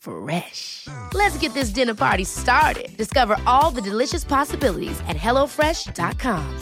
Fresh. 0.00 0.88
Let's 1.14 1.38
get 1.38 1.54
this 1.54 1.70
dinner 1.70 1.94
party 1.94 2.24
started. 2.24 2.96
Discover 2.96 3.36
all 3.46 3.70
the 3.70 3.82
delicious 3.82 4.24
possibilities 4.24 4.98
at 5.08 5.16
hellofresh.com. 5.16 6.60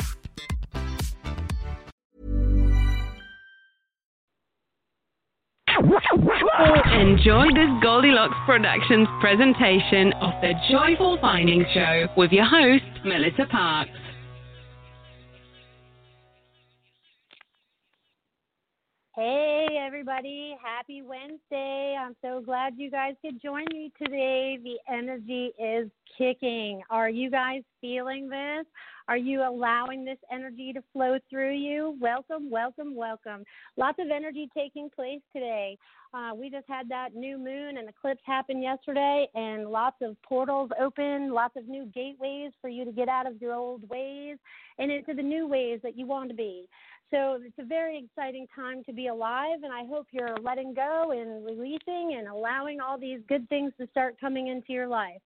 Enjoy 6.99 7.47
this 7.55 7.71
Goldilocks 7.83 8.37
Productions 8.45 9.07
presentation 9.21 10.13
of 10.15 10.33
the 10.41 10.53
Joyful 10.71 11.19
Finding 11.21 11.65
Show 11.73 12.09
with 12.17 12.33
your 12.33 12.47
host, 12.47 12.85
Melissa 13.05 13.47
Parks. 13.51 13.91
Hey, 19.19 19.67
everybody. 19.85 20.57
Happy 20.63 21.03
Wednesday. 21.03 21.97
I'm 22.01 22.15
so 22.23 22.41
glad 22.41 22.75
you 22.77 22.89
guys 22.89 23.15
could 23.21 23.43
join 23.43 23.65
me 23.73 23.91
today. 24.01 24.61
The 24.63 24.77
energy 24.89 25.51
is 25.59 25.91
kicking. 26.17 26.83
Are 26.89 27.11
you 27.11 27.29
guys 27.29 27.63
feeling 27.81 28.29
this? 28.29 28.65
Are 29.09 29.17
you 29.17 29.43
allowing 29.43 30.05
this 30.05 30.19
energy 30.31 30.73
to 30.73 30.85
flow 30.93 31.19
through 31.29 31.57
you? 31.57 31.97
Welcome, 32.01 32.49
welcome, 32.49 32.95
welcome. 32.95 33.43
Lots 33.77 33.99
of 33.99 34.07
energy 34.15 34.49
taking 34.57 34.89
place 34.89 35.23
today. 35.33 35.77
Uh, 36.15 36.31
we 36.37 36.49
just 36.49 36.67
had 36.69 36.89
that 36.89 37.15
new 37.15 37.39
moon 37.39 37.77
and 37.77 37.89
eclipse 37.89 38.23
happen 38.25 38.63
yesterday, 38.63 39.27
and 39.35 39.69
lots 39.69 39.97
of 40.01 40.17
portals 40.23 40.71
open, 40.81 41.33
lots 41.33 41.57
of 41.57 41.67
new 41.67 41.87
gateways 41.87 42.53
for 42.61 42.69
you 42.69 42.85
to 42.85 42.93
get 42.93 43.09
out 43.09 43.27
of 43.27 43.41
your 43.43 43.55
old 43.55 43.87
ways 43.89 44.37
and 44.79 44.93
into 44.93 45.13
the 45.13 45.23
new 45.23 45.49
ways 45.49 45.81
that 45.83 45.99
you 45.99 46.07
want 46.07 46.31
to 46.31 46.37
be. 46.37 46.67
So 47.11 47.41
it's 47.43 47.59
a 47.59 47.65
very 47.65 47.99
exciting 48.05 48.47
time 48.55 48.85
to 48.85 48.93
be 48.93 49.07
alive, 49.07 49.61
and 49.63 49.73
I 49.73 49.87
hope 49.87 50.09
you're 50.11 50.37
letting 50.43 50.75
go 50.75 51.13
and 51.13 51.45
releasing 51.45 52.17
and 52.19 52.29
allowing 52.29 52.81
all 52.81 52.99
these 52.99 53.21
good 53.29 53.49
things 53.49 53.73
to 53.81 53.87
start 53.91 54.21
coming 54.21 54.49
into 54.49 54.73
your 54.73 54.89
life. 54.89 55.21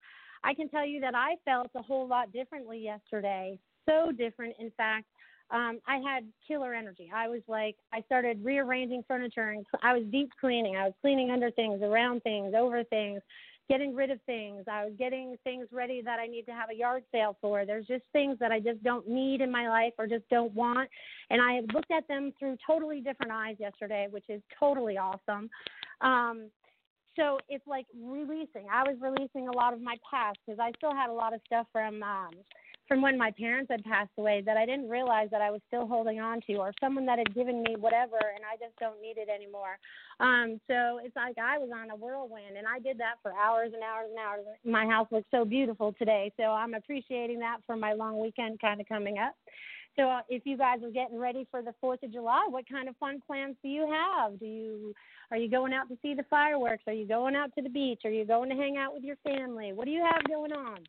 I 0.43 0.53
can 0.53 0.69
tell 0.69 0.85
you 0.85 1.01
that 1.01 1.15
I 1.15 1.35
felt 1.43 1.71
a 1.75 1.81
whole 1.81 2.07
lot 2.07 2.31
differently 2.31 2.79
yesterday. 2.79 3.57
So 3.87 4.11
different, 4.11 4.55
in 4.59 4.71
fact. 4.77 5.07
Um, 5.49 5.79
I 5.85 5.97
had 5.97 6.23
killer 6.47 6.73
energy. 6.73 7.11
I 7.13 7.27
was 7.27 7.41
like, 7.47 7.75
I 7.91 8.01
started 8.03 8.43
rearranging 8.43 9.03
furniture 9.05 9.49
and 9.49 9.65
I 9.83 9.93
was 9.93 10.03
deep 10.09 10.29
cleaning. 10.39 10.77
I 10.77 10.85
was 10.85 10.93
cleaning 11.01 11.29
under 11.29 11.51
things, 11.51 11.81
around 11.81 12.23
things, 12.23 12.53
over 12.57 12.85
things, 12.85 13.21
getting 13.69 13.95
rid 13.95 14.11
of 14.11 14.19
things. 14.25 14.65
I 14.69 14.85
was 14.85 14.93
getting 14.97 15.35
things 15.43 15.67
ready 15.71 16.01
that 16.03 16.19
I 16.19 16.27
need 16.27 16.43
to 16.43 16.51
have 16.51 16.69
a 16.69 16.75
yard 16.75 17.03
sale 17.11 17.37
for. 17.41 17.65
There's 17.65 17.87
just 17.87 18.03
things 18.11 18.37
that 18.39 18.51
I 18.51 18.59
just 18.59 18.83
don't 18.83 19.07
need 19.07 19.41
in 19.41 19.51
my 19.51 19.69
life 19.69 19.93
or 19.97 20.07
just 20.07 20.27
don't 20.29 20.53
want. 20.53 20.89
And 21.29 21.41
I 21.41 21.61
looked 21.73 21.91
at 21.91 22.07
them 22.07 22.33
through 22.37 22.57
totally 22.65 22.99
different 22.99 23.31
eyes 23.31 23.55
yesterday, 23.59 24.07
which 24.09 24.25
is 24.29 24.41
totally 24.59 24.97
awesome. 24.97 25.49
Um, 26.01 26.49
so 27.15 27.39
it's 27.49 27.65
like 27.67 27.85
releasing. 28.01 28.67
I 28.71 28.83
was 28.83 28.97
releasing 28.99 29.47
a 29.47 29.55
lot 29.55 29.73
of 29.73 29.81
my 29.81 29.95
past 30.09 30.37
because 30.45 30.59
I 30.59 30.71
still 30.77 30.93
had 30.93 31.09
a 31.09 31.13
lot 31.13 31.33
of 31.33 31.41
stuff 31.45 31.67
from 31.71 32.01
um, 32.03 32.31
from 32.87 33.01
when 33.01 33.17
my 33.17 33.31
parents 33.31 33.71
had 33.71 33.83
passed 33.83 34.11
away 34.17 34.41
that 34.45 34.57
I 34.57 34.65
didn't 34.65 34.89
realize 34.89 35.29
that 35.31 35.41
I 35.41 35.49
was 35.49 35.61
still 35.67 35.87
holding 35.87 36.19
on 36.19 36.41
to, 36.47 36.55
or 36.55 36.73
someone 36.79 37.05
that 37.05 37.17
had 37.17 37.33
given 37.33 37.63
me 37.63 37.75
whatever 37.77 38.17
and 38.35 38.43
I 38.43 38.57
just 38.57 38.77
don't 38.79 39.01
need 39.01 39.17
it 39.17 39.29
anymore. 39.29 39.77
Um, 40.19 40.59
so 40.67 40.99
it's 41.03 41.15
like 41.15 41.37
I 41.37 41.57
was 41.57 41.69
on 41.73 41.89
a 41.89 41.95
whirlwind, 41.95 42.57
and 42.57 42.67
I 42.67 42.79
did 42.79 42.97
that 42.99 43.15
for 43.21 43.33
hours 43.33 43.71
and 43.73 43.81
hours 43.83 44.09
and 44.09 44.19
hours. 44.19 44.45
My 44.65 44.85
house 44.85 45.07
looks 45.11 45.27
so 45.31 45.45
beautiful 45.45 45.93
today, 45.97 46.31
so 46.37 46.43
I'm 46.43 46.73
appreciating 46.73 47.39
that 47.39 47.57
for 47.65 47.75
my 47.75 47.93
long 47.93 48.19
weekend 48.19 48.59
kind 48.59 48.81
of 48.81 48.87
coming 48.87 49.17
up. 49.17 49.35
So 49.97 50.09
uh, 50.09 50.21
if 50.29 50.45
you 50.45 50.57
guys 50.57 50.79
are 50.83 50.91
getting 50.91 51.19
ready 51.19 51.47
for 51.51 51.61
the 51.61 51.73
4th 51.83 52.03
of 52.03 52.13
July, 52.13 52.45
what 52.49 52.69
kind 52.69 52.87
of 52.87 52.95
fun 52.97 53.21
plans 53.25 53.55
do 53.61 53.69
you 53.69 53.91
have? 53.91 54.39
Do 54.39 54.45
you 54.45 54.93
are 55.31 55.37
you 55.37 55.49
going 55.49 55.73
out 55.73 55.87
to 55.89 55.97
see 56.01 56.13
the 56.13 56.25
fireworks? 56.29 56.83
Are 56.87 56.93
you 56.93 57.07
going 57.07 57.35
out 57.35 57.51
to 57.55 57.61
the 57.61 57.69
beach? 57.69 58.01
Are 58.03 58.11
you 58.11 58.25
going 58.25 58.49
to 58.49 58.55
hang 58.55 58.77
out 58.77 58.93
with 58.93 59.03
your 59.03 59.15
family? 59.23 59.71
What 59.71 59.85
do 59.85 59.91
you 59.91 60.03
have 60.03 60.23
going 60.27 60.51
on? 60.51 60.79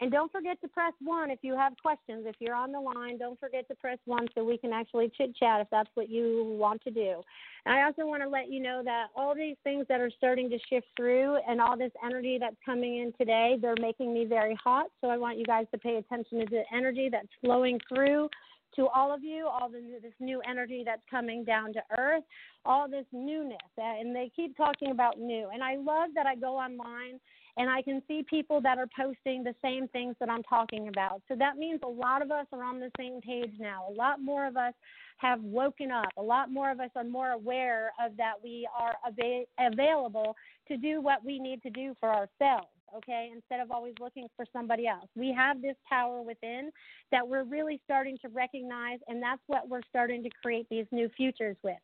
And 0.00 0.12
don't 0.12 0.30
forget 0.30 0.60
to 0.60 0.68
press 0.68 0.92
one 1.00 1.30
if 1.30 1.40
you 1.42 1.56
have 1.56 1.72
questions. 1.82 2.24
If 2.26 2.36
you're 2.38 2.54
on 2.54 2.70
the 2.70 2.80
line, 2.80 3.18
don't 3.18 3.38
forget 3.40 3.66
to 3.68 3.74
press 3.74 3.98
one 4.04 4.28
so 4.34 4.44
we 4.44 4.56
can 4.56 4.72
actually 4.72 5.10
chit 5.16 5.34
chat 5.36 5.60
if 5.60 5.68
that's 5.70 5.90
what 5.94 6.08
you 6.08 6.56
want 6.58 6.82
to 6.84 6.90
do. 6.90 7.20
And 7.66 7.74
I 7.74 7.82
also 7.84 8.06
want 8.06 8.22
to 8.22 8.28
let 8.28 8.50
you 8.50 8.62
know 8.62 8.82
that 8.84 9.06
all 9.16 9.34
these 9.34 9.56
things 9.64 9.86
that 9.88 10.00
are 10.00 10.10
starting 10.16 10.48
to 10.50 10.58
shift 10.70 10.86
through 10.96 11.38
and 11.48 11.60
all 11.60 11.76
this 11.76 11.90
energy 12.04 12.38
that's 12.38 12.56
coming 12.64 12.98
in 12.98 13.12
today, 13.18 13.56
they're 13.60 13.74
making 13.80 14.14
me 14.14 14.24
very 14.24 14.56
hot. 14.62 14.86
So 15.00 15.08
I 15.08 15.16
want 15.16 15.36
you 15.36 15.44
guys 15.44 15.66
to 15.72 15.78
pay 15.78 15.96
attention 15.96 16.40
to 16.40 16.46
the 16.46 16.62
energy 16.72 17.08
that's 17.10 17.28
flowing 17.40 17.80
through 17.88 18.28
to 18.76 18.86
all 18.88 19.12
of 19.12 19.24
you, 19.24 19.46
all 19.46 19.68
the, 19.68 19.80
this 20.00 20.12
new 20.20 20.40
energy 20.48 20.82
that's 20.84 21.02
coming 21.10 21.42
down 21.42 21.72
to 21.72 21.80
earth, 21.98 22.22
all 22.64 22.88
this 22.88 23.06
newness. 23.12 23.58
And 23.76 24.14
they 24.14 24.30
keep 24.34 24.56
talking 24.56 24.92
about 24.92 25.18
new. 25.18 25.48
And 25.52 25.62
I 25.62 25.76
love 25.76 26.10
that 26.14 26.26
I 26.26 26.36
go 26.36 26.56
online 26.56 27.18
and 27.58 27.68
I 27.68 27.82
can 27.82 28.00
see 28.06 28.24
people 28.28 28.60
that 28.62 28.78
are 28.78 28.88
posting 28.96 29.42
the 29.42 29.54
same 29.60 29.88
things 29.88 30.14
that 30.20 30.30
I'm 30.30 30.44
talking 30.44 30.88
about. 30.88 31.22
So 31.28 31.34
that 31.36 31.56
means 31.56 31.80
a 31.84 31.88
lot 31.88 32.22
of 32.22 32.30
us 32.30 32.46
are 32.52 32.62
on 32.62 32.78
the 32.78 32.90
same 32.96 33.20
page 33.20 33.52
now. 33.58 33.86
A 33.88 33.92
lot 33.92 34.22
more 34.22 34.46
of 34.46 34.56
us 34.56 34.72
have 35.18 35.42
woken 35.42 35.90
up. 35.90 36.10
A 36.16 36.22
lot 36.22 36.52
more 36.52 36.70
of 36.70 36.78
us 36.78 36.90
are 36.94 37.02
more 37.02 37.30
aware 37.30 37.90
of 38.00 38.16
that 38.16 38.34
we 38.42 38.68
are 38.78 38.94
av- 39.04 39.72
available 39.72 40.36
to 40.68 40.76
do 40.76 41.00
what 41.00 41.24
we 41.24 41.40
need 41.40 41.60
to 41.64 41.70
do 41.70 41.94
for 41.98 42.08
ourselves 42.08 42.68
okay, 42.96 43.30
instead 43.34 43.60
of 43.60 43.70
always 43.70 43.94
looking 44.00 44.26
for 44.36 44.44
somebody 44.52 44.86
else. 44.86 45.08
We 45.14 45.34
have 45.36 45.62
this 45.62 45.76
power 45.88 46.22
within 46.22 46.70
that 47.12 47.26
we're 47.26 47.44
really 47.44 47.80
starting 47.84 48.18
to 48.22 48.28
recognize, 48.28 48.98
and 49.08 49.22
that's 49.22 49.42
what 49.46 49.68
we're 49.68 49.82
starting 49.88 50.22
to 50.22 50.30
create 50.42 50.66
these 50.70 50.86
new 50.90 51.08
futures 51.16 51.56
with. 51.62 51.78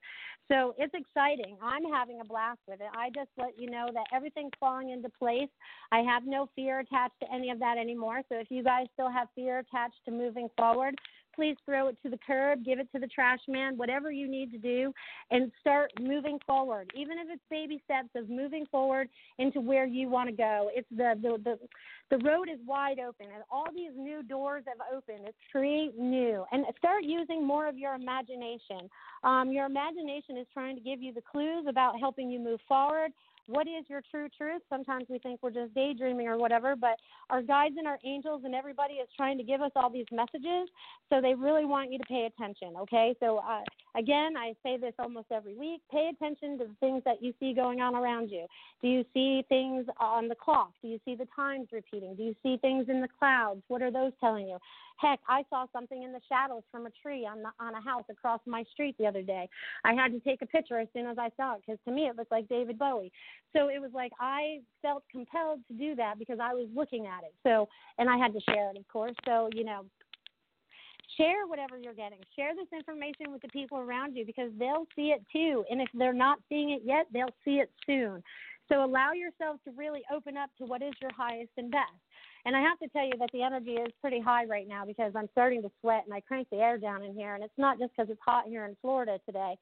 So 0.51 0.75
it's 0.77 0.93
exciting. 0.95 1.57
I'm 1.63 1.85
having 1.85 2.21
a 2.21 2.25
blast 2.25 2.61
with 2.69 2.81
it. 2.81 2.89
I 2.95 3.09
just 3.15 3.31
let 3.39 3.59
you 3.59 3.71
know 3.71 3.89
that 3.93 4.05
everything's 4.15 4.53
falling 4.61 4.91
into 4.91 5.09
place. 5.09 5.49
I 5.91 6.01
have 6.01 6.25
no 6.27 6.49
fear 6.55 6.81
attached 6.81 7.19
to 7.23 7.33
any 7.33 7.51
of 7.51 7.59
that 7.61 7.79
anymore. 7.79 8.21
So 8.29 8.39
if 8.39 8.49
you 8.51 8.63
guys 8.63 8.87
still 8.93 9.11
have 9.11 9.29
fear 9.35 9.61
attached 9.61 10.05
to 10.05 10.11
moving 10.11 10.49
forward, 10.57 10.95
please 11.35 11.57
throw 11.65 11.89
it 11.89 11.97
to 12.03 12.11
the 12.11 12.19
curb, 12.27 12.65
give 12.65 12.79
it 12.79 12.89
to 12.93 12.99
the 12.99 13.07
trash 13.07 13.41
man, 13.49 13.77
whatever 13.77 14.11
you 14.11 14.29
need 14.29 14.53
to 14.53 14.59
do, 14.59 14.93
and 15.31 15.51
start 15.61 15.93
moving 16.01 16.39
forward. 16.47 16.91
Even 16.95 17.19
if 17.19 17.27
it's 17.31 17.43
baby 17.51 17.81
steps 17.85 18.09
of 18.15 18.29
moving 18.29 18.67
forward 18.71 19.09
into 19.39 19.61
where 19.61 19.87
you 19.87 20.09
want 20.09 20.29
to 20.29 20.35
go. 20.35 20.71
It's 20.75 20.89
the 20.91 21.15
the 21.21 21.39
the, 21.43 21.59
the 22.17 22.25
road 22.25 22.49
is 22.53 22.59
wide 22.67 22.99
open, 22.99 23.27
and 23.33 23.43
all 23.51 23.67
these 23.75 23.93
new 23.97 24.23
doors 24.23 24.65
have 24.67 24.79
opened. 24.95 25.27
It's 25.27 25.37
create 25.51 25.99
new, 25.99 26.45
and 26.53 26.65
start 26.79 27.05
using 27.05 27.47
more 27.47 27.69
of 27.69 27.77
your 27.77 27.95
imagination. 27.95 28.89
Um, 29.23 29.51
your 29.51 29.67
imagination 29.67 30.37
is 30.37 30.47
trying 30.53 30.77
to 30.77 30.83
give 30.83 31.03
you 31.03 31.13
the 31.13 31.23
clues 31.23 31.67
about 31.69 31.99
helping 31.99 32.31
you 32.31 32.39
move 32.39 32.61
forward 32.69 33.13
what 33.47 33.67
is 33.67 33.85
your 33.89 34.01
true 34.11 34.29
truth? 34.37 34.63
Sometimes 34.71 35.05
we 35.09 35.19
think 35.19 35.41
we're 35.43 35.51
just 35.51 35.75
daydreaming 35.75 36.29
or 36.29 36.39
whatever, 36.39 36.75
but 36.77 36.97
our 37.31 37.43
guides 37.43 37.75
and 37.79 37.87
our 37.87 37.99
angels 38.05 38.43
and 38.45 38.55
everybody 38.55 38.95
is 38.95 39.09
trying 39.17 39.39
to 39.39 39.45
give 39.45 39.61
us 39.61 39.71
all 39.77 39.91
these 39.91 40.07
messages. 40.11 40.69
So 41.11 41.21
they 41.21 41.35
really 41.35 41.65
want 41.65 41.93
you 41.93 41.99
to 41.99 42.05
pay 42.05 42.27
attention, 42.27 42.75
okay? 42.79 43.15
So 43.21 43.39
uh, 43.39 43.61
again, 43.97 44.35
I 44.37 44.55
say 44.63 44.77
this 44.79 44.95
almost 44.99 45.27
every 45.31 45.55
week 45.55 45.83
pay 45.91 46.11
attention 46.13 46.59
to 46.59 46.65
the 46.65 46.77
things 46.81 47.03
that 47.05 47.23
you 47.23 47.35
see 47.39 47.53
going 47.55 47.81
on 47.81 47.95
around 47.95 48.31
you. 48.31 48.47
Do 48.83 48.89
you 48.89 49.05
see 49.13 49.45
things 49.49 49.87
on 50.01 50.29
the 50.29 50.35
clock? 50.35 50.73
Do 50.83 50.89
you 50.89 50.99
see 51.05 51.15
the 51.15 51.29
times 51.37 51.69
repeating? 51.73 52.15
Do 52.17 52.23
you 52.23 52.35
see 52.43 52.57
things 52.59 52.87
in 52.89 53.01
the 53.01 53.09
clouds? 53.19 53.63
What 53.69 53.83
are 53.83 53.91
those 53.91 54.13
telling 54.21 54.49
you? 54.49 54.59
Heck, 54.97 55.21
I 55.29 55.45
saw 55.51 55.67
something 55.73 56.03
in 56.03 56.13
the 56.13 56.21
shadows 56.29 56.63
from 56.71 56.87
a 56.87 56.91
tree 57.03 57.27
on 57.27 57.43
the, 57.43 57.51
on 57.59 57.75
a 57.75 57.81
house 57.81 58.05
across 58.09 58.41
my 58.47 58.65
street 58.73 58.95
the 58.99 59.07
other 59.07 59.23
day. 59.23 59.49
I 59.85 59.93
had 59.93 60.13
to 60.13 60.21
take 60.21 60.41
a 60.41 60.47
picture 60.47 60.79
as 60.79 60.89
soon 60.95 61.07
as 61.07 61.19
I 61.19 61.31
saw 61.37 61.57
it 61.57 61.63
because 61.67 61.81
to 61.87 61.93
me 61.93 62.03
it 62.03 62.17
looked 62.17 62.31
like 62.31 62.49
David 62.49 62.79
Bowie. 62.79 63.13
So 63.53 63.69
it 63.69 63.81
was 63.81 63.91
like 63.95 64.13
I 64.21 64.61
felt 64.83 65.05
compelled 65.11 65.61
to 65.69 65.75
do 65.75 65.95
that 65.97 66.19
because 66.19 66.39
I 66.43 66.53
was 66.55 66.69
looking 66.75 67.07
at 67.07 67.25
it. 67.25 67.35
So 67.43 67.69
and 67.99 68.09
I 68.11 68.17
had 68.17 68.33
to 68.33 68.41
share 68.41 68.71
it, 68.71 68.77
of 68.77 68.87
course. 68.89 69.15
So 69.25 69.49
you 69.55 69.65
know, 69.65 69.85
share 71.17 71.47
whatever 71.47 71.79
you're 71.79 71.95
getting. 71.95 72.19
Share 72.37 72.55
this 72.55 72.69
information 72.77 73.33
with 73.33 73.43
the 73.43 73.49
people 73.49 73.79
around 73.79 74.17
you 74.17 74.25
because 74.27 74.51
they'll 74.59 74.87
see 74.97 75.13
it 75.13 75.23
too. 75.33 75.65
And 75.71 75.81
if 75.81 75.89
they're 75.95 76.13
not 76.13 76.39
seeing 76.49 76.71
it 76.71 76.83
yet, 76.85 77.07
they'll 77.13 77.35
see 77.45 77.57
it 77.57 77.71
soon. 77.87 78.23
So 78.69 78.83
allow 78.83 79.13
yourself 79.13 79.61
to 79.65 79.73
really 79.77 80.03
open 80.13 80.37
up 80.37 80.51
to 80.59 80.65
what 80.65 80.83
is 80.83 80.95
your 81.01 81.11
highest 81.17 81.51
and 81.57 81.71
best. 81.71 81.93
And 82.47 82.57
I 82.57 82.61
have 82.61 82.79
to 82.81 82.89
tell 82.89 83.05
you 83.05 83.13
that 83.19 83.31
the 83.33 83.43
energy 83.43 83.73
is 83.73 83.93
pretty 84.01 84.21
high 84.21 84.45
right 84.47 84.69
now 84.69 84.85
because 84.85 85.13
I'm 85.17 85.29
starting 85.33 85.63
to 85.63 85.71
sweat 85.81 86.05
and 86.05 86.15
I 86.15 86.21
crank 86.21 86.49
the 86.51 86.59
air 86.59 86.79
down 86.79 87.03
in 87.03 87.15
here. 87.15 87.35
And 87.35 87.45
it's 87.45 87.59
not 87.59 87.79
just 87.79 87.93
because 87.97 88.11
it's 88.11 88.21
hot 88.25 88.45
here 88.47 88.65
in 88.65 88.77
Florida 88.81 89.19
today 89.27 89.57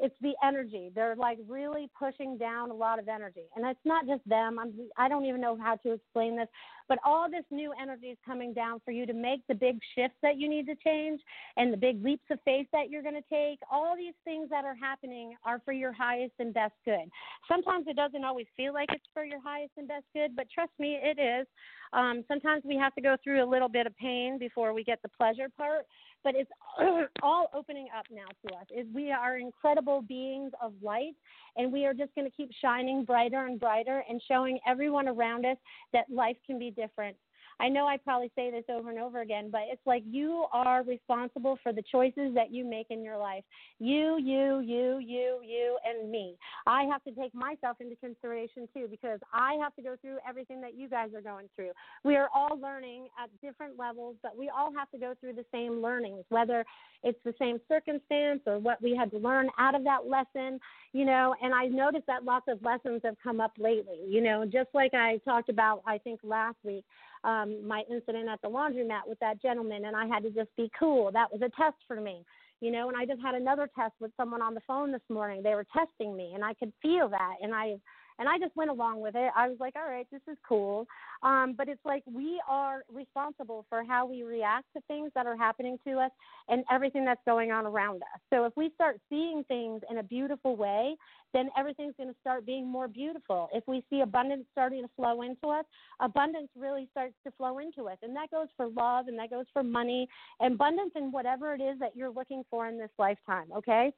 it's 0.00 0.14
the 0.20 0.32
energy. 0.44 0.90
They're 0.94 1.16
like 1.16 1.38
really 1.48 1.88
pushing 1.98 2.36
down 2.36 2.70
a 2.70 2.74
lot 2.74 2.98
of 2.98 3.08
energy, 3.08 3.44
and 3.54 3.64
it's 3.66 3.80
not 3.84 4.06
just 4.06 4.26
them. 4.28 4.58
I'm 4.58 4.72
I 4.96 5.08
don't 5.08 5.24
even 5.26 5.40
know 5.40 5.56
how 5.60 5.76
to 5.76 5.92
explain 5.92 6.36
this, 6.36 6.48
but 6.88 6.98
all 7.04 7.30
this 7.30 7.44
new 7.50 7.72
energy 7.80 8.06
is 8.08 8.18
coming 8.24 8.52
down 8.52 8.80
for 8.84 8.90
you 8.90 9.06
to 9.06 9.12
make 9.12 9.46
the 9.48 9.54
big 9.54 9.78
shifts 9.94 10.16
that 10.22 10.36
you 10.38 10.48
need 10.48 10.66
to 10.66 10.74
change 10.76 11.20
and 11.56 11.72
the 11.72 11.76
big 11.76 12.02
leaps 12.02 12.24
of 12.30 12.38
faith 12.44 12.66
that 12.72 12.90
you're 12.90 13.02
going 13.02 13.14
to 13.14 13.28
take. 13.30 13.60
All 13.70 13.96
these 13.96 14.14
things 14.24 14.50
that 14.50 14.64
are 14.64 14.74
happening 14.74 15.34
are 15.44 15.60
for 15.64 15.72
your 15.72 15.92
highest 15.92 16.34
and 16.38 16.52
best 16.52 16.74
good. 16.84 17.10
Sometimes 17.48 17.86
it 17.88 17.96
doesn't 17.96 18.24
always 18.24 18.46
feel 18.56 18.74
like 18.74 18.88
it's 18.92 19.04
for 19.14 19.24
your 19.24 19.40
highest 19.40 19.72
and 19.76 19.86
best 19.86 20.04
good, 20.14 20.34
but 20.36 20.46
trust 20.52 20.72
me, 20.78 20.98
it 21.00 21.18
is. 21.20 21.46
Um, 21.92 22.24
sometimes 22.26 22.62
we 22.64 22.76
have 22.76 22.94
to 22.94 23.00
go 23.00 23.16
through 23.22 23.44
a 23.44 23.48
little 23.48 23.68
bit 23.68 23.86
of 23.86 23.96
pain 23.96 24.38
before 24.38 24.72
we 24.72 24.82
get 24.82 25.00
the 25.02 25.10
pleasure 25.10 25.48
part 25.56 25.86
but 26.24 26.34
it's 26.34 26.50
all 27.22 27.50
opening 27.54 27.88
up 27.96 28.06
now 28.10 28.26
to 28.46 28.54
us. 28.56 28.66
Is 28.76 28.86
we 28.94 29.10
are 29.10 29.38
incredible 29.38 30.02
beings 30.02 30.52
of 30.62 30.72
light, 30.82 31.14
and 31.56 31.72
we 31.72 31.86
are 31.86 31.94
just 31.94 32.14
going 32.14 32.28
to 32.28 32.36
keep 32.36 32.50
shining 32.60 33.04
brighter 33.04 33.46
and 33.46 33.58
brighter 33.58 34.02
and 34.08 34.22
showing 34.28 34.58
everyone 34.66 35.08
around 35.08 35.44
us 35.46 35.56
that 35.92 36.06
life 36.10 36.36
can 36.46 36.58
be 36.58 36.70
different 36.70 37.16
I 37.60 37.68
know 37.68 37.86
I 37.86 37.96
probably 37.96 38.30
say 38.34 38.50
this 38.50 38.64
over 38.68 38.90
and 38.90 38.98
over 38.98 39.20
again, 39.20 39.48
but 39.50 39.62
it's 39.66 39.86
like 39.86 40.02
you 40.06 40.46
are 40.52 40.82
responsible 40.82 41.58
for 41.62 41.72
the 41.72 41.82
choices 41.90 42.34
that 42.34 42.52
you 42.52 42.64
make 42.64 42.86
in 42.90 43.02
your 43.02 43.18
life. 43.18 43.44
You, 43.78 44.18
you, 44.18 44.60
you, 44.60 44.98
you, 44.98 45.40
you, 45.44 45.78
and 45.84 46.10
me. 46.10 46.36
I 46.66 46.84
have 46.84 47.02
to 47.04 47.12
take 47.12 47.34
myself 47.34 47.78
into 47.80 47.96
consideration 47.96 48.68
too 48.74 48.86
because 48.90 49.20
I 49.32 49.54
have 49.62 49.74
to 49.76 49.82
go 49.82 49.96
through 50.00 50.18
everything 50.28 50.60
that 50.60 50.74
you 50.76 50.88
guys 50.88 51.10
are 51.14 51.20
going 51.20 51.48
through. 51.56 51.70
We 52.04 52.16
are 52.16 52.28
all 52.34 52.58
learning 52.60 53.08
at 53.22 53.30
different 53.40 53.78
levels, 53.78 54.16
but 54.22 54.36
we 54.36 54.48
all 54.48 54.72
have 54.76 54.90
to 54.90 54.98
go 54.98 55.14
through 55.20 55.34
the 55.34 55.44
same 55.52 55.82
learnings, 55.82 56.24
whether 56.28 56.64
it's 57.02 57.18
the 57.24 57.34
same 57.38 57.60
circumstance 57.68 58.40
or 58.46 58.58
what 58.58 58.80
we 58.80 58.96
had 58.96 59.10
to 59.10 59.18
learn 59.18 59.48
out 59.58 59.74
of 59.74 59.84
that 59.84 60.06
lesson, 60.06 60.60
you 60.92 61.04
know. 61.04 61.34
And 61.42 61.54
I 61.54 61.66
noticed 61.66 62.06
that 62.06 62.24
lots 62.24 62.46
of 62.48 62.62
lessons 62.62 63.00
have 63.04 63.16
come 63.22 63.40
up 63.40 63.52
lately, 63.58 63.98
you 64.08 64.20
know, 64.20 64.44
just 64.44 64.68
like 64.74 64.94
I 64.94 65.18
talked 65.24 65.48
about, 65.48 65.82
I 65.86 65.98
think 65.98 66.20
last 66.22 66.56
week 66.64 66.84
um, 67.24 67.66
my 67.66 67.82
incident 67.90 68.28
at 68.28 68.40
the 68.42 68.48
laundromat 68.48 69.06
with 69.06 69.18
that 69.20 69.40
gentleman, 69.40 69.84
and 69.84 69.96
I 69.96 70.06
had 70.06 70.22
to 70.24 70.30
just 70.30 70.54
be 70.56 70.70
cool. 70.78 71.10
That 71.12 71.30
was 71.30 71.40
a 71.42 71.50
test 71.60 71.76
for 71.86 72.00
me, 72.00 72.24
you 72.60 72.70
know. 72.70 72.88
And 72.88 72.96
I 72.96 73.06
just 73.06 73.20
had 73.20 73.34
another 73.34 73.68
test 73.76 73.94
with 74.00 74.10
someone 74.16 74.42
on 74.42 74.54
the 74.54 74.60
phone 74.66 74.92
this 74.92 75.02
morning. 75.08 75.42
They 75.42 75.54
were 75.54 75.66
testing 75.72 76.16
me, 76.16 76.32
and 76.34 76.44
I 76.44 76.54
could 76.54 76.72
feel 76.82 77.08
that, 77.08 77.34
and 77.42 77.54
I 77.54 77.76
and 78.22 78.28
I 78.28 78.38
just 78.38 78.54
went 78.54 78.70
along 78.70 79.00
with 79.00 79.16
it. 79.16 79.32
I 79.34 79.48
was 79.48 79.56
like, 79.58 79.74
all 79.74 79.90
right, 79.90 80.06
this 80.12 80.20
is 80.30 80.38
cool. 80.48 80.86
Um, 81.24 81.54
but 81.58 81.68
it's 81.68 81.84
like 81.84 82.04
we 82.06 82.40
are 82.48 82.84
responsible 82.88 83.66
for 83.68 83.82
how 83.82 84.06
we 84.06 84.22
react 84.22 84.66
to 84.76 84.82
things 84.86 85.10
that 85.16 85.26
are 85.26 85.36
happening 85.36 85.76
to 85.88 85.98
us 85.98 86.12
and 86.48 86.62
everything 86.70 87.04
that's 87.04 87.20
going 87.26 87.50
on 87.50 87.66
around 87.66 87.96
us. 87.96 88.20
So 88.32 88.44
if 88.44 88.52
we 88.56 88.70
start 88.76 89.00
seeing 89.10 89.42
things 89.48 89.82
in 89.90 89.98
a 89.98 90.04
beautiful 90.04 90.54
way, 90.54 90.94
then 91.34 91.48
everything's 91.58 91.94
going 91.96 92.10
to 92.10 92.14
start 92.20 92.46
being 92.46 92.64
more 92.64 92.86
beautiful. 92.86 93.48
If 93.52 93.64
we 93.66 93.82
see 93.90 94.02
abundance 94.02 94.44
starting 94.52 94.82
to 94.82 94.90
flow 94.94 95.22
into 95.22 95.48
us, 95.48 95.64
abundance 95.98 96.48
really 96.56 96.86
starts 96.92 97.14
to 97.26 97.32
flow 97.32 97.58
into 97.58 97.88
us. 97.88 97.96
And 98.02 98.14
that 98.14 98.30
goes 98.30 98.46
for 98.56 98.68
love 98.68 99.08
and 99.08 99.18
that 99.18 99.30
goes 99.30 99.46
for 99.52 99.64
money, 99.64 100.06
and 100.38 100.54
abundance 100.54 100.92
in 100.94 101.10
whatever 101.10 101.54
it 101.54 101.60
is 101.60 101.76
that 101.80 101.96
you're 101.96 102.12
looking 102.12 102.44
for 102.48 102.68
in 102.68 102.78
this 102.78 102.90
lifetime, 103.00 103.46
okay? 103.56 103.92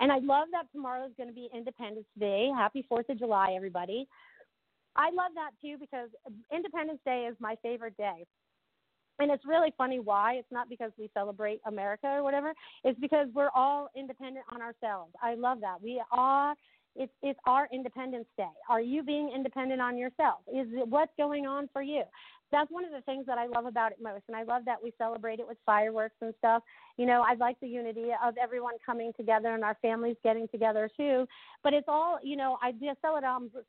And 0.00 0.10
I 0.10 0.18
love 0.18 0.48
that 0.52 0.66
tomorrow 0.72 1.06
is 1.06 1.12
going 1.16 1.28
to 1.28 1.34
be 1.34 1.48
Independence 1.54 2.06
Day. 2.18 2.50
Happy 2.56 2.84
4th 2.90 3.08
of 3.08 3.18
July, 3.18 3.52
everybody. 3.56 4.08
I 4.96 5.10
love 5.10 5.32
that 5.34 5.50
too 5.60 5.76
because 5.78 6.10
Independence 6.54 7.00
Day 7.04 7.28
is 7.30 7.36
my 7.40 7.56
favorite 7.62 7.96
day. 7.96 8.26
And 9.18 9.30
it's 9.30 9.44
really 9.46 9.72
funny 9.78 10.00
why. 10.00 10.34
It's 10.34 10.50
not 10.50 10.68
because 10.68 10.90
we 10.98 11.10
celebrate 11.14 11.60
America 11.66 12.08
or 12.08 12.22
whatever. 12.22 12.52
It's 12.82 12.98
because 12.98 13.28
we're 13.34 13.50
all 13.54 13.88
independent 13.96 14.44
on 14.50 14.60
ourselves. 14.60 15.12
I 15.22 15.34
love 15.34 15.60
that. 15.60 15.82
We 15.82 16.02
are 16.10 16.54
it's 16.94 17.12
it's 17.22 17.38
our 17.46 17.68
Independence 17.72 18.26
Day. 18.36 18.50
Are 18.68 18.80
you 18.80 19.02
being 19.02 19.32
independent 19.34 19.80
on 19.80 19.96
yourself? 19.96 20.40
Is 20.48 20.66
it 20.72 20.86
what's 20.88 21.12
going 21.16 21.46
on 21.46 21.68
for 21.72 21.82
you? 21.82 22.02
That's 22.52 22.70
one 22.70 22.84
of 22.84 22.92
the 22.92 23.00
things 23.00 23.26
that 23.26 23.38
I 23.38 23.46
love 23.46 23.66
about 23.66 23.92
it 23.92 23.98
most. 24.00 24.24
And 24.28 24.36
I 24.36 24.42
love 24.42 24.64
that 24.66 24.82
we 24.82 24.92
celebrate 24.98 25.40
it 25.40 25.48
with 25.48 25.56
fireworks 25.64 26.16
and 26.20 26.34
stuff. 26.38 26.62
You 26.98 27.06
know, 27.06 27.24
I 27.26 27.34
like 27.34 27.58
the 27.60 27.66
unity 27.66 28.10
of 28.24 28.34
everyone 28.40 28.74
coming 28.84 29.12
together 29.16 29.54
and 29.54 29.64
our 29.64 29.76
families 29.80 30.16
getting 30.22 30.46
together 30.48 30.90
too. 30.94 31.26
But 31.64 31.72
it's 31.72 31.88
all, 31.88 32.18
you 32.22 32.36
know, 32.36 32.58
I 32.62 32.72
just 32.72 32.98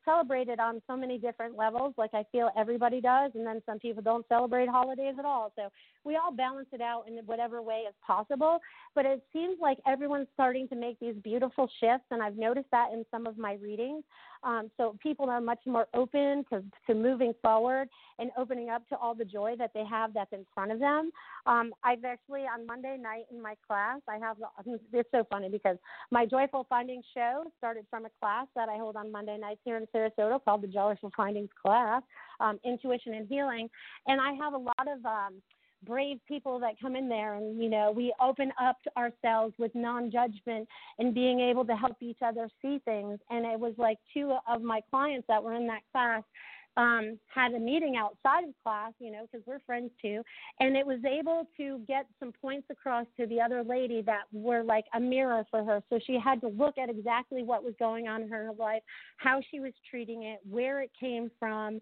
celebrate 0.04 0.48
it 0.48 0.60
on 0.60 0.82
so 0.86 0.96
many 0.96 1.16
different 1.16 1.56
levels, 1.56 1.94
like 1.96 2.12
I 2.12 2.24
feel 2.30 2.50
everybody 2.56 3.00
does. 3.00 3.32
And 3.34 3.46
then 3.46 3.62
some 3.64 3.78
people 3.78 4.02
don't 4.02 4.26
celebrate 4.28 4.68
holidays 4.68 5.14
at 5.18 5.24
all. 5.24 5.52
So 5.56 5.70
we 6.04 6.16
all 6.16 6.32
balance 6.32 6.68
it 6.72 6.82
out 6.82 7.04
in 7.08 7.14
whatever 7.24 7.62
way 7.62 7.84
is 7.88 7.94
possible. 8.06 8.58
But 8.94 9.06
it 9.06 9.22
seems 9.32 9.56
like 9.60 9.78
everyone's 9.86 10.28
starting 10.34 10.68
to 10.68 10.76
make 10.76 11.00
these 11.00 11.14
beautiful 11.24 11.68
shifts. 11.80 12.06
And 12.10 12.22
I've 12.22 12.36
noticed 12.36 12.68
that 12.72 12.92
in 12.92 13.06
some 13.10 13.26
of 13.26 13.38
my 13.38 13.54
readings. 13.54 14.04
Um, 14.42 14.70
so 14.76 14.94
people 15.02 15.30
are 15.30 15.40
much 15.40 15.60
more 15.64 15.86
open 15.94 16.44
to, 16.50 16.62
to 16.86 16.94
moving 16.94 17.32
forward 17.40 17.88
and 18.18 18.30
opening 18.36 18.68
up 18.68 18.73
to 18.88 18.96
all 18.96 19.14
the 19.14 19.24
joy 19.24 19.54
that 19.58 19.70
they 19.74 19.84
have 19.84 20.14
that's 20.14 20.32
in 20.32 20.46
front 20.54 20.72
of 20.72 20.78
them. 20.78 21.10
Um, 21.46 21.72
I've 21.82 22.04
actually, 22.04 22.42
on 22.42 22.66
Monday 22.66 22.96
night 23.00 23.24
in 23.30 23.40
my 23.40 23.54
class, 23.66 24.00
I 24.08 24.18
have, 24.18 24.36
it's 24.92 25.08
so 25.10 25.26
funny 25.30 25.48
because 25.48 25.76
my 26.10 26.26
Joyful 26.26 26.66
Findings 26.68 27.04
show 27.14 27.44
started 27.58 27.86
from 27.90 28.06
a 28.06 28.10
class 28.20 28.46
that 28.54 28.68
I 28.68 28.76
hold 28.76 28.96
on 28.96 29.10
Monday 29.12 29.36
nights 29.38 29.60
here 29.64 29.76
in 29.76 29.86
Sarasota 29.94 30.42
called 30.44 30.62
the 30.62 30.68
Joyful 30.68 31.12
Findings 31.16 31.50
class, 31.60 32.02
um, 32.40 32.58
Intuition 32.64 33.14
and 33.14 33.28
Healing. 33.28 33.68
And 34.06 34.20
I 34.20 34.32
have 34.32 34.54
a 34.54 34.58
lot 34.58 34.86
of, 34.88 35.04
um, 35.04 35.42
brave 35.84 36.18
people 36.26 36.58
that 36.58 36.80
come 36.80 36.96
in 36.96 37.08
there 37.08 37.34
and 37.34 37.62
you 37.62 37.68
know 37.68 37.92
we 37.94 38.12
open 38.20 38.52
up 38.60 38.78
ourselves 38.96 39.54
with 39.58 39.70
non-judgment 39.74 40.66
and 40.98 41.14
being 41.14 41.40
able 41.40 41.64
to 41.64 41.74
help 41.74 41.96
each 42.00 42.18
other 42.24 42.48
see 42.62 42.80
things 42.84 43.18
and 43.30 43.44
it 43.44 43.58
was 43.58 43.74
like 43.76 43.98
two 44.12 44.34
of 44.48 44.62
my 44.62 44.80
clients 44.90 45.26
that 45.28 45.42
were 45.42 45.54
in 45.54 45.66
that 45.66 45.82
class 45.92 46.22
um, 46.76 47.18
had 47.32 47.52
a 47.52 47.58
meeting 47.58 47.96
outside 47.96 48.44
of 48.44 48.50
class, 48.62 48.92
you 48.98 49.10
know, 49.10 49.26
because 49.30 49.46
we're 49.46 49.60
friends 49.60 49.90
too, 50.02 50.22
and 50.60 50.76
it 50.76 50.86
was 50.86 50.98
able 51.04 51.46
to 51.56 51.80
get 51.86 52.06
some 52.18 52.32
points 52.32 52.66
across 52.70 53.06
to 53.18 53.26
the 53.26 53.40
other 53.40 53.62
lady 53.62 54.02
that 54.02 54.22
were 54.32 54.62
like 54.62 54.84
a 54.94 55.00
mirror 55.00 55.44
for 55.50 55.62
her. 55.64 55.82
So 55.90 55.98
she 56.04 56.18
had 56.18 56.40
to 56.40 56.48
look 56.48 56.78
at 56.78 56.90
exactly 56.90 57.42
what 57.42 57.62
was 57.62 57.74
going 57.78 58.08
on 58.08 58.22
in 58.22 58.28
her 58.28 58.50
life, 58.58 58.82
how 59.18 59.40
she 59.50 59.60
was 59.60 59.72
treating 59.88 60.24
it, 60.24 60.40
where 60.48 60.82
it 60.82 60.90
came 60.98 61.30
from. 61.38 61.80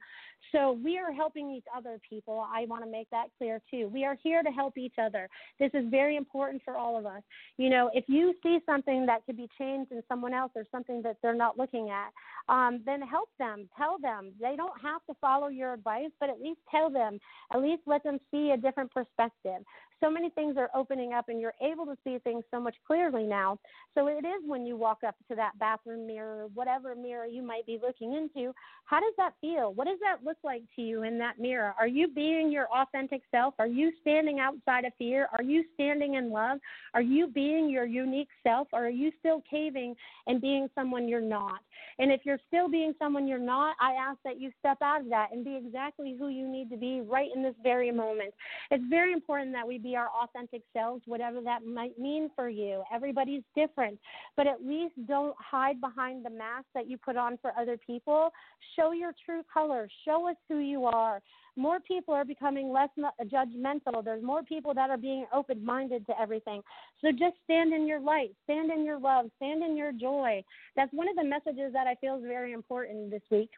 So 0.50 0.72
we 0.72 0.98
are 0.98 1.12
helping 1.12 1.52
each 1.52 1.64
other, 1.74 1.98
people. 2.08 2.44
I 2.52 2.66
want 2.66 2.84
to 2.84 2.90
make 2.90 3.08
that 3.10 3.26
clear 3.38 3.60
too. 3.70 3.88
We 3.92 4.04
are 4.04 4.16
here 4.22 4.42
to 4.42 4.50
help 4.50 4.76
each 4.76 4.94
other. 5.00 5.28
This 5.58 5.70
is 5.72 5.84
very 5.88 6.16
important 6.16 6.62
for 6.64 6.76
all 6.76 6.98
of 6.98 7.06
us. 7.06 7.22
You 7.56 7.70
know, 7.70 7.90
if 7.94 8.04
you 8.08 8.34
see 8.42 8.58
something 8.66 9.06
that 9.06 9.24
could 9.24 9.36
be 9.36 9.48
changed 9.56 9.92
in 9.92 10.02
someone 10.08 10.34
else 10.34 10.52
or 10.54 10.64
something 10.70 11.00
that 11.02 11.16
they're 11.22 11.34
not 11.34 11.56
looking 11.56 11.90
at, 11.90 12.10
um, 12.52 12.80
then 12.84 13.00
help 13.02 13.28
them. 13.38 13.68
Tell 13.76 13.98
them. 14.00 14.32
They 14.40 14.56
don't 14.56 14.80
have 14.82 15.04
to 15.08 15.14
follow 15.20 15.48
your 15.48 15.72
advice, 15.74 16.10
but 16.20 16.30
at 16.30 16.40
least 16.40 16.60
tell 16.70 16.90
them. 16.90 17.18
At 17.54 17.62
least 17.62 17.82
let 17.86 18.02
them 18.02 18.18
see 18.30 18.50
a 18.50 18.56
different 18.56 18.90
perspective. 18.90 19.62
So 20.02 20.10
many 20.10 20.30
things 20.30 20.56
are 20.56 20.70
opening 20.74 21.12
up 21.12 21.28
and 21.28 21.40
you're 21.40 21.54
able 21.62 21.86
to 21.86 21.96
see 22.04 22.18
things 22.18 22.44
so 22.50 22.60
much 22.60 22.74
clearly 22.86 23.24
now. 23.24 23.58
So 23.94 24.08
it 24.08 24.24
is 24.24 24.42
when 24.46 24.66
you 24.66 24.76
walk 24.76 24.98
up 25.06 25.14
to 25.28 25.36
that 25.36 25.58
bathroom 25.58 26.06
mirror, 26.06 26.46
whatever 26.54 26.94
mirror 26.94 27.26
you 27.26 27.42
might 27.42 27.66
be 27.66 27.78
looking 27.80 28.14
into, 28.14 28.52
how 28.84 29.00
does 29.00 29.14
that 29.16 29.34
feel? 29.40 29.72
What 29.74 29.86
does 29.86 29.98
that 30.00 30.24
look 30.24 30.38
like 30.42 30.62
to 30.76 30.82
you 30.82 31.04
in 31.04 31.18
that 31.18 31.38
mirror? 31.38 31.74
Are 31.78 31.86
you 31.86 32.08
being 32.08 32.50
your 32.50 32.66
authentic 32.74 33.22
self? 33.30 33.54
Are 33.58 33.66
you 33.66 33.92
standing 34.00 34.40
outside 34.40 34.84
of 34.84 34.92
fear? 34.98 35.28
Are 35.36 35.44
you 35.44 35.64
standing 35.74 36.14
in 36.14 36.30
love? 36.30 36.58
Are 36.94 37.02
you 37.02 37.28
being 37.28 37.70
your 37.70 37.86
unique 37.86 38.28
self 38.42 38.68
or 38.72 38.86
are 38.86 38.90
you 38.90 39.12
still 39.20 39.42
caving 39.48 39.94
and 40.26 40.40
being 40.40 40.68
someone 40.74 41.08
you're 41.08 41.20
not? 41.20 41.60
And 41.98 42.10
if 42.10 42.22
you're 42.24 42.40
still 42.48 42.68
being 42.68 42.94
someone 42.98 43.28
you're 43.28 43.38
not, 43.38 43.76
I 43.80 43.92
ask 43.92 44.18
that 44.24 44.40
you 44.40 44.50
step 44.58 44.78
out 44.82 45.02
of 45.02 45.08
that 45.10 45.28
and 45.32 45.44
be 45.44 45.56
exactly 45.56 46.16
who 46.18 46.28
you 46.28 46.48
need 46.48 46.70
to 46.70 46.76
be 46.76 47.02
right 47.02 47.28
in 47.34 47.42
this 47.42 47.54
very 47.62 47.92
moment. 47.92 48.34
It's 48.70 48.84
very 48.88 49.12
important 49.12 49.52
that 49.52 49.66
we 49.66 49.78
be 49.78 49.91
our 49.96 50.08
authentic 50.22 50.62
selves, 50.72 51.02
whatever 51.06 51.40
that 51.40 51.64
might 51.64 51.98
mean 51.98 52.30
for 52.34 52.48
you. 52.48 52.82
Everybody's 52.92 53.42
different, 53.54 53.98
but 54.36 54.46
at 54.46 54.64
least 54.64 54.94
don't 55.06 55.36
hide 55.38 55.80
behind 55.80 56.24
the 56.24 56.30
mask 56.30 56.66
that 56.74 56.88
you 56.88 56.98
put 56.98 57.16
on 57.16 57.38
for 57.40 57.52
other 57.58 57.76
people. 57.76 58.30
Show 58.76 58.92
your 58.92 59.12
true 59.24 59.42
colors. 59.52 59.90
Show 60.04 60.28
us 60.28 60.36
who 60.48 60.58
you 60.58 60.84
are 60.84 61.20
more 61.56 61.80
people 61.80 62.14
are 62.14 62.24
becoming 62.24 62.72
less 62.72 62.88
judgmental. 63.26 64.04
There's 64.04 64.22
more 64.22 64.42
people 64.42 64.72
that 64.74 64.90
are 64.90 64.96
being 64.96 65.26
open 65.34 65.64
minded 65.64 66.06
to 66.06 66.20
everything. 66.20 66.62
So 67.00 67.10
just 67.10 67.36
stand 67.44 67.72
in 67.74 67.86
your 67.86 68.00
light, 68.00 68.30
stand 68.44 68.70
in 68.70 68.84
your 68.84 68.98
love, 68.98 69.26
stand 69.36 69.62
in 69.62 69.76
your 69.76 69.92
joy. 69.92 70.42
That's 70.76 70.92
one 70.92 71.08
of 71.08 71.16
the 71.16 71.24
messages 71.24 71.72
that 71.72 71.86
I 71.86 71.94
feel 71.96 72.16
is 72.16 72.22
very 72.22 72.52
important 72.52 73.10
this 73.10 73.22
week 73.30 73.50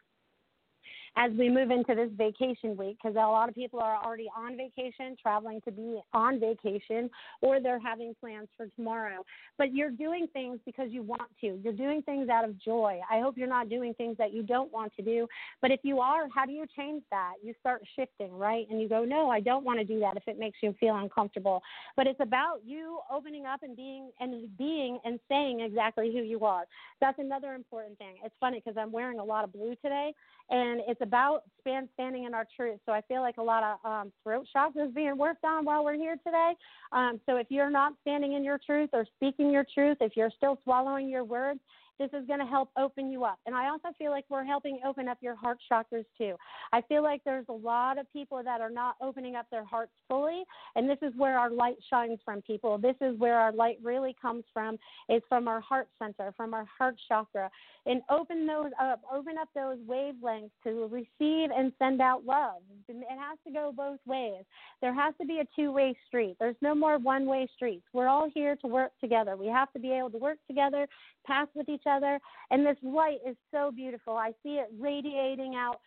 as 1.17 1.31
we 1.37 1.49
move 1.49 1.71
into 1.71 1.95
this 1.95 2.09
vacation 2.17 2.75
week 2.75 2.97
because 3.01 3.15
a 3.15 3.19
lot 3.19 3.47
of 3.47 3.55
people 3.55 3.79
are 3.79 3.97
already 4.03 4.27
on 4.35 4.57
vacation, 4.57 5.15
traveling 5.21 5.61
to 5.61 5.71
be 5.71 5.99
on 6.13 6.39
vacation, 6.39 7.09
or 7.41 7.59
they're 7.59 7.79
having 7.79 8.13
plans 8.19 8.47
for 8.57 8.67
tomorrow. 8.75 9.25
But 9.57 9.73
you're 9.73 9.91
doing 9.91 10.27
things 10.33 10.59
because 10.65 10.89
you 10.91 11.03
want 11.03 11.29
to. 11.41 11.59
You're 11.63 11.73
doing 11.73 12.01
things 12.01 12.29
out 12.29 12.43
of 12.43 12.61
joy. 12.61 12.99
I 13.09 13.19
hope 13.19 13.37
you're 13.37 13.47
not 13.47 13.69
doing 13.69 13.93
things 13.93 14.17
that 14.17 14.33
you 14.33 14.43
don't 14.43 14.71
want 14.73 14.93
to 14.97 15.01
do. 15.01 15.27
But 15.61 15.71
if 15.71 15.79
you 15.83 15.99
are, 15.99 16.27
how 16.33 16.45
do 16.45 16.51
you 16.51 16.65
change 16.75 17.03
that? 17.11 17.33
You 17.41 17.53
start 17.59 17.81
shifting, 17.95 18.37
right? 18.37 18.65
And 18.69 18.81
you 18.81 18.89
go, 18.89 19.05
no, 19.05 19.29
I 19.29 19.39
don't 19.39 19.63
want 19.63 19.79
to 19.79 19.85
do 19.85 19.99
that 20.01 20.17
if 20.17 20.23
it 20.27 20.37
makes 20.37 20.57
you 20.61 20.75
feel 20.79 20.97
uncomfortable. 20.97 21.61
But 21.95 22.07
it's 22.07 22.19
about 22.19 22.59
you 22.65 22.99
opening 23.11 23.45
up 23.45 23.63
and 23.63 23.75
being 23.75 24.11
and 24.19 24.55
being 24.57 24.99
and 25.05 25.19
saying 25.29 25.61
exactly 25.61 26.11
who 26.13 26.21
you 26.21 26.43
are. 26.45 26.65
That's 26.99 27.19
another 27.19 27.53
important 27.53 27.97
thing. 27.97 28.15
It's 28.23 28.35
funny 28.39 28.61
because 28.63 28.77
I'm 28.77 28.91
wearing 28.91 29.19
a 29.19 29.23
lot 29.23 29.43
of 29.43 29.53
blue 29.53 29.75
today, 29.81 30.13
and 30.49 30.81
it's 30.87 31.01
about 31.05 31.43
stand, 31.61 31.87
standing 31.93 32.23
in 32.25 32.33
our 32.33 32.47
truth. 32.55 32.79
So 32.85 32.91
I 32.91 33.01
feel 33.07 33.21
like 33.21 33.37
a 33.37 33.43
lot 33.43 33.63
of 33.63 33.91
um, 33.91 34.11
throat 34.23 34.45
chakras 34.55 34.93
being 34.93 35.17
worked 35.17 35.43
on 35.43 35.65
while 35.65 35.83
we're 35.83 35.95
here 35.95 36.17
today. 36.25 36.51
Um, 36.91 37.19
so 37.25 37.37
if 37.37 37.47
you're 37.49 37.69
not 37.69 37.93
standing 38.01 38.33
in 38.33 38.43
your 38.43 38.59
truth 38.65 38.89
or 38.93 39.05
speaking 39.15 39.51
your 39.51 39.65
truth, 39.73 39.97
if 40.01 40.13
you're 40.15 40.31
still 40.35 40.59
swallowing 40.63 41.07
your 41.07 41.23
words, 41.23 41.59
this 41.99 42.09
is 42.13 42.27
going 42.27 42.39
to 42.39 42.45
help 42.45 42.69
open 42.77 43.09
you 43.09 43.23
up. 43.23 43.39
And 43.45 43.55
I 43.55 43.69
also 43.69 43.89
feel 43.97 44.11
like 44.11 44.25
we're 44.29 44.43
helping 44.43 44.79
open 44.85 45.07
up 45.07 45.17
your 45.21 45.35
heart 45.35 45.57
chakras 45.71 46.05
too. 46.17 46.35
I 46.73 46.81
feel 46.81 47.03
like 47.03 47.21
there's 47.23 47.45
a 47.49 47.53
lot 47.53 47.97
of 47.97 48.11
people 48.11 48.41
that 48.43 48.61
are 48.61 48.69
not 48.69 48.95
opening 49.01 49.35
up 49.35 49.47
their 49.51 49.63
hearts 49.63 49.91
fully, 50.07 50.43
and 50.75 50.89
this 50.89 50.97
is 51.01 51.13
where 51.17 51.37
our 51.37 51.49
light 51.49 51.77
shines 51.89 52.19
from 52.25 52.41
people. 52.41 52.77
This 52.77 52.95
is 53.01 53.17
where 53.19 53.37
our 53.37 53.51
light 53.51 53.77
really 53.83 54.15
comes 54.21 54.43
from. 54.53 54.77
It's 55.09 55.25
from 55.29 55.47
our 55.47 55.61
heart 55.61 55.87
center, 55.99 56.33
from 56.35 56.53
our 56.53 56.65
heart 56.77 56.95
chakra. 57.07 57.49
And 57.87 58.01
open 58.09 58.47
those 58.47 58.71
up, 58.81 59.01
open 59.13 59.35
up 59.39 59.49
those 59.53 59.77
wavelengths 59.87 60.49
to 60.63 60.87
receive 60.91 61.51
and 61.55 61.71
send 61.77 62.01
out 62.01 62.25
love. 62.25 62.61
It 62.89 62.95
has 63.09 63.37
to 63.45 63.53
go 63.53 63.71
both 63.75 63.99
ways. 64.07 64.43
There 64.81 64.93
has 64.93 65.13
to 65.21 65.27
be 65.27 65.39
a 65.39 65.45
two-way 65.55 65.95
street. 66.07 66.35
There's 66.39 66.55
no 66.61 66.73
more 66.73 66.97
one-way 66.97 67.47
streets. 67.55 67.85
We're 67.93 68.07
all 68.07 68.27
here 68.33 68.55
to 68.57 68.67
work 68.67 68.91
together. 68.99 69.35
We 69.35 69.47
have 69.47 69.71
to 69.73 69.79
be 69.79 69.91
able 69.91 70.09
to 70.11 70.17
work 70.17 70.39
together, 70.47 70.87
pass 71.27 71.47
with 71.53 71.69
each 71.69 71.83
other. 71.89 72.19
And 72.51 72.65
this 72.65 72.77
light 72.83 73.19
is 73.27 73.35
so 73.51 73.71
beautiful. 73.71 74.15
I 74.15 74.31
see 74.43 74.55
it 74.55 74.67
radiating 74.79 75.55
out 75.55 75.79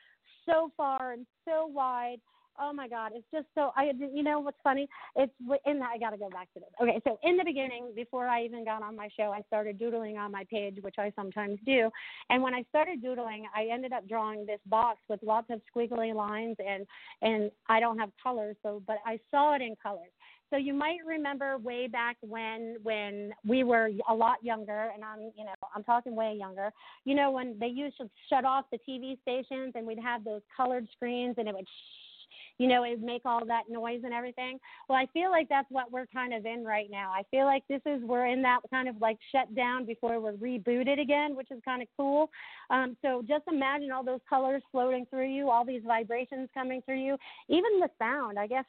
so 0.47 0.71
far 0.77 1.13
and 1.13 1.27
so 1.45 1.67
wide. 1.67 2.19
Oh 2.61 2.73
my 2.73 2.89
God, 2.89 3.13
it's 3.15 3.27
just 3.33 3.47
so. 3.55 3.71
I, 3.77 3.93
you 4.13 4.25
know, 4.25 4.41
what's 4.41 4.59
funny? 4.65 4.89
It's 5.15 5.33
in. 5.65 5.79
That 5.79 5.91
I 5.95 5.99
got 5.99 6.11
to 6.11 6.17
go 6.17 6.29
back 6.29 6.53
to 6.55 6.61
this. 6.61 6.69
Okay, 6.83 7.01
so 7.07 7.17
in 7.23 7.37
the 7.37 7.45
beginning, 7.45 7.93
before 7.95 8.27
I 8.27 8.43
even 8.43 8.65
got 8.65 8.83
on 8.83 8.97
my 8.97 9.09
show, 9.17 9.31
I 9.31 9.43
started 9.47 9.79
doodling 9.79 10.19
on 10.19 10.33
my 10.33 10.45
page, 10.51 10.79
which 10.81 10.97
I 10.99 11.13
sometimes 11.15 11.61
do. 11.65 11.89
And 12.31 12.43
when 12.43 12.55
I 12.55 12.65
started 12.69 13.01
doodling, 13.01 13.47
I 13.55 13.69
ended 13.73 13.93
up 13.93 14.09
drawing 14.09 14.45
this 14.45 14.59
box 14.67 14.99
with 15.09 15.21
lots 15.23 15.49
of 15.51 15.61
squiggly 15.73 16.13
lines, 16.13 16.57
and 16.59 16.85
and 17.23 17.53
I 17.69 17.79
don't 17.79 17.99
have 17.99 18.11
colors, 18.21 18.57
so 18.63 18.83
but 18.89 18.97
I 19.07 19.21
saw 19.31 19.55
it 19.55 19.63
in 19.63 19.77
colors. 19.81 20.11
So 20.51 20.57
you 20.57 20.73
might 20.73 20.99
remember 21.07 21.59
way 21.59 21.89
back 21.89 22.17
when 22.21 22.77
when 22.83 23.33
we 23.47 23.65
were 23.65 23.91
a 24.09 24.15
lot 24.15 24.43
younger, 24.43 24.91
and 24.95 25.05
I'm 25.05 25.31
you 25.37 25.45
know 25.45 25.55
I'm 25.75 25.85
talking 25.85 26.15
way 26.17 26.35
younger. 26.39 26.73
You 27.05 27.15
know 27.15 27.31
when 27.31 27.59
they 27.59 27.67
used 27.67 27.99
to 27.99 28.09
shut 28.31 28.45
off 28.45 28.65
the 28.73 28.79
TV 28.89 29.21
stations 29.23 29.73
and 29.75 29.87
we'd 29.87 29.99
have 29.99 30.25
those 30.25 30.43
colored 30.57 30.87
screens 30.95 31.35
and 31.39 31.49
it 31.49 31.55
would. 31.55 31.67
Sh- 31.67 32.05
you 32.59 32.67
know, 32.67 32.83
it 32.83 33.01
make 33.01 33.23
all 33.25 33.45
that 33.47 33.71
noise 33.71 34.01
and 34.05 34.13
everything. 34.13 34.59
Well, 34.89 34.99
I 34.99 35.07
feel 35.15 35.31
like 35.31 35.49
that's 35.49 35.71
what 35.71 35.93
we're 35.93 36.07
kind 36.07 36.35
of 36.35 36.45
in 36.45 36.65
right 36.65 36.89
now. 36.91 37.13
I 37.13 37.23
feel 37.31 37.45
like 37.45 37.63
this 37.69 37.81
is 37.87 38.03
we're 38.03 38.27
in 38.27 38.43
that 38.43 38.61
kind 38.71 38.89
of 38.89 38.97
like 39.01 39.17
shut 39.31 39.55
down 39.55 39.85
before 39.85 40.21
we're 40.21 40.33
rebooted 40.33 41.01
again, 41.01 41.37
which 41.37 41.51
is 41.51 41.61
kind 41.65 41.83
of 41.83 41.89
cool. 41.97 42.29
Um, 42.71 42.97
so 43.01 43.23
just 43.27 43.45
imagine 43.51 43.93
all 43.93 44.05
those 44.05 44.21
colors 44.29 44.63
floating 44.73 45.07
through 45.09 45.29
you, 45.29 45.49
all 45.49 45.65
these 45.65 45.83
vibrations 45.87 46.49
coming 46.53 46.83
through 46.83 47.01
you, 47.01 47.17
even 47.49 47.81
the 47.81 47.89
sound. 47.99 48.39
I 48.39 48.49
guess 48.49 48.65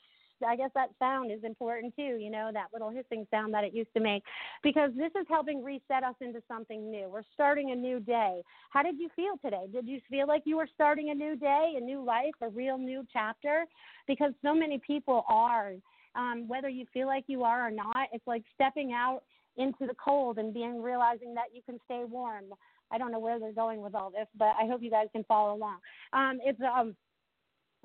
I 0.48 0.56
guess 0.56 0.72
that 0.76 0.90
sound 1.00 1.32
is 1.32 1.44
important 1.44 1.96
too, 1.96 2.18
you 2.20 2.30
know, 2.30 2.50
that 2.54 2.68
little 2.74 2.90
hissing 2.90 3.26
sound 3.32 3.54
that 3.54 3.64
it 3.64 3.74
used 3.74 3.94
to 3.96 4.00
make, 4.00 4.24
because 4.64 4.92
this 4.96 5.12
is 5.20 5.26
helping 5.30 5.64
reset 5.64 6.04
us 6.04 6.16
into 6.22 6.42
something 6.48 6.90
new. 6.90 7.10
We're 7.10 7.24
starting 7.34 7.72
a 7.72 7.76
new 7.76 8.00
day. 8.00 8.42
How 8.72 8.84
did 8.84 9.00
you 9.00 9.10
feel 9.16 9.38
today? 9.44 9.66
Did 9.72 9.88
you 9.88 10.00
feel 10.10 10.28
like 10.28 10.44
you 10.46 10.58
were 10.58 10.70
starting 10.74 11.10
a 11.10 11.16
new 11.16 11.36
day, 11.36 11.74
a 11.78 11.82
new 11.82 12.04
life, 12.04 12.34
a 12.42 12.50
real 12.50 12.78
new 12.78 13.06
chapter? 13.12 13.66
Because 14.08 14.34
so 14.42 14.54
many 14.54 14.80
people 14.86 15.26
are. 15.30 15.74
Um, 16.16 16.48
whether 16.48 16.68
you 16.68 16.86
feel 16.92 17.06
like 17.06 17.26
you 17.28 17.44
are 17.44 17.68
or 17.68 17.72
not, 17.72 18.08
it's 18.12 18.26
like 18.26 18.44
stepping 18.56 18.94
out 18.94 19.22
into 19.58 19.86
the 19.86 19.94
cold 20.04 20.40
and 20.40 20.54
being 20.54 20.82
realizing 20.82 21.36
that 21.36 21.54
you 21.54 21.62
can 21.64 21.80
stay 21.86 22.04
warm. 22.04 22.46
I 22.92 22.98
don't 22.98 23.12
know 23.12 23.20
where 23.20 23.40
they're 23.40 23.54
going 23.54 23.82
with 23.82 23.94
all 23.94 24.10
this, 24.10 24.28
but 24.36 24.54
I 24.60 24.66
hope 24.66 24.82
you 24.82 24.90
guys 24.90 25.06
can 25.12 25.24
follow 25.26 25.54
along. 25.54 25.78
Um, 26.12 26.40
it's 26.44 26.60
um, 26.62 26.96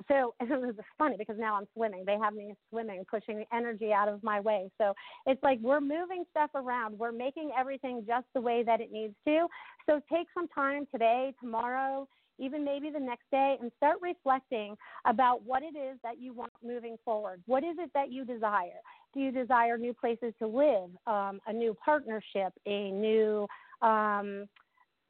so 0.09 0.35
it 0.41 0.49
was 0.49 0.75
funny 0.99 1.17
because 1.19 1.37
now 1.39 1.57
I'm 1.57 1.67
swimming. 1.75 2.05
They 2.05 2.19
have 2.21 2.35
me 2.35 2.55
swimming, 2.71 3.05
pushing 3.11 3.39
the 3.39 3.57
energy 3.57 3.93
out 3.93 4.09
of 4.09 4.23
my 4.23 4.41
way. 4.41 4.71
So 4.79 4.95
it's 5.27 5.43
like 5.43 5.59
we're 5.61 5.81
moving 5.81 6.25
stuff 6.31 6.51
around. 6.55 6.99
We're 6.99 7.13
making 7.13 7.51
everything 7.59 8.05
just 8.07 8.27
the 8.35 8.41
way 8.41 8.63
that 8.65 8.81
it 8.81 8.93
needs 8.93 9.15
to. 9.27 9.47
So 9.89 10.01
take 10.13 10.27
some 10.35 10.49
time 10.49 10.87
today, 10.91 11.33
tomorrow, 11.41 12.09
even 12.39 12.65
maybe 12.65 12.91
the 12.91 13.01
next 13.01 13.31
day, 13.31 13.57
and 13.61 13.71
start 13.77 13.99
reflecting 14.03 14.77
about 15.05 15.43
what 15.45 15.63
it 15.63 15.77
is 15.77 15.99
that 16.03 16.21
you 16.21 16.33
want 16.33 16.53
moving 16.65 16.97
forward. 17.05 17.43
What 17.47 17.63
is 17.63 17.77
it 17.79 17.91
that 17.95 18.11
you 18.11 18.25
desire? 18.25 18.81
Do 19.13 19.21
you 19.21 19.31
desire 19.31 19.79
new 19.79 19.95
places 19.95 20.35
to 20.41 20.47
live, 20.47 20.91
um, 21.07 21.41
a 21.47 21.53
new 21.53 21.77
partnership, 21.85 22.53
a 22.67 22.91
new 22.91 23.47
um, 23.81 24.49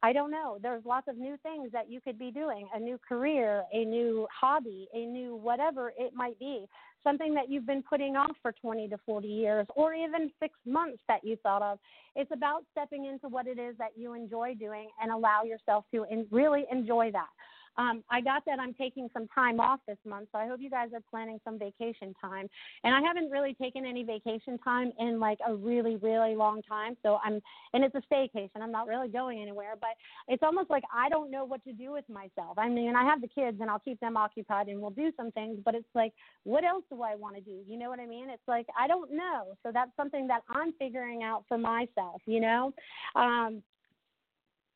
I 0.05 0.13
don't 0.13 0.29
know. 0.29 0.59
There's 0.61 0.85
lots 0.85 1.07
of 1.07 1.17
new 1.17 1.35
things 1.41 1.71
that 1.71 1.89
you 1.89 1.99
could 1.99 2.19
be 2.19 2.29
doing 2.29 2.67
a 2.75 2.79
new 2.79 2.99
career, 3.09 3.63
a 3.73 3.83
new 3.83 4.27
hobby, 4.31 4.87
a 4.93 5.03
new 5.03 5.35
whatever 5.35 5.93
it 5.97 6.13
might 6.13 6.37
be. 6.37 6.67
Something 7.03 7.33
that 7.33 7.49
you've 7.49 7.65
been 7.65 7.81
putting 7.81 8.15
off 8.15 8.35
for 8.43 8.51
20 8.51 8.87
to 8.89 8.99
40 9.03 9.27
years 9.27 9.65
or 9.75 9.95
even 9.95 10.29
six 10.39 10.53
months 10.63 10.99
that 11.07 11.23
you 11.23 11.37
thought 11.41 11.63
of. 11.63 11.79
It's 12.15 12.29
about 12.31 12.65
stepping 12.71 13.05
into 13.05 13.29
what 13.29 13.47
it 13.47 13.57
is 13.57 13.75
that 13.79 13.93
you 13.95 14.13
enjoy 14.13 14.53
doing 14.53 14.89
and 15.01 15.11
allow 15.11 15.41
yourself 15.41 15.85
to 15.91 16.05
really 16.29 16.65
enjoy 16.71 17.09
that. 17.11 17.29
Um, 17.77 18.03
I 18.09 18.21
got 18.21 18.43
that 18.45 18.59
I'm 18.59 18.73
taking 18.73 19.09
some 19.13 19.27
time 19.27 19.59
off 19.59 19.79
this 19.87 19.97
month, 20.05 20.29
so 20.31 20.39
I 20.39 20.47
hope 20.47 20.59
you 20.61 20.69
guys 20.69 20.89
are 20.93 21.01
planning 21.09 21.39
some 21.43 21.59
vacation 21.59 22.13
time. 22.21 22.49
And 22.83 22.93
I 22.93 23.01
haven't 23.01 23.29
really 23.29 23.53
taken 23.53 23.85
any 23.85 24.03
vacation 24.03 24.57
time 24.59 24.91
in 24.99 25.19
like 25.19 25.39
a 25.47 25.53
really, 25.53 25.97
really 25.97 26.35
long 26.35 26.61
time. 26.61 26.95
So 27.03 27.19
I'm, 27.23 27.41
and 27.73 27.83
it's 27.83 27.95
a 27.95 28.01
staycation. 28.13 28.61
I'm 28.61 28.71
not 28.71 28.87
really 28.87 29.09
going 29.09 29.41
anywhere, 29.41 29.75
but 29.79 29.91
it's 30.27 30.43
almost 30.43 30.69
like 30.69 30.83
I 30.93 31.09
don't 31.09 31.31
know 31.31 31.45
what 31.45 31.63
to 31.65 31.73
do 31.73 31.91
with 31.91 32.07
myself. 32.09 32.57
I 32.57 32.69
mean, 32.69 32.95
I 32.95 33.03
have 33.03 33.21
the 33.21 33.27
kids 33.27 33.57
and 33.61 33.69
I'll 33.69 33.79
keep 33.79 33.99
them 33.99 34.17
occupied 34.17 34.67
and 34.67 34.79
we'll 34.79 34.91
do 34.91 35.11
some 35.17 35.31
things, 35.31 35.59
but 35.63 35.75
it's 35.75 35.85
like, 35.93 36.13
what 36.43 36.63
else 36.63 36.83
do 36.91 37.01
I 37.01 37.15
want 37.15 37.35
to 37.35 37.41
do? 37.41 37.59
You 37.67 37.77
know 37.77 37.89
what 37.89 37.99
I 37.99 38.05
mean? 38.05 38.29
It's 38.29 38.47
like, 38.47 38.67
I 38.79 38.87
don't 38.87 39.11
know. 39.11 39.57
So 39.63 39.71
that's 39.73 39.91
something 39.97 40.27
that 40.27 40.41
I'm 40.49 40.73
figuring 40.73 41.23
out 41.23 41.43
for 41.47 41.57
myself, 41.57 42.21
you 42.25 42.39
know? 42.39 42.73
Um, 43.15 43.61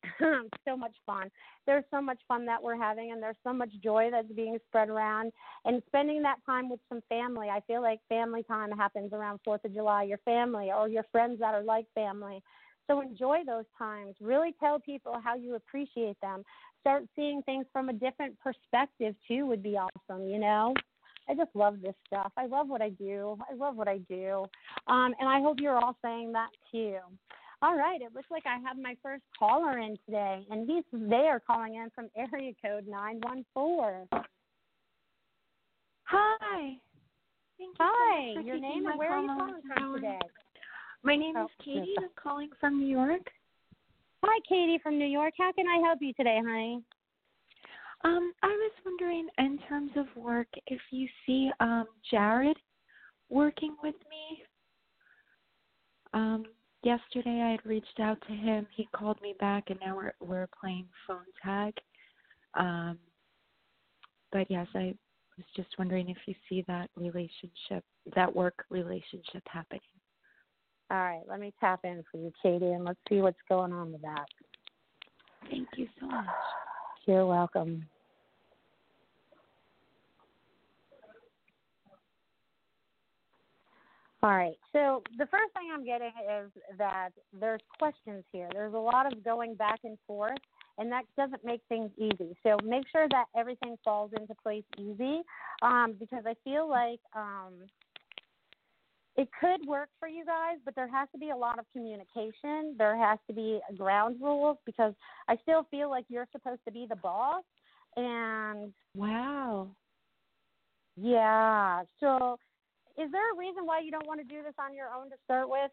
so 0.67 0.77
much 0.77 0.95
fun. 1.05 1.29
There's 1.65 1.83
so 1.91 2.01
much 2.01 2.19
fun 2.27 2.45
that 2.45 2.61
we're 2.61 2.77
having, 2.77 3.11
and 3.11 3.21
there's 3.21 3.37
so 3.43 3.53
much 3.53 3.69
joy 3.83 4.09
that's 4.11 4.31
being 4.31 4.57
spread 4.67 4.89
around. 4.89 5.31
And 5.65 5.81
spending 5.87 6.21
that 6.23 6.37
time 6.45 6.69
with 6.69 6.79
some 6.89 7.01
family. 7.09 7.49
I 7.49 7.61
feel 7.61 7.81
like 7.81 7.99
family 8.09 8.43
time 8.43 8.71
happens 8.71 9.13
around 9.13 9.39
4th 9.47 9.65
of 9.65 9.73
July, 9.73 10.03
your 10.03 10.19
family 10.19 10.71
or 10.75 10.87
your 10.87 11.05
friends 11.11 11.39
that 11.39 11.53
are 11.53 11.63
like 11.63 11.85
family. 11.95 12.41
So 12.87 13.01
enjoy 13.01 13.39
those 13.45 13.65
times. 13.77 14.15
Really 14.19 14.55
tell 14.59 14.79
people 14.79 15.15
how 15.23 15.35
you 15.35 15.55
appreciate 15.55 16.19
them. 16.21 16.43
Start 16.81 17.03
seeing 17.15 17.41
things 17.43 17.65
from 17.71 17.89
a 17.89 17.93
different 17.93 18.35
perspective, 18.39 19.15
too, 19.27 19.45
would 19.45 19.61
be 19.61 19.77
awesome, 19.77 20.27
you 20.27 20.39
know? 20.39 20.73
I 21.29 21.35
just 21.35 21.51
love 21.53 21.81
this 21.81 21.93
stuff. 22.07 22.31
I 22.35 22.47
love 22.47 22.67
what 22.67 22.81
I 22.81 22.89
do. 22.89 23.37
I 23.49 23.53
love 23.53 23.75
what 23.75 23.87
I 23.87 23.99
do. 24.09 24.45
Um, 24.87 25.13
and 25.19 25.29
I 25.29 25.39
hope 25.41 25.57
you're 25.59 25.77
all 25.77 25.95
saying 26.03 26.31
that 26.31 26.49
too. 26.71 26.97
All 27.61 27.75
right, 27.75 28.01
it 28.01 28.15
looks 28.15 28.31
like 28.31 28.45
I 28.45 28.57
have 28.65 28.77
my 28.77 28.95
first 29.03 29.23
caller 29.37 29.79
in 29.79 29.97
today, 30.05 30.45
and 30.49 30.69
he's 30.69 30.83
they 30.93 31.27
are 31.27 31.41
calling 31.41 31.75
in 31.75 31.89
from 31.93 32.09
area 32.15 32.53
code 32.61 32.87
nine 32.87 33.19
one 33.21 33.45
four. 33.53 34.07
Hi. 36.03 36.77
Thank 37.57 37.71
you 37.71 37.75
Hi, 37.79 38.33
so 38.35 38.39
your 38.39 38.59
name 38.59 38.87
and 38.87 38.97
where 38.97 39.11
are 39.11 39.21
you 39.21 39.27
calling 39.27 39.61
from 39.75 39.93
today? 39.95 40.19
My 41.03 41.17
name 41.17 41.35
Oh, 41.35 41.43
is 41.43 41.49
Katie. 41.63 41.95
I'm 41.97 42.09
calling 42.21 42.49
from 42.59 42.79
New 42.79 42.87
York. 42.87 43.21
Hi, 44.23 44.39
Katie 44.47 44.79
from 44.81 44.97
New 44.97 45.05
York. 45.05 45.33
How 45.37 45.51
can 45.51 45.67
I 45.67 45.85
help 45.85 45.99
you 46.01 46.13
today, 46.13 46.39
honey? 46.45 46.81
Um, 48.05 48.31
I 48.41 48.47
was 48.47 48.71
wondering, 48.85 49.27
in 49.37 49.59
terms 49.67 49.91
of 49.97 50.05
work, 50.15 50.47
if 50.67 50.79
you 50.91 51.09
see 51.25 51.51
um 51.59 51.87
Jared 52.09 52.57
working 53.29 53.75
with 53.83 53.95
me. 54.09 54.43
Um, 56.13 56.45
yesterday 56.83 57.41
I 57.41 57.51
had 57.51 57.65
reached 57.65 57.99
out 57.99 58.17
to 58.27 58.33
him. 58.33 58.67
He 58.75 58.87
called 58.95 59.21
me 59.21 59.35
back, 59.39 59.69
and 59.69 59.79
now 59.85 59.95
we're 59.95 60.13
we're 60.19 60.47
playing 60.59 60.87
phone 61.07 61.19
tag. 61.43 61.73
Um, 62.55 62.97
but 64.31 64.49
yes, 64.49 64.67
I 64.75 64.93
was 65.37 65.45
just 65.55 65.69
wondering 65.77 66.09
if 66.09 66.17
you 66.25 66.35
see 66.47 66.63
that 66.67 66.89
relationship, 66.95 67.83
that 68.15 68.33
work 68.33 68.65
relationship 68.69 69.43
happening. 69.47 69.81
All 70.91 70.97
right, 70.97 71.21
let 71.27 71.39
me 71.39 71.53
tap 71.59 71.81
in 71.83 72.03
for 72.11 72.17
you, 72.17 72.31
Katie, 72.41 72.71
and 72.71 72.83
let's 72.83 72.99
see 73.07 73.21
what's 73.21 73.37
going 73.47 73.71
on 73.71 73.91
with 73.91 74.01
that. 74.01 74.25
Thank 75.49 75.67
you 75.77 75.87
so 75.99 76.07
much. 76.07 76.25
You're 77.05 77.27
welcome. 77.27 77.85
All 84.21 84.31
right. 84.31 84.57
So 84.73 85.01
the 85.17 85.25
first 85.27 85.53
thing 85.53 85.69
I'm 85.73 85.85
getting 85.85 86.11
is 86.41 86.51
that 86.77 87.09
there's 87.39 87.61
questions 87.77 88.25
here. 88.33 88.49
There's 88.51 88.73
a 88.73 88.77
lot 88.77 89.11
of 89.11 89.23
going 89.23 89.55
back 89.55 89.79
and 89.85 89.97
forth, 90.05 90.37
and 90.77 90.91
that 90.91 91.05
doesn't 91.15 91.45
make 91.45 91.61
things 91.69 91.89
easy. 91.97 92.35
So 92.43 92.57
make 92.63 92.83
sure 92.91 93.07
that 93.11 93.25
everything 93.37 93.77
falls 93.83 94.11
into 94.19 94.35
place 94.35 94.65
easy, 94.77 95.21
um, 95.61 95.95
because 95.97 96.23
I 96.25 96.33
feel 96.43 96.69
like 96.69 96.99
um, 97.15 97.53
it 99.15 99.29
could 99.39 99.65
work 99.65 99.89
for 99.99 100.07
you 100.09 100.25
guys, 100.25 100.57
but 100.65 100.75
there 100.75 100.89
has 100.89 101.07
to 101.13 101.17
be 101.17 101.29
a 101.29 101.35
lot 101.35 101.57
of 101.57 101.65
communication. 101.71 102.75
There 102.77 102.97
has 102.97 103.19
to 103.27 103.33
be 103.33 103.59
ground 103.77 104.17
rules 104.21 104.57
because 104.65 104.93
I 105.29 105.37
still 105.43 105.65
feel 105.71 105.89
like 105.89 106.05
you're 106.09 106.27
supposed 106.33 106.61
to 106.65 106.71
be 106.71 106.85
the 106.89 106.97
boss, 106.97 107.43
and 107.95 108.73
Wow. 108.95 109.69
yeah. 110.97 111.83
So, 112.01 112.37
is 112.99 113.11
there 113.11 113.33
a 113.33 113.37
reason 113.37 113.65
why 113.65 113.79
you 113.79 113.91
don't 113.91 114.07
want 114.07 114.19
to 114.19 114.25
do 114.25 114.43
this 114.43 114.53
on 114.59 114.73
your 114.73 114.89
own 114.89 115.09
to 115.09 115.15
start 115.23 115.49
with? 115.49 115.71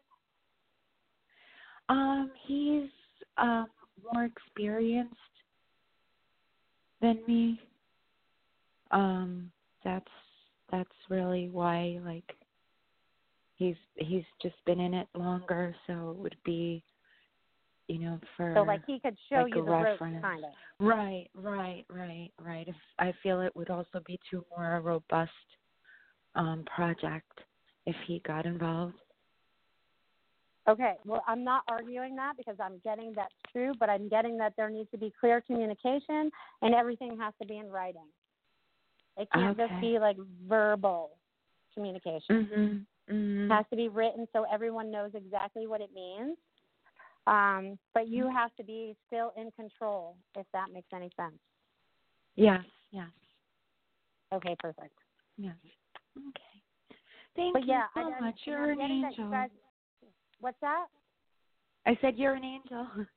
Um, 1.89 2.31
he's 2.45 2.89
um 3.37 3.67
more 4.13 4.25
experienced 4.25 5.13
than 7.01 7.19
me. 7.27 7.59
Um, 8.91 9.51
that's 9.83 10.05
that's 10.71 10.89
really 11.09 11.49
why 11.49 11.99
like 12.05 12.35
he's 13.55 13.75
he's 13.95 14.23
just 14.41 14.55
been 14.65 14.79
in 14.79 14.93
it 14.93 15.07
longer, 15.13 15.75
so 15.85 16.11
it 16.11 16.17
would 16.17 16.37
be 16.45 16.83
you 17.87 17.99
know 17.99 18.19
for 18.35 18.53
So, 18.55 18.63
like, 18.63 18.81
he 18.85 18.99
could 18.99 19.17
show 19.29 19.41
like 19.41 19.55
you 19.55 19.55
the 19.55 19.71
ropes, 19.71 19.91
reference. 19.91 20.21
kind 20.21 20.45
of. 20.45 20.51
Right, 20.79 21.27
right, 21.33 21.85
right, 21.89 22.31
right. 22.39 22.67
I 22.99 23.13
feel 23.23 23.41
it 23.41 23.55
would 23.55 23.69
also 23.69 24.01
be 24.05 24.19
too 24.29 24.45
more 24.55 24.75
a 24.75 24.81
robust 24.81 25.31
um 26.37 26.63
project 26.73 27.31
if 27.85 27.95
he 28.05 28.19
got 28.25 28.45
involved. 28.45 28.95
Okay. 30.67 30.95
Well, 31.05 31.23
I'm 31.27 31.43
not 31.43 31.63
arguing 31.69 32.15
that 32.17 32.35
because 32.35 32.57
I'm 32.61 32.79
getting 32.83 33.13
that's 33.15 33.33
true, 33.53 33.73
but 33.79 33.89
I'm 33.89 34.09
getting 34.09 34.37
that 34.37 34.53
there 34.57 34.69
needs 34.69 34.91
to 34.91 34.97
be 34.97 35.13
clear 35.17 35.41
communication 35.41 36.29
and 36.61 36.75
everything 36.75 37.17
has 37.19 37.33
to 37.41 37.47
be 37.47 37.57
in 37.57 37.69
writing. 37.69 38.07
It 39.15 39.29
can't 39.31 39.57
just 39.57 39.71
be 39.81 39.97
like 39.97 40.17
verbal 40.47 41.11
communication. 41.73 42.35
Mhm. 42.45 42.85
It 43.07 43.13
Mhm. 43.13 43.49
has 43.49 43.65
to 43.69 43.75
be 43.77 43.87
written 43.87 44.27
so 44.33 44.43
everyone 44.43 44.91
knows 44.91 45.15
exactly 45.15 45.67
what 45.67 45.79
it 45.81 45.91
means. 45.93 46.37
Um, 47.25 47.77
but 47.93 48.07
you 48.07 48.27
have 48.27 48.55
to 48.55 48.63
be 48.63 48.95
still 49.07 49.31
in 49.35 49.51
control, 49.51 50.17
if 50.35 50.49
that 50.51 50.71
makes 50.71 50.91
any 50.93 51.09
sense. 51.11 51.39
Yes, 52.35 52.65
yes. 52.91 53.09
Okay, 54.31 54.55
perfect. 54.59 54.97
Yes. 55.37 55.55
Okay. 56.17 56.61
Thank 57.35 57.53
but 57.53 57.63
you 57.63 57.69
yeah, 57.69 57.83
so 57.93 58.01
I, 58.01 58.03
I, 58.17 58.19
much. 58.21 58.35
and 58.45 58.53
You're 58.53 58.71
an 58.71 58.77
that 58.79 58.89
angel. 58.89 59.25
you 59.25 59.31
guys. 59.31 59.49
What's 60.39 60.59
that? 60.61 60.85
I 61.85 61.97
said 62.01 62.15
you're 62.17 62.33
an 62.33 62.43
angel. 62.43 62.87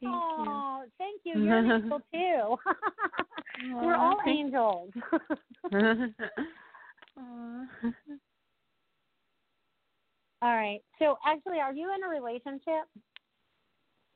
Thank 0.00 0.14
oh, 0.14 0.84
thank 0.96 1.20
you. 1.24 1.38
You're 1.42 1.58
an 1.58 1.70
angel 1.82 2.00
too. 2.10 2.56
We're 3.74 3.96
all 3.96 4.16
angels. 4.26 4.90
all 10.40 10.56
right. 10.56 10.80
So 10.98 11.18
actually, 11.26 11.58
are 11.58 11.74
you 11.74 11.92
in 11.94 12.02
a 12.02 12.08
relationship? 12.08 12.88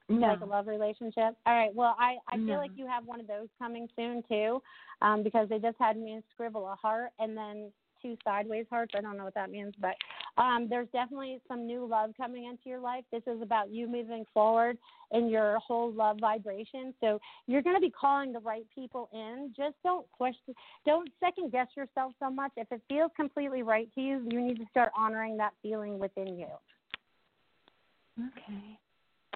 no. 0.08 0.26
Like 0.28 0.40
a 0.40 0.46
love 0.46 0.66
relationship? 0.66 1.36
All 1.46 1.54
right. 1.54 1.74
Well, 1.74 1.96
I 1.98 2.16
I 2.28 2.36
feel 2.36 2.46
No. 2.46 2.58
like 2.58 2.70
you 2.76 2.86
have 2.86 3.04
one 3.04 3.20
of 3.20 3.26
those 3.26 3.48
coming 3.58 3.88
soon 3.96 4.22
too, 4.28 4.62
um, 5.02 5.22
because 5.22 5.48
they 5.50 5.58
just 5.58 5.76
had 5.78 5.96
me 5.98 6.20
scribble 6.32 6.66
a 6.68 6.74
heart 6.76 7.10
and 7.18 7.36
then 7.36 7.70
two 8.04 8.16
sideways 8.22 8.66
hearts. 8.68 8.92
I 8.96 9.00
don't 9.00 9.16
know 9.16 9.24
what 9.24 9.34
that 9.34 9.50
means, 9.50 9.72
but 9.80 9.94
um, 10.36 10.66
there's 10.68 10.88
definitely 10.92 11.40
some 11.48 11.66
new 11.66 11.86
love 11.86 12.10
coming 12.16 12.44
into 12.44 12.68
your 12.68 12.80
life. 12.80 13.04
This 13.10 13.22
is 13.26 13.40
about 13.40 13.70
you 13.70 13.88
moving 13.88 14.24
forward 14.34 14.76
in 15.12 15.28
your 15.28 15.58
whole 15.58 15.92
love 15.92 16.18
vibration. 16.20 16.92
So 17.00 17.18
you're 17.46 17.62
going 17.62 17.76
to 17.76 17.80
be 17.80 17.90
calling 17.90 18.32
the 18.32 18.40
right 18.40 18.66
people 18.74 19.08
in. 19.12 19.54
Just 19.56 19.76
don't 19.82 20.10
question, 20.12 20.54
don't 20.84 21.08
second 21.20 21.50
guess 21.50 21.68
yourself 21.76 22.12
so 22.20 22.30
much. 22.30 22.52
If 22.56 22.70
it 22.70 22.82
feels 22.88 23.10
completely 23.16 23.62
right 23.62 23.88
to 23.94 24.00
you, 24.00 24.26
you 24.30 24.40
need 24.40 24.58
to 24.58 24.66
start 24.70 24.92
honoring 24.96 25.36
that 25.38 25.52
feeling 25.62 25.98
within 25.98 26.36
you. 26.38 26.48
Okay. 28.18 28.78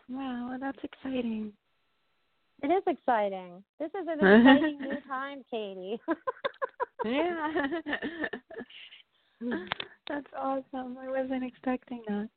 Wow, 0.08 0.56
that's 0.60 0.78
exciting. 0.82 1.52
It 2.62 2.68
is 2.68 2.82
exciting. 2.86 3.62
This 3.78 3.90
is 3.90 4.06
an 4.08 4.18
exciting 4.26 4.78
new 4.80 5.00
time, 5.06 5.44
Katie. 5.50 6.00
Yeah. 7.04 7.52
that's 10.08 10.26
awesome. 10.36 10.96
I 10.98 11.08
wasn't 11.08 11.44
expecting 11.44 12.02
that. 12.08 12.28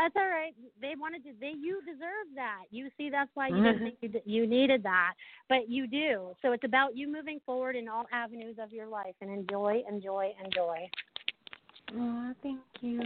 That's 0.00 0.16
all 0.16 0.28
right. 0.28 0.54
They 0.80 0.94
wanted 0.98 1.22
to. 1.24 1.30
They 1.38 1.52
you 1.60 1.80
deserve 1.82 2.34
that. 2.34 2.62
You 2.70 2.88
see, 2.96 3.10
that's 3.10 3.30
why 3.34 3.48
you 3.48 3.62
didn't 3.62 3.80
think 3.80 3.96
you 4.00 4.08
d- 4.08 4.22
you 4.24 4.46
needed 4.46 4.82
that, 4.82 5.12
but 5.48 5.68
you 5.68 5.86
do. 5.86 6.34
So 6.40 6.52
it's 6.52 6.64
about 6.64 6.96
you 6.96 7.06
moving 7.06 7.38
forward 7.44 7.76
in 7.76 7.86
all 7.86 8.06
avenues 8.10 8.56
of 8.58 8.72
your 8.72 8.86
life 8.86 9.14
and 9.20 9.30
enjoy, 9.30 9.82
enjoy, 9.86 10.32
enjoy. 10.42 10.88
Aw, 11.98 12.32
thank 12.42 12.60
you. 12.80 13.02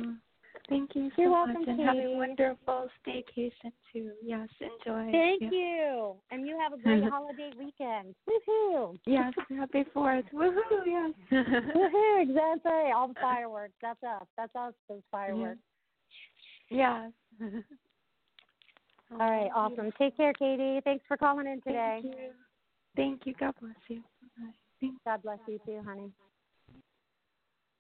Thank 0.69 0.95
you 0.95 1.11
so 1.15 1.23
You're 1.23 1.31
much. 1.31 1.49
welcome, 1.57 1.69
and 1.69 1.81
have 1.81 1.97
a 1.97 2.17
wonderful 2.17 2.89
staycation 3.07 3.71
too. 3.93 4.13
Yes, 4.23 4.49
enjoy. 4.61 5.13
Thank 5.13 5.43
Yeah. 5.43 5.51
you, 5.51 6.17
and 6.31 6.47
you 6.47 6.59
have 6.59 6.73
a 6.73 6.77
great 6.83 7.05
holiday 7.05 7.51
weekend. 7.59 8.15
Woohoo! 8.29 8.99
Yes, 9.05 9.35
happy 9.51 9.85
fourth. 9.93 10.25
Woohoo, 10.33 10.87
yes. 10.87 11.13
Woohoo! 11.31 12.23
Exactly. 12.23 12.93
All 12.97 13.09
the 13.09 13.15
fireworks. 13.21 13.75
That's 13.83 14.03
us. 14.03 14.27
That's 14.39 14.57
us. 14.57 14.73
Those 14.89 15.03
fireworks. 15.11 15.61
yes. 16.71 17.11
All 19.13 19.19
right. 19.19 19.51
Awesome. 19.55 19.93
Take 19.99 20.17
care, 20.17 20.33
Katie. 20.33 20.81
Thanks 20.83 21.05
for 21.07 21.17
calling 21.19 21.47
in 21.47 21.61
today. 21.61 22.01
Thank 22.03 22.05
you. 22.17 22.31
Thank 22.97 23.27
you. 23.27 23.35
God 23.39 23.55
bless 23.61 23.75
you. 23.89 24.03
Bye. 24.39 24.51
Thank 24.81 24.95
God 25.05 25.23
bless 25.23 25.39
you 25.47 25.59
too, 25.67 25.83
honey. 25.87 26.11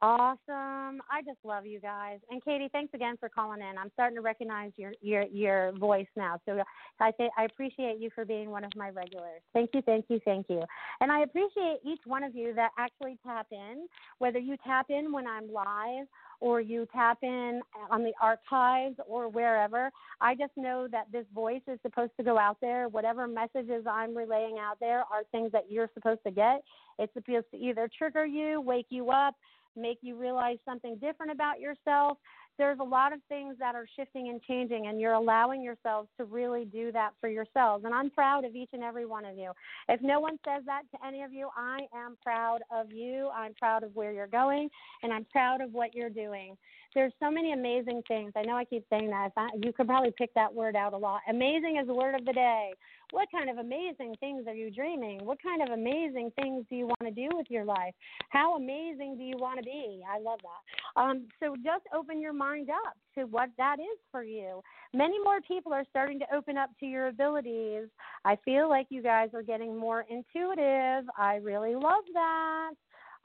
Awesome. 0.02 1.00
I 1.10 1.22
just 1.24 1.38
love 1.44 1.64
you 1.64 1.80
guys. 1.80 2.18
And 2.30 2.44
Katie, 2.44 2.68
thanks 2.72 2.92
again 2.92 3.16
for 3.18 3.28
calling 3.28 3.60
in. 3.60 3.78
I'm 3.78 3.90
starting 3.94 4.16
to 4.16 4.22
recognize 4.22 4.72
your 4.76 4.92
your 5.00 5.22
your 5.24 5.72
voice 5.78 6.08
now. 6.16 6.38
So 6.44 6.62
I 7.00 7.12
say 7.16 7.30
I 7.38 7.44
appreciate 7.44 7.98
you 7.98 8.10
for 8.14 8.24
being 8.24 8.50
one 8.50 8.64
of 8.64 8.72
my 8.76 8.90
regulars. 8.90 9.40
Thank 9.54 9.70
you, 9.72 9.80
thank 9.82 10.06
you, 10.08 10.20
thank 10.24 10.46
you. 10.50 10.62
And 11.00 11.10
I 11.10 11.20
appreciate 11.20 11.78
each 11.84 12.00
one 12.04 12.22
of 12.22 12.34
you 12.34 12.52
that 12.54 12.70
actually 12.78 13.18
tap 13.24 13.46
in, 13.50 13.86
whether 14.18 14.38
you 14.38 14.56
tap 14.66 14.86
in 14.90 15.10
when 15.10 15.26
I'm 15.26 15.50
live 15.50 16.06
or 16.40 16.60
you 16.60 16.86
tap 16.92 17.18
in 17.22 17.62
on 17.90 18.02
the 18.02 18.12
archives 18.20 18.96
or 19.08 19.28
wherever. 19.28 19.90
I 20.20 20.34
just 20.34 20.52
know 20.56 20.86
that 20.90 21.06
this 21.12 21.24
voice 21.34 21.62
is 21.66 21.78
supposed 21.82 22.12
to 22.18 22.24
go 22.24 22.36
out 22.36 22.58
there. 22.60 22.88
Whatever 22.88 23.26
messages 23.26 23.84
I'm 23.90 24.14
relaying 24.14 24.58
out 24.60 24.78
there 24.80 24.98
are 25.00 25.22
things 25.32 25.52
that 25.52 25.70
you're 25.70 25.88
supposed 25.94 26.20
to 26.26 26.30
get. 26.30 26.62
It's 26.98 27.12
supposed 27.14 27.46
to 27.52 27.56
either 27.56 27.88
trigger 27.96 28.26
you, 28.26 28.60
wake 28.60 28.86
you 28.90 29.10
up, 29.10 29.34
make 29.76 29.98
you 30.02 30.16
realize 30.16 30.58
something 30.64 30.96
different 30.96 31.32
about 31.32 31.60
yourself, 31.60 32.18
there's 32.56 32.78
a 32.78 32.84
lot 32.84 33.12
of 33.12 33.18
things 33.28 33.56
that 33.58 33.74
are 33.74 33.86
shifting 33.96 34.28
and 34.28 34.40
changing, 34.42 34.86
and 34.86 35.00
you're 35.00 35.14
allowing 35.14 35.62
yourselves 35.62 36.08
to 36.18 36.24
really 36.24 36.64
do 36.64 36.92
that 36.92 37.10
for 37.20 37.28
yourselves. 37.28 37.84
And 37.84 37.92
I'm 37.92 38.10
proud 38.10 38.44
of 38.44 38.54
each 38.54 38.70
and 38.72 38.82
every 38.82 39.06
one 39.06 39.24
of 39.24 39.36
you. 39.36 39.50
If 39.88 40.00
no 40.02 40.20
one 40.20 40.38
says 40.44 40.62
that 40.66 40.82
to 40.92 41.06
any 41.06 41.22
of 41.22 41.32
you, 41.32 41.48
I 41.56 41.80
am 41.94 42.16
proud 42.22 42.60
of 42.70 42.92
you. 42.92 43.30
I'm 43.34 43.54
proud 43.54 43.82
of 43.82 43.94
where 43.94 44.12
you're 44.12 44.28
going, 44.28 44.68
and 45.02 45.12
I'm 45.12 45.24
proud 45.32 45.60
of 45.60 45.72
what 45.72 45.94
you're 45.94 46.10
doing. 46.10 46.56
There's 46.94 47.12
so 47.20 47.30
many 47.30 47.52
amazing 47.52 48.02
things. 48.06 48.32
I 48.36 48.42
know 48.42 48.56
I 48.56 48.64
keep 48.64 48.84
saying 48.88 49.10
that. 49.10 49.30
you 49.62 49.72
could 49.72 49.86
probably 49.86 50.12
pick 50.16 50.32
that 50.34 50.52
word 50.52 50.76
out 50.76 50.92
a 50.92 50.96
lot. 50.96 51.20
Amazing 51.28 51.78
is 51.80 51.86
the 51.86 51.94
word 51.94 52.14
of 52.14 52.24
the 52.24 52.32
day. 52.32 52.72
What 53.10 53.28
kind 53.30 53.50
of 53.50 53.58
amazing 53.58 54.14
things 54.20 54.46
are 54.46 54.54
you 54.54 54.70
dreaming? 54.70 55.24
What 55.24 55.38
kind 55.42 55.62
of 55.62 55.70
amazing 55.70 56.32
things 56.40 56.64
do 56.70 56.76
you 56.76 56.86
want 56.86 57.02
to 57.02 57.10
do 57.10 57.28
with 57.32 57.46
your 57.50 57.64
life? 57.64 57.94
How 58.30 58.56
amazing 58.56 59.16
do 59.18 59.24
you 59.24 59.36
want 59.38 59.58
to 59.58 59.64
be? 59.64 60.02
I 60.08 60.20
love 60.20 60.38
that. 60.42 61.00
Um, 61.00 61.26
so 61.40 61.56
just 61.56 61.84
open 61.94 62.20
your 62.20 62.32
mind 62.32 62.70
up 62.70 62.94
to 63.16 63.24
what 63.24 63.50
that 63.58 63.76
is 63.80 63.98
for 64.10 64.22
you. 64.22 64.62
Many 64.92 65.18
more 65.22 65.40
people 65.40 65.72
are 65.72 65.84
starting 65.90 66.18
to 66.20 66.34
open 66.34 66.56
up 66.56 66.70
to 66.80 66.86
your 66.86 67.08
abilities. 67.08 67.88
I 68.24 68.36
feel 68.44 68.68
like 68.68 68.86
you 68.90 69.02
guys 69.02 69.30
are 69.34 69.42
getting 69.42 69.76
more 69.76 70.06
intuitive. 70.08 71.08
I 71.18 71.36
really 71.42 71.74
love 71.74 72.04
that. 72.12 72.74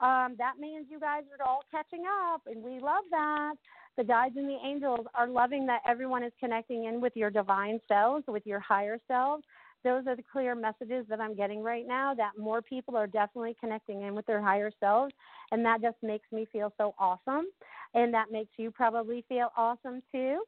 Um, 0.00 0.34
that 0.38 0.54
means 0.58 0.86
you 0.90 0.98
guys 0.98 1.22
are 1.38 1.46
all 1.46 1.62
catching 1.70 2.04
up, 2.32 2.42
and 2.46 2.62
we 2.62 2.80
love 2.80 3.04
that. 3.10 3.54
The 3.96 4.04
guides 4.04 4.36
and 4.36 4.48
the 4.48 4.58
angels 4.64 5.06
are 5.14 5.28
loving 5.28 5.66
that 5.66 5.82
everyone 5.86 6.22
is 6.22 6.32
connecting 6.40 6.84
in 6.84 7.00
with 7.00 7.14
your 7.16 7.30
divine 7.30 7.80
selves, 7.88 8.24
with 8.26 8.46
your 8.46 8.60
higher 8.60 8.98
selves 9.06 9.44
those 9.82 10.06
are 10.06 10.16
the 10.16 10.22
clear 10.30 10.54
messages 10.54 11.06
that 11.08 11.20
I'm 11.20 11.34
getting 11.34 11.62
right 11.62 11.86
now 11.86 12.14
that 12.14 12.32
more 12.38 12.60
people 12.60 12.96
are 12.96 13.06
definitely 13.06 13.56
connecting 13.60 14.02
in 14.02 14.14
with 14.14 14.26
their 14.26 14.42
higher 14.42 14.70
selves. 14.78 15.14
And 15.52 15.64
that 15.64 15.80
just 15.80 15.96
makes 16.02 16.30
me 16.32 16.46
feel 16.52 16.72
so 16.76 16.94
awesome. 16.98 17.46
And 17.94 18.12
that 18.12 18.30
makes 18.30 18.50
you 18.58 18.70
probably 18.70 19.24
feel 19.28 19.50
awesome 19.56 20.02
too. 20.12 20.42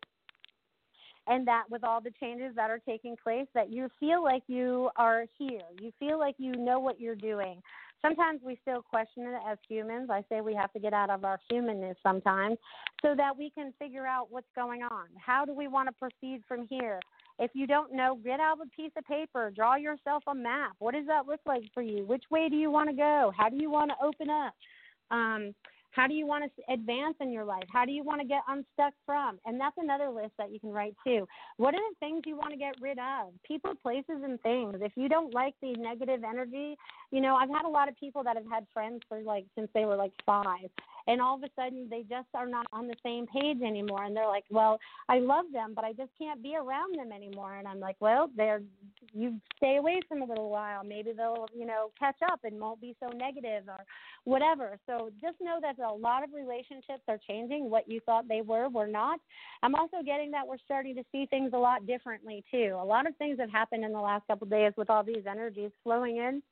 And 1.28 1.46
that 1.46 1.64
with 1.70 1.84
all 1.84 2.00
the 2.00 2.10
changes 2.20 2.54
that 2.56 2.68
are 2.68 2.80
taking 2.80 3.16
place, 3.22 3.46
that 3.54 3.72
you 3.72 3.88
feel 4.00 4.22
like 4.22 4.42
you 4.48 4.90
are 4.96 5.24
here. 5.38 5.62
You 5.80 5.92
feel 5.98 6.18
like 6.18 6.34
you 6.38 6.52
know 6.52 6.80
what 6.80 7.00
you're 7.00 7.14
doing. 7.14 7.62
Sometimes 8.04 8.40
we 8.44 8.58
still 8.62 8.82
question 8.82 9.24
it 9.24 9.40
as 9.48 9.58
humans. 9.68 10.10
I 10.10 10.24
say 10.28 10.40
we 10.40 10.54
have 10.54 10.72
to 10.72 10.80
get 10.80 10.92
out 10.92 11.08
of 11.08 11.24
our 11.24 11.38
humanness 11.48 11.96
sometimes 12.02 12.58
so 13.00 13.14
that 13.16 13.36
we 13.36 13.50
can 13.50 13.72
figure 13.78 14.06
out 14.06 14.26
what's 14.30 14.48
going 14.56 14.82
on. 14.82 15.06
How 15.16 15.44
do 15.44 15.54
we 15.54 15.68
want 15.68 15.88
to 15.88 15.92
proceed 15.92 16.42
from 16.48 16.66
here? 16.68 16.98
If 17.38 17.52
you 17.54 17.66
don't 17.66 17.94
know, 17.94 18.18
get 18.22 18.40
out 18.40 18.58
a 18.62 18.68
piece 18.76 18.92
of 18.96 19.04
paper, 19.04 19.52
draw 19.54 19.76
yourself 19.76 20.24
a 20.26 20.34
map. 20.34 20.72
What 20.80 20.94
does 20.94 21.06
that 21.06 21.26
look 21.26 21.40
like 21.46 21.62
for 21.72 21.82
you? 21.82 22.04
Which 22.04 22.24
way 22.30 22.48
do 22.48 22.56
you 22.56 22.70
want 22.70 22.90
to 22.90 22.96
go? 22.96 23.32
How 23.36 23.48
do 23.48 23.56
you 23.56 23.70
want 23.70 23.90
to 23.90 24.04
open 24.04 24.28
up? 24.28 24.54
Um, 25.10 25.54
how 25.92 26.06
do 26.06 26.14
you 26.14 26.26
want 26.26 26.44
to 26.44 26.72
advance 26.72 27.14
in 27.20 27.32
your 27.32 27.44
life? 27.44 27.64
How 27.72 27.84
do 27.84 27.92
you 27.92 28.02
want 28.02 28.20
to 28.20 28.26
get 28.26 28.40
unstuck 28.48 28.94
from? 29.06 29.38
And 29.46 29.60
that's 29.60 29.76
another 29.78 30.08
list 30.08 30.32
that 30.38 30.50
you 30.52 30.58
can 30.58 30.70
write 30.70 30.94
too. 31.06 31.26
What 31.58 31.74
are 31.74 31.80
the 31.90 31.96
things 32.00 32.22
you 32.26 32.36
want 32.36 32.50
to 32.50 32.58
get 32.58 32.74
rid 32.80 32.98
of? 32.98 33.32
People, 33.46 33.74
places, 33.82 34.22
and 34.24 34.40
things. 34.42 34.76
If 34.80 34.92
you 34.96 35.08
don't 35.08 35.32
like 35.34 35.54
the 35.62 35.74
negative 35.74 36.24
energy, 36.28 36.76
you 37.10 37.20
know, 37.20 37.36
I've 37.36 37.50
had 37.50 37.66
a 37.66 37.68
lot 37.68 37.88
of 37.88 37.96
people 37.98 38.24
that 38.24 38.36
have 38.36 38.48
had 38.50 38.66
friends 38.72 39.00
for 39.08 39.20
like 39.22 39.44
since 39.54 39.68
they 39.74 39.84
were 39.84 39.96
like 39.96 40.12
five 40.24 40.70
and 41.06 41.20
all 41.20 41.36
of 41.36 41.42
a 41.42 41.48
sudden 41.56 41.86
they 41.90 42.02
just 42.02 42.28
are 42.34 42.46
not 42.46 42.66
on 42.72 42.86
the 42.86 42.96
same 43.02 43.26
page 43.26 43.60
anymore. 43.62 44.04
And 44.04 44.16
they're 44.16 44.26
like 44.26 44.44
well 44.50 44.78
i 45.08 45.18
love 45.18 45.46
them 45.52 45.72
but 45.74 45.84
i 45.84 45.92
just 45.92 46.10
can't 46.18 46.42
be 46.42 46.56
around 46.56 46.98
them 46.98 47.12
anymore. 47.12 47.56
And 47.56 47.66
i'm 47.68 47.80
like 47.80 47.96
well 48.00 48.30
they're 48.36 48.62
you 49.14 49.38
stay 49.56 49.76
away 49.76 50.00
from 50.08 50.22
a 50.22 50.24
little 50.24 50.50
while. 50.50 50.82
Maybe 50.84 51.12
they'll 51.16 51.46
you 51.54 51.66
know 51.66 51.90
catch 51.98 52.16
up 52.30 52.40
and 52.44 52.58
won't 52.58 52.80
be 52.80 52.96
so 53.00 53.08
negative 53.08 53.64
or 53.68 53.84
whatever. 54.24 54.78
So 54.86 55.10
just 55.20 55.36
know 55.40 55.58
that 55.60 55.78
a 55.78 55.94
lot 55.94 56.24
of 56.24 56.30
relationships 56.32 57.02
are 57.08 57.18
changing. 57.28 57.68
What 57.68 57.88
you 57.88 58.00
thought 58.00 58.28
they 58.28 58.40
were 58.40 58.68
were 58.68 58.86
not. 58.86 59.20
I'm 59.62 59.74
also 59.74 59.98
getting 60.04 60.30
that 60.32 60.46
we're 60.46 60.58
starting 60.64 60.94
to 60.96 61.04
see 61.12 61.26
things 61.26 61.52
a 61.54 61.58
lot 61.58 61.86
differently 61.86 62.44
too. 62.50 62.76
A 62.78 62.84
lot 62.84 63.06
of 63.06 63.16
things 63.16 63.38
have 63.38 63.50
happened 63.50 63.84
in 63.84 63.92
the 63.92 64.00
last 64.00 64.26
couple 64.26 64.46
of 64.46 64.50
days 64.50 64.72
with 64.76 64.90
all 64.90 65.02
these 65.02 65.24
energies 65.28 65.70
flowing 65.82 66.16
in 66.16 66.42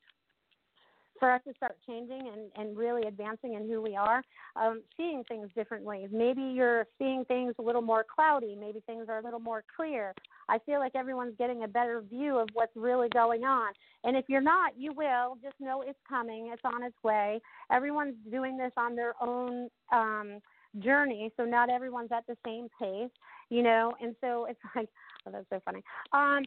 for 1.21 1.31
us 1.31 1.41
to 1.47 1.55
start 1.55 1.77
changing 1.87 2.29
and, 2.33 2.51
and 2.57 2.77
really 2.77 3.07
advancing 3.07 3.55
in 3.55 3.69
who 3.69 3.81
we 3.81 3.95
are, 3.95 4.23
um, 4.57 4.83
seeing 4.97 5.23
things 5.29 5.49
differently. 5.55 6.09
Maybe 6.11 6.43
you're 6.43 6.87
seeing 6.99 7.25
things 7.27 7.55
a 7.59 7.63
little 7.63 7.83
more 7.83 8.05
cloudy. 8.13 8.57
Maybe 8.59 8.81
things 8.87 9.07
are 9.09 9.19
a 9.19 9.23
little 9.23 9.39
more 9.39 9.63
clear. 9.77 10.15
I 10.49 10.59
feel 10.67 10.81
like 10.81 10.97
everyone's 10.97 11.37
getting 11.39 11.63
a 11.63 11.69
better 11.69 12.01
view 12.01 12.39
of 12.39 12.49
what's 12.55 12.75
really 12.75 13.09
going 13.11 13.45
on. 13.45 13.73
And 14.03 14.17
if 14.17 14.25
you're 14.29 14.41
not, 14.41 14.73
you 14.77 14.93
will. 14.93 15.37
Just 15.43 15.55
know 15.61 15.83
it's 15.83 15.99
coming. 16.09 16.51
It's 16.53 16.63
on 16.65 16.83
its 16.83 16.97
way. 17.05 17.41
Everyone's 17.71 18.17
doing 18.31 18.57
this 18.57 18.73
on 18.77 18.97
their 18.97 19.15
own 19.23 19.69
um, 19.93 20.41
journey, 20.79 21.33
so 21.37 21.45
not 21.45 21.69
everyone's 21.69 22.13
at 22.13 22.27
the 22.27 22.37
same 22.47 22.69
pace, 22.81 23.11
you 23.51 23.63
know. 23.63 23.95
And 24.01 24.15
so 24.21 24.47
it's 24.49 24.61
like 24.77 24.89
Oh, 25.27 25.31
that's 25.31 25.47
so 25.51 25.61
funny. 25.65 25.83
Um, 26.13 26.45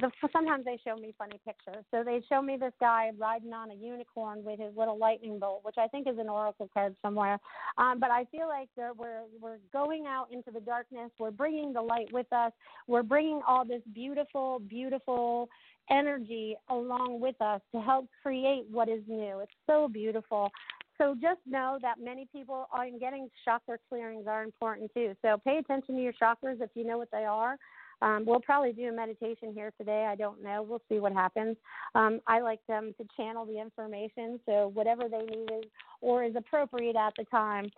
the 0.00 0.10
sometimes 0.32 0.64
they 0.64 0.78
show 0.84 0.96
me 0.96 1.14
funny 1.18 1.38
pictures. 1.46 1.84
So 1.90 2.02
they 2.04 2.22
show 2.28 2.40
me 2.40 2.56
this 2.58 2.72
guy 2.80 3.10
riding 3.18 3.52
on 3.52 3.70
a 3.70 3.74
unicorn 3.74 4.42
with 4.42 4.60
his 4.60 4.74
little 4.76 4.96
lightning 4.96 5.38
bolt, 5.38 5.60
which 5.64 5.76
I 5.78 5.88
think 5.88 6.08
is 6.08 6.18
an 6.18 6.28
oracle 6.28 6.70
card 6.72 6.96
somewhere. 7.02 7.38
Um, 7.76 8.00
but 8.00 8.10
I 8.10 8.24
feel 8.26 8.48
like 8.48 8.68
we're 8.76 8.92
we're 9.40 9.58
going 9.72 10.06
out 10.06 10.28
into 10.32 10.50
the 10.50 10.60
darkness. 10.60 11.10
We're 11.18 11.30
bringing 11.30 11.72
the 11.72 11.82
light 11.82 12.10
with 12.12 12.32
us. 12.32 12.52
We're 12.86 13.02
bringing 13.02 13.42
all 13.46 13.64
this 13.64 13.82
beautiful, 13.92 14.60
beautiful 14.60 15.48
energy 15.90 16.56
along 16.70 17.20
with 17.20 17.40
us 17.42 17.60
to 17.74 17.80
help 17.80 18.06
create 18.22 18.64
what 18.70 18.88
is 18.88 19.02
new. 19.06 19.40
It's 19.40 19.52
so 19.66 19.88
beautiful. 19.88 20.50
So 20.98 21.16
just 21.20 21.40
know 21.46 21.78
that 21.82 21.96
many 22.00 22.28
people 22.32 22.68
are 22.72 22.86
getting 23.00 23.28
chakra 23.44 23.78
clearings 23.88 24.26
are 24.28 24.42
important 24.44 24.92
too. 24.94 25.14
So 25.22 25.38
pay 25.44 25.58
attention 25.58 25.96
to 25.96 26.02
your 26.02 26.12
chakras 26.12 26.60
if 26.60 26.70
you 26.74 26.84
know 26.84 26.98
what 26.98 27.10
they 27.10 27.24
are. 27.24 27.56
Um, 28.04 28.24
we'll 28.26 28.40
probably 28.40 28.72
do 28.72 28.88
a 28.88 28.92
meditation 28.92 29.54
here 29.54 29.72
today. 29.78 30.06
I 30.06 30.14
don't 30.14 30.42
know. 30.42 30.62
We'll 30.62 30.82
see 30.90 30.98
what 30.98 31.14
happens. 31.14 31.56
Um, 31.94 32.20
I 32.26 32.40
like 32.40 32.60
them 32.68 32.94
to 33.00 33.06
channel 33.16 33.46
the 33.46 33.58
information, 33.58 34.38
so 34.44 34.70
whatever 34.74 35.04
they 35.10 35.24
need 35.24 35.50
is 35.50 35.64
or 36.02 36.22
is 36.22 36.36
appropriate 36.36 36.96
at 36.96 37.14
the 37.16 37.24
time. 37.24 37.70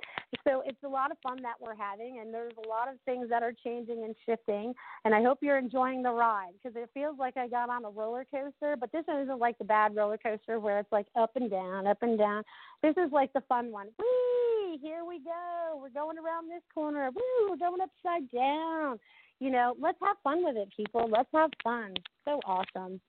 So 0.43 0.65
it's 0.67 0.83
a 0.85 0.89
lot 0.89 1.13
of 1.13 1.19
fun 1.23 1.41
that 1.43 1.55
we're 1.61 1.77
having, 1.77 2.19
and 2.21 2.35
there's 2.35 2.55
a 2.65 2.69
lot 2.69 2.89
of 2.89 2.97
things 3.05 3.29
that 3.31 3.45
are 3.45 3.53
changing 3.53 4.03
and 4.03 4.17
shifting. 4.27 4.75
And 5.05 5.15
I 5.15 5.23
hope 5.23 5.39
you're 5.43 5.59
enjoying 5.59 6.03
the 6.03 6.11
ride 6.11 6.55
because 6.61 6.77
it 6.77 6.91
feels 6.93 7.17
like 7.21 7.37
I 7.37 7.47
got 7.47 7.71
on 7.71 7.85
a 7.85 7.91
roller 7.91 8.27
coaster, 8.29 8.77
but 8.79 8.91
this 8.91 9.05
isn't 9.09 9.39
like 9.39 9.57
the 9.59 9.65
bad 9.65 9.95
roller 9.95 10.19
coaster 10.19 10.59
where 10.59 10.81
it's 10.81 10.91
like 10.91 11.07
up 11.15 11.37
and 11.37 11.49
down, 11.49 11.87
up 11.87 11.99
and 12.03 12.19
down. 12.19 12.43
This 12.83 12.97
is 12.97 13.13
like 13.13 13.33
the 13.33 13.43
fun 13.49 13.71
one. 13.71 13.87
Whee! 13.97 14.26
Here 14.81 15.05
we 15.07 15.21
go. 15.21 15.81
We're 15.81 15.91
going 15.91 16.19
around 16.19 16.51
this 16.51 16.63
corner. 16.75 17.11
Woo! 17.11 17.51
We're 17.51 17.57
going 17.57 17.81
upside 17.81 18.31
down 18.31 18.99
you 19.41 19.51
know, 19.51 19.75
let's 19.81 19.99
have 20.03 20.17
fun 20.25 20.45
with 20.45 20.57
it, 20.57 20.69
people. 20.77 21.09
Let's 21.11 21.29
have 21.35 21.51
fun. 21.63 21.95
So 22.25 22.41
awesome. 22.47 23.01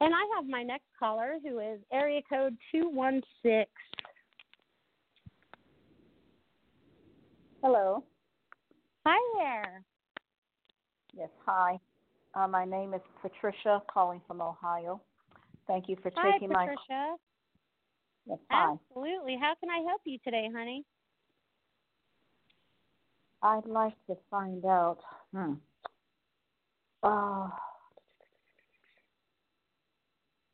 And 0.00 0.14
I 0.14 0.22
have 0.36 0.46
my 0.48 0.62
next 0.62 0.86
caller 0.98 1.36
who 1.42 1.60
is 1.60 1.80
area 1.92 2.20
code 2.28 2.56
216. 2.72 3.64
Hello. 7.62 8.04
Hi 9.06 9.18
there. 9.38 9.82
Yes, 11.14 11.28
hi. 11.46 11.78
Uh, 12.34 12.48
my 12.48 12.64
name 12.64 12.94
is 12.94 13.00
Patricia, 13.20 13.82
calling 13.92 14.20
from 14.26 14.40
Ohio. 14.40 15.00
Thank 15.66 15.88
you 15.88 15.96
for 16.02 16.10
taking 16.10 16.50
hi, 16.50 16.54
my. 16.54 16.66
Patricia. 16.66 17.14
Yes, 18.26 18.38
hi. 18.50 18.72
Absolutely. 18.72 19.36
How 19.40 19.54
can 19.60 19.70
I 19.70 19.84
help 19.86 20.00
you 20.04 20.18
today, 20.24 20.48
honey? 20.54 20.84
I'd 23.42 23.66
like 23.66 23.94
to 24.06 24.16
find 24.30 24.64
out. 24.64 24.98
Hmm. 25.34 25.54
Uh, 27.02 27.48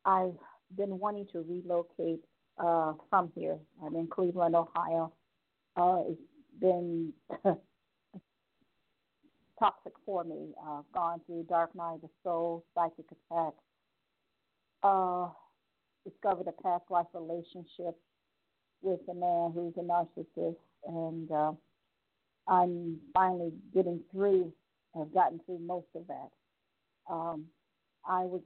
I've 0.07 0.39
been 0.77 0.99
wanting 0.99 1.27
to 1.33 1.45
relocate 1.47 2.25
uh, 2.59 2.95
from 3.11 3.31
here. 3.35 3.59
I'm 3.85 3.95
in 3.95 4.07
Cleveland, 4.07 4.57
Ohio. 4.57 5.13
Uh, 5.77 6.03
it's 6.09 6.21
been 6.59 7.13
toxic 9.59 9.93
for 10.07 10.25
me. 10.25 10.55
Uh, 10.67 10.81
gone 10.95 11.21
through 11.27 11.45
dark 11.49 11.75
night 11.75 11.97
of 11.97 12.01
the 12.03 12.09
soul, 12.25 12.65
psychic 12.75 13.05
attack. 13.31 13.53
Uh, 14.83 15.29
discovered 16.09 16.47
a 16.47 16.63
past 16.63 16.85
life 16.89 17.07
relationship 17.13 17.99
with 18.81 19.01
a 19.11 19.15
man 19.15 19.53
who's 19.53 19.75
a 19.77 19.81
narcissist, 19.81 20.57
and 20.87 21.31
uh, 21.31 21.53
I'm 22.49 22.99
finally 23.15 23.53
getting 23.75 24.01
through. 24.11 24.53
I've 24.99 25.13
gotten 25.13 25.41
through 25.45 25.61
most 25.61 25.89
of 25.95 26.07
that. 26.09 26.31
Um, 27.11 27.45
I 28.09 28.23
was, 28.23 28.41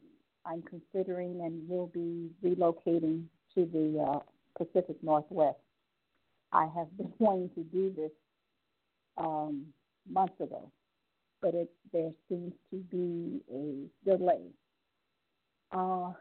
I'm 0.45 0.62
considering 0.62 1.41
and 1.45 1.69
will 1.69 1.87
be 1.87 2.31
relocating 2.45 3.25
to 3.55 3.67
the 3.67 4.03
uh, 4.03 4.19
Pacific 4.59 4.97
Northwest. 5.03 5.59
I 6.53 6.67
have 6.75 6.97
been 6.97 7.12
wanting 7.19 7.51
to 7.55 7.62
do 7.62 7.93
this 7.97 8.11
um, 9.17 9.67
months 10.11 10.41
ago, 10.41 10.71
but 11.41 11.55
it 11.55 11.71
there 11.93 12.11
seems 12.29 12.53
to 12.71 12.77
be 12.77 13.41
a 13.53 14.11
delay. 14.11 14.43
Uh, 15.71 16.12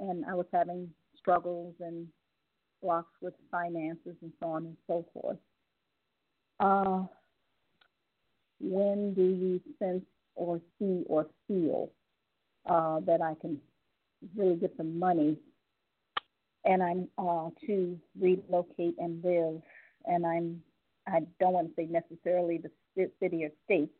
and 0.00 0.24
I 0.26 0.34
was 0.34 0.46
having 0.52 0.88
struggles 1.16 1.74
and 1.80 2.06
blocks 2.82 3.12
with 3.20 3.34
finances 3.50 4.16
and 4.22 4.32
so 4.40 4.48
on 4.48 4.66
and 4.66 4.76
so 4.86 5.06
forth. 5.12 5.38
Uh, 6.58 7.04
when 8.60 9.14
do 9.14 9.22
you 9.22 9.60
sense 9.78 10.04
or 10.34 10.60
see 10.78 11.04
or 11.06 11.26
feel 11.48 11.90
uh, 12.68 13.00
that 13.00 13.20
I 13.20 13.34
can 13.40 13.58
really 14.36 14.56
get 14.56 14.76
the 14.76 14.84
money? 14.84 15.36
And 16.64 16.82
I'm 16.82 17.08
uh, 17.16 17.50
to 17.66 17.98
relocate 18.20 18.96
and 18.98 19.24
live, 19.24 19.62
and 20.04 20.26
I'm 20.26 20.62
I 21.06 21.20
don't 21.40 21.54
want 21.54 21.68
to 21.68 21.74
say 21.74 21.88
necessarily 21.90 22.60
the 22.94 23.10
city 23.20 23.44
or 23.44 23.50
state 23.64 23.90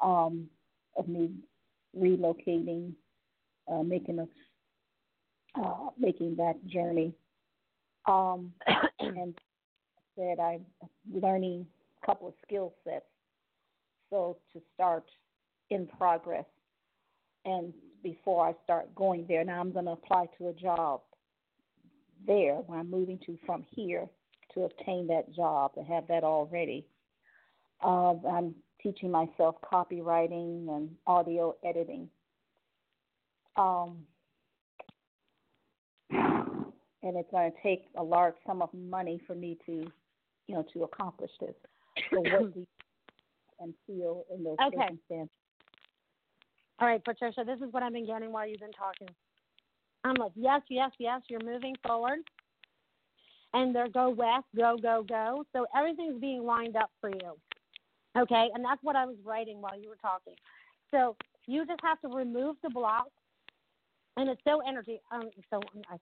um, 0.00 0.48
of 0.96 1.08
me 1.08 1.30
relocating, 1.98 2.92
uh, 3.70 3.82
making 3.82 4.20
a 4.20 4.26
uh, 5.60 5.90
making 5.98 6.36
that 6.36 6.54
journey, 6.66 7.12
um, 8.06 8.52
and 9.00 9.34
said 10.16 10.38
I'm 10.40 10.64
learning 11.12 11.66
a 12.02 12.06
couple 12.06 12.28
of 12.28 12.34
skill 12.46 12.74
sets, 12.84 13.04
to 14.52 14.60
start 14.74 15.04
in 15.70 15.86
progress, 15.86 16.44
and 17.44 17.72
before 18.02 18.46
I 18.46 18.54
start 18.62 18.94
going 18.94 19.24
there, 19.28 19.44
now 19.44 19.60
I'm 19.60 19.72
going 19.72 19.86
to 19.86 19.92
apply 19.92 20.26
to 20.38 20.48
a 20.48 20.52
job 20.52 21.00
there 22.26 22.54
where 22.54 22.78
I'm 22.78 22.90
moving 22.90 23.18
to 23.26 23.38
from 23.44 23.64
here 23.70 24.06
to 24.54 24.62
obtain 24.62 25.06
that 25.08 25.34
job 25.34 25.74
to 25.74 25.82
have 25.82 26.06
that 26.08 26.22
already. 26.22 26.86
Uh, 27.82 28.14
I'm 28.28 28.54
teaching 28.82 29.10
myself 29.10 29.56
copywriting 29.64 30.68
and 30.68 30.90
audio 31.06 31.54
editing. 31.64 32.08
Um, 33.56 34.04
and 36.10 37.16
it's 37.16 37.30
going 37.30 37.50
to 37.50 37.56
take 37.62 37.84
a 37.96 38.02
large 38.02 38.34
sum 38.46 38.62
of 38.62 38.72
money 38.72 39.20
for 39.26 39.34
me 39.34 39.58
to, 39.66 39.72
you 40.46 40.54
know, 40.54 40.64
to 40.72 40.84
accomplish 40.84 41.30
this. 41.40 41.54
So 42.10 42.20
what 42.20 42.54
do 42.54 42.60
you 42.60 42.66
and 43.60 43.74
feel 43.86 44.24
in 44.34 44.44
those 44.44 44.56
okay. 44.66 44.76
circumstances? 44.76 45.34
All 46.80 46.88
right, 46.88 47.04
Patricia, 47.04 47.44
this 47.44 47.58
is 47.60 47.72
what 47.72 47.82
I've 47.82 47.92
been 47.92 48.06
getting 48.06 48.32
while 48.32 48.48
you've 48.48 48.60
been 48.60 48.72
talking. 48.72 49.08
I'm 50.04 50.16
like, 50.16 50.32
yes, 50.34 50.60
yes, 50.68 50.90
yes, 50.98 51.22
you're 51.28 51.44
moving 51.44 51.74
forward. 51.86 52.18
And 53.52 53.74
they're 53.74 53.88
go 53.88 54.10
west, 54.10 54.46
go, 54.56 54.76
go, 54.80 55.04
go. 55.08 55.44
So 55.52 55.66
everything's 55.76 56.20
being 56.20 56.42
lined 56.42 56.76
up 56.76 56.90
for 57.00 57.08
you. 57.08 57.38
Okay, 58.16 58.48
and 58.54 58.64
that's 58.64 58.82
what 58.82 58.96
I 58.96 59.06
was 59.06 59.16
writing 59.24 59.60
while 59.60 59.80
you 59.80 59.88
were 59.88 59.96
talking. 59.96 60.34
So 60.90 61.16
you 61.46 61.64
just 61.66 61.80
have 61.82 62.00
to 62.02 62.08
remove 62.08 62.56
the 62.62 62.70
block, 62.70 63.08
and 64.16 64.28
it's 64.28 64.40
so 64.44 64.60
energy. 64.66 65.00
Um, 65.12 65.30
so 65.50 65.60
I 65.90 65.96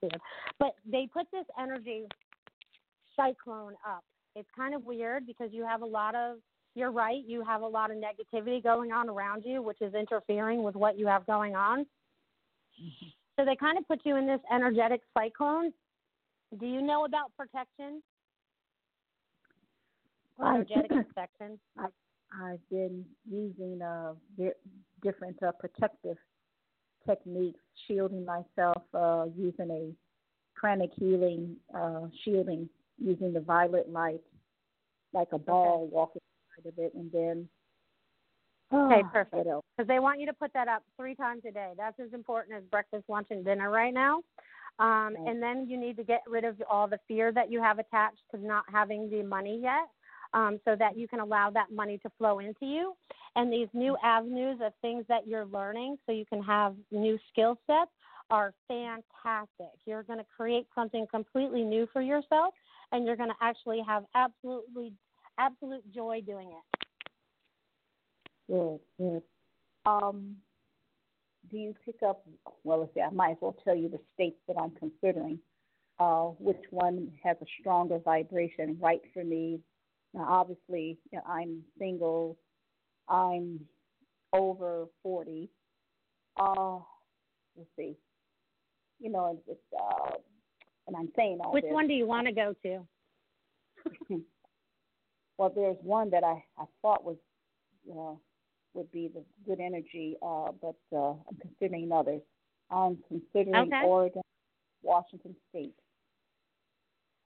see 0.00 0.06
it, 0.06 0.20
but 0.58 0.74
they 0.90 1.08
put 1.12 1.26
this 1.32 1.46
energy 1.60 2.04
cyclone 3.16 3.74
up. 3.86 4.04
It's 4.36 4.48
kind 4.56 4.74
of 4.74 4.84
weird 4.84 5.26
because 5.26 5.48
you 5.52 5.64
have 5.64 5.82
a 5.82 5.86
lot 5.86 6.14
of. 6.14 6.36
You're 6.76 6.92
right. 6.92 7.24
You 7.26 7.42
have 7.42 7.62
a 7.62 7.66
lot 7.66 7.90
of 7.90 7.96
negativity 7.96 8.62
going 8.62 8.92
on 8.92 9.08
around 9.08 9.44
you, 9.46 9.62
which 9.62 9.80
is 9.80 9.94
interfering 9.94 10.62
with 10.62 10.76
what 10.76 10.98
you 10.98 11.06
have 11.06 11.26
going 11.26 11.56
on. 11.56 11.80
Mm-hmm. 11.80 13.06
So 13.38 13.46
they 13.46 13.56
kind 13.56 13.78
of 13.78 13.88
put 13.88 14.00
you 14.04 14.16
in 14.16 14.26
this 14.26 14.40
energetic 14.52 15.00
cyclone. 15.16 15.72
Do 16.60 16.66
you 16.66 16.82
know 16.82 17.06
about 17.06 17.32
protection? 17.34 18.02
energetic 20.38 20.90
protection. 20.90 21.58
I, 21.78 21.86
I've 22.44 22.68
been 22.70 23.06
using 23.26 23.80
uh, 23.80 24.12
different 25.02 25.42
uh, 25.42 25.52
protective 25.52 26.18
techniques, 27.08 27.60
shielding 27.86 28.26
myself, 28.26 28.82
uh, 28.92 29.24
using 29.34 29.70
a 29.70 29.92
pranic 30.54 30.90
healing, 30.94 31.56
uh, 31.74 32.02
shielding, 32.22 32.68
using 32.98 33.32
the 33.32 33.40
violet 33.40 33.90
light, 33.90 34.20
like 35.14 35.28
a 35.32 35.38
ball 35.38 35.84
okay. 35.84 35.94
walking 35.94 36.22
of 36.64 36.78
it, 36.78 36.94
and 36.94 37.10
then 37.12 37.48
Okay, 38.72 39.02
ah, 39.04 39.10
perfect. 39.12 39.44
Because 39.76 39.86
they 39.86 40.00
want 40.00 40.18
you 40.18 40.26
to 40.26 40.32
put 40.32 40.52
that 40.54 40.66
up 40.66 40.82
three 40.96 41.14
times 41.14 41.42
a 41.48 41.52
day. 41.52 41.72
That's 41.76 41.98
as 42.00 42.12
important 42.12 42.56
as 42.56 42.64
breakfast, 42.64 43.04
lunch, 43.08 43.28
and 43.30 43.44
dinner 43.44 43.70
right 43.70 43.94
now. 43.94 44.22
Um, 44.78 45.14
right. 45.14 45.28
And 45.28 45.42
then 45.42 45.66
you 45.68 45.78
need 45.78 45.96
to 45.96 46.04
get 46.04 46.22
rid 46.26 46.44
of 46.44 46.60
all 46.68 46.88
the 46.88 46.98
fear 47.06 47.32
that 47.32 47.50
you 47.50 47.62
have 47.62 47.78
attached 47.78 48.22
to 48.34 48.44
not 48.44 48.64
having 48.70 49.08
the 49.08 49.22
money 49.22 49.60
yet, 49.62 49.88
um, 50.34 50.58
so 50.64 50.74
that 50.76 50.98
you 50.98 51.06
can 51.06 51.20
allow 51.20 51.48
that 51.50 51.70
money 51.70 51.98
to 51.98 52.10
flow 52.18 52.40
into 52.40 52.66
you. 52.66 52.94
And 53.36 53.52
these 53.52 53.68
new 53.72 53.96
avenues 54.02 54.58
of 54.62 54.72
things 54.82 55.04
that 55.08 55.26
you're 55.26 55.46
learning, 55.46 55.98
so 56.04 56.12
you 56.12 56.26
can 56.26 56.42
have 56.42 56.74
new 56.90 57.18
skill 57.30 57.58
sets, 57.66 57.90
are 58.30 58.52
fantastic. 58.66 59.78
You're 59.86 60.02
going 60.02 60.18
to 60.18 60.26
create 60.36 60.66
something 60.74 61.06
completely 61.08 61.62
new 61.62 61.86
for 61.92 62.02
yourself, 62.02 62.52
and 62.90 63.06
you're 63.06 63.16
going 63.16 63.28
to 63.28 63.36
actually 63.40 63.80
have 63.86 64.04
absolutely 64.14 64.92
absolute 65.38 65.90
joy 65.92 66.20
doing 66.26 66.50
it. 66.50 66.86
Good, 68.48 68.80
good. 68.98 69.22
Um, 69.84 70.36
do 71.50 71.56
you 71.58 71.74
pick 71.84 71.96
up? 72.06 72.26
Well, 72.64 72.80
let's 72.80 72.94
see. 72.94 73.00
I 73.00 73.10
might 73.10 73.32
as 73.32 73.36
well 73.40 73.56
tell 73.64 73.76
you 73.76 73.88
the 73.88 74.00
states 74.14 74.38
that 74.48 74.56
I'm 74.60 74.72
considering. 74.72 75.38
Uh, 75.98 76.24
which 76.38 76.60
one 76.70 77.10
has 77.24 77.36
a 77.40 77.46
stronger 77.60 77.98
vibration 77.98 78.76
right 78.80 79.00
for 79.14 79.24
me? 79.24 79.60
Now, 80.12 80.26
obviously, 80.28 80.98
you 81.10 81.18
know, 81.18 81.22
I'm 81.26 81.62
single. 81.78 82.36
I'm 83.08 83.60
over 84.32 84.86
forty. 85.02 85.48
Uh, 86.38 86.78
let's 87.56 87.70
see. 87.78 87.96
You 89.00 89.10
know, 89.10 89.38
it's, 89.46 89.58
uh, 89.78 90.16
and 90.86 90.96
I'm 90.96 91.10
saying 91.16 91.38
all 91.42 91.52
Which 91.52 91.64
this. 91.64 91.72
one 91.72 91.88
do 91.88 91.94
you 91.94 92.06
want 92.06 92.26
to 92.26 92.32
go 92.32 92.54
to? 92.62 92.86
well, 95.38 95.52
there's 95.54 95.76
one 95.82 96.10
that 96.10 96.24
I 96.24 96.42
I 96.58 96.64
thought 96.82 97.04
was 97.04 97.16
uh, 97.90 98.14
would 98.74 98.90
be 98.92 99.10
the 99.12 99.22
good 99.46 99.60
energy, 99.60 100.16
uh, 100.22 100.52
but 100.60 100.76
uh, 100.94 101.10
I'm 101.10 101.36
considering 101.40 101.90
others. 101.92 102.22
I'm 102.70 102.98
considering 103.08 103.54
okay. 103.54 103.82
Oregon, 103.84 104.22
Washington 104.82 105.36
State. 105.50 105.74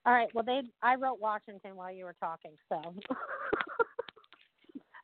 All 0.07 0.13
right. 0.13 0.29
Well, 0.35 0.45
they 0.45 0.63
I 0.83 0.95
wrote 0.97 1.21
Washington 1.21 1.77
while 1.77 1.93
you 1.93 2.05
were 2.05 2.17
talking, 2.21 2.53
so 2.69 2.81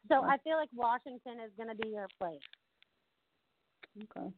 so 0.08 0.22
I 0.22 0.38
feel 0.38 0.56
like 0.56 0.70
Washington 0.74 1.40
is 1.44 1.52
going 1.56 1.68
to 1.68 1.76
be 1.76 1.88
your 1.88 2.08
place. 2.18 2.40
Okay. 4.16 4.32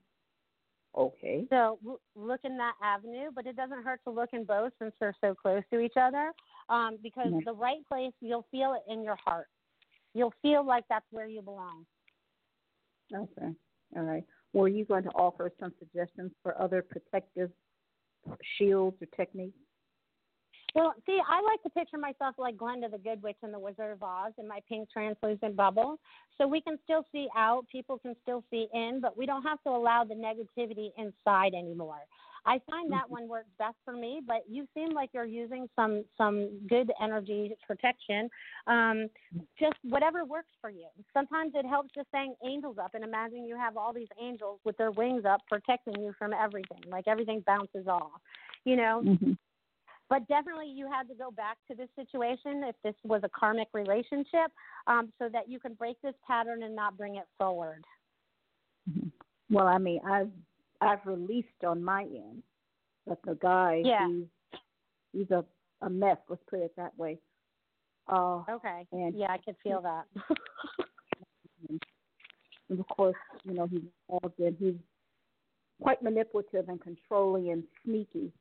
Okay. 0.96 1.46
So 1.50 1.78
look 2.16 2.40
in 2.44 2.57
that 2.57 2.74
avenue, 2.83 3.31
but 3.35 3.46
it 3.46 3.57
doesn't 3.57 3.85
hurt 3.85 4.00
to 4.04 4.11
look 4.11 4.31
in 4.33 4.44
both 4.44 4.72
since 4.81 4.92
they're 4.98 5.14
so 5.20 5.35
close 5.35 5.62
to 5.72 5.78
each 5.78 5.94
other. 6.00 6.33
Um, 6.68 6.98
because 7.02 7.28
mm-hmm. 7.28 7.44
the 7.46 7.54
right 7.54 7.87
place, 7.88 8.12
you'll 8.20 8.46
feel 8.50 8.74
it 8.74 8.92
in 8.92 9.02
your 9.02 9.16
heart. 9.16 9.46
You'll 10.14 10.35
feel 10.42 10.66
like 10.66 10.85
that's 10.88 11.07
where 11.11 11.26
you 11.26 11.42
belong. 11.42 11.87
Okay. 13.14 13.52
All 13.96 14.02
right. 14.02 14.24
Were 14.52 14.68
you 14.68 14.85
going 14.85 15.04
to 15.04 15.11
offer 15.11 15.50
some 15.61 15.72
suggestions 15.78 16.33
for 16.42 16.61
other 16.61 16.83
protective 16.83 17.50
shields 18.59 18.96
or 19.00 19.07
techniques? 19.16 19.57
Well, 20.74 20.94
see, 21.07 21.18
I 21.26 21.40
like 21.40 21.62
to 21.62 21.70
picture 21.70 21.96
myself 21.96 22.35
like 22.38 22.57
Glenda 22.57 22.90
the 22.90 22.98
Good 22.98 23.22
Witch 23.22 23.38
in 23.42 23.52
the 23.52 23.59
Wizard 23.59 23.90
of 23.90 24.02
Oz 24.02 24.33
in 24.38 24.46
my 24.46 24.61
pink 24.68 24.90
translucent 24.92 25.57
bubble. 25.57 25.98
So 26.37 26.46
we 26.46 26.61
can 26.61 26.78
still 26.85 27.04
see 27.11 27.26
out, 27.37 27.64
people 27.72 27.98
can 27.98 28.14
still 28.22 28.44
see 28.50 28.68
in, 28.74 29.00
but 29.00 29.16
we 29.16 29.24
don't 29.24 29.42
have 29.42 29.62
to 29.62 29.70
allow 29.70 30.04
the 30.04 30.14
negativity 30.14 30.90
inside 30.98 31.54
anymore. 31.54 32.02
I 32.48 32.58
find 32.70 32.90
that 32.92 33.04
mm-hmm. 33.04 33.12
one 33.12 33.28
works 33.28 33.50
best 33.58 33.76
for 33.84 33.92
me, 33.92 34.22
but 34.26 34.44
you 34.48 34.66
seem 34.72 34.94
like 34.94 35.11
you're 35.12 35.26
using 35.26 35.68
some 35.76 36.04
some 36.16 36.48
good 36.66 36.90
energy 37.00 37.54
protection. 37.66 38.30
Um, 38.66 39.08
just 39.61 39.76
whatever 39.82 40.24
works 40.24 40.48
for 40.62 40.70
you. 40.70 40.87
Sometimes 41.12 41.52
it 41.54 41.66
helps 41.66 41.90
just 41.94 42.08
saying 42.11 42.34
angels 42.42 42.78
up 42.82 42.94
and 42.94 43.04
imagine 43.04 43.44
you 43.44 43.56
have 43.56 43.76
all 43.76 43.92
these 43.92 44.08
angels 44.18 44.61
with 44.64 44.78
their 44.78 44.90
wings 44.90 45.24
up 45.28 45.42
protecting 45.46 46.00
you 46.00 46.14
from 46.18 46.32
everything. 46.32 46.80
Like 46.88 47.06
everything 47.06 47.44
bounces 47.46 47.87
off, 47.87 48.22
you 48.64 48.76
know. 48.76 49.02
Mm-hmm. 49.04 49.32
But 50.08 50.26
definitely, 50.26 50.68
you 50.68 50.90
had 50.90 51.06
to 51.08 51.14
go 51.14 51.30
back 51.30 51.58
to 51.70 51.76
this 51.76 51.90
situation 51.96 52.64
if 52.64 52.76
this 52.82 52.94
was 53.04 53.20
a 53.24 53.28
karmic 53.28 53.68
relationship, 53.74 54.50
um, 54.87 55.12
so 55.18 55.28
that 55.30 55.50
you 55.50 55.61
can 55.61 55.74
break 55.74 56.00
this 56.00 56.14
pattern 56.26 56.62
and 56.62 56.74
not 56.74 56.96
bring 56.96 57.16
it 57.16 57.26
forward. 57.38 57.84
Mm-hmm. 58.90 59.08
Well, 59.50 59.66
I 59.66 59.76
mean, 59.76 60.00
I've 60.06 60.30
I've 60.81 61.05
released 61.05 61.64
on 61.67 61.83
my 61.83 62.03
end, 62.03 62.43
but 63.07 63.19
the 63.25 63.35
guy 63.35 63.83
yeah. 63.85 64.09
he's 64.09 64.25
he's 65.12 65.31
a 65.31 65.45
a 65.83 65.91
mess. 65.91 66.19
Let's 66.29 66.43
put 66.49 66.61
it 66.61 66.73
that 66.77 66.97
way. 66.99 67.19
Uh, 68.11 68.43
okay. 68.51 68.87
And 68.93 69.17
yeah, 69.17 69.31
I 69.31 69.38
could 69.38 69.57
feel 69.62 69.83
that. 69.83 70.07
and 72.71 72.81
of 72.81 72.88
course, 72.88 73.17
you 73.45 73.55
know 73.55 73.67
he's 73.67 73.83
involved 74.09 74.38
in 74.38 74.57
he's 74.59 74.75
quite 75.81 76.03
manipulative 76.03 76.69
and 76.69 76.81
controlling 76.81 77.51
and 77.51 77.64
sneaky. 77.85 78.33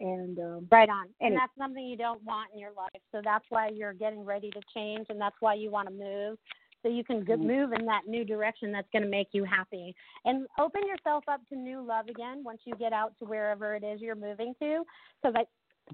And 0.00 0.38
um, 0.38 0.66
right 0.70 0.88
on, 0.88 1.08
and 1.20 1.36
that's 1.36 1.52
something 1.58 1.84
you 1.84 1.98
don't 1.98 2.24
want 2.24 2.48
in 2.54 2.58
your 2.58 2.72
life. 2.74 3.02
So 3.12 3.20
that's 3.22 3.44
why 3.50 3.68
you're 3.68 3.92
getting 3.92 4.24
ready 4.24 4.50
to 4.50 4.60
change, 4.74 5.06
and 5.10 5.20
that's 5.20 5.36
why 5.40 5.52
you 5.52 5.70
want 5.70 5.88
to 5.88 5.94
move 5.94 6.38
so 6.82 6.88
you 6.88 7.04
can 7.04 7.24
mm-hmm. 7.24 7.46
move 7.46 7.72
in 7.72 7.84
that 7.86 8.02
new 8.06 8.24
direction 8.24 8.72
that's 8.72 8.88
going 8.92 9.02
to 9.02 9.08
make 9.08 9.28
you 9.32 9.44
happy 9.44 9.94
and 10.24 10.46
open 10.58 10.82
yourself 10.86 11.24
up 11.28 11.40
to 11.48 11.56
new 11.56 11.82
love 11.82 12.08
again 12.08 12.42
once 12.44 12.60
you 12.64 12.74
get 12.74 12.92
out 12.92 13.12
to 13.18 13.24
wherever 13.24 13.74
it 13.74 13.84
is 13.84 14.00
you're 14.00 14.14
moving 14.14 14.54
to 14.60 14.82
because 15.22 15.34
i 15.36 15.44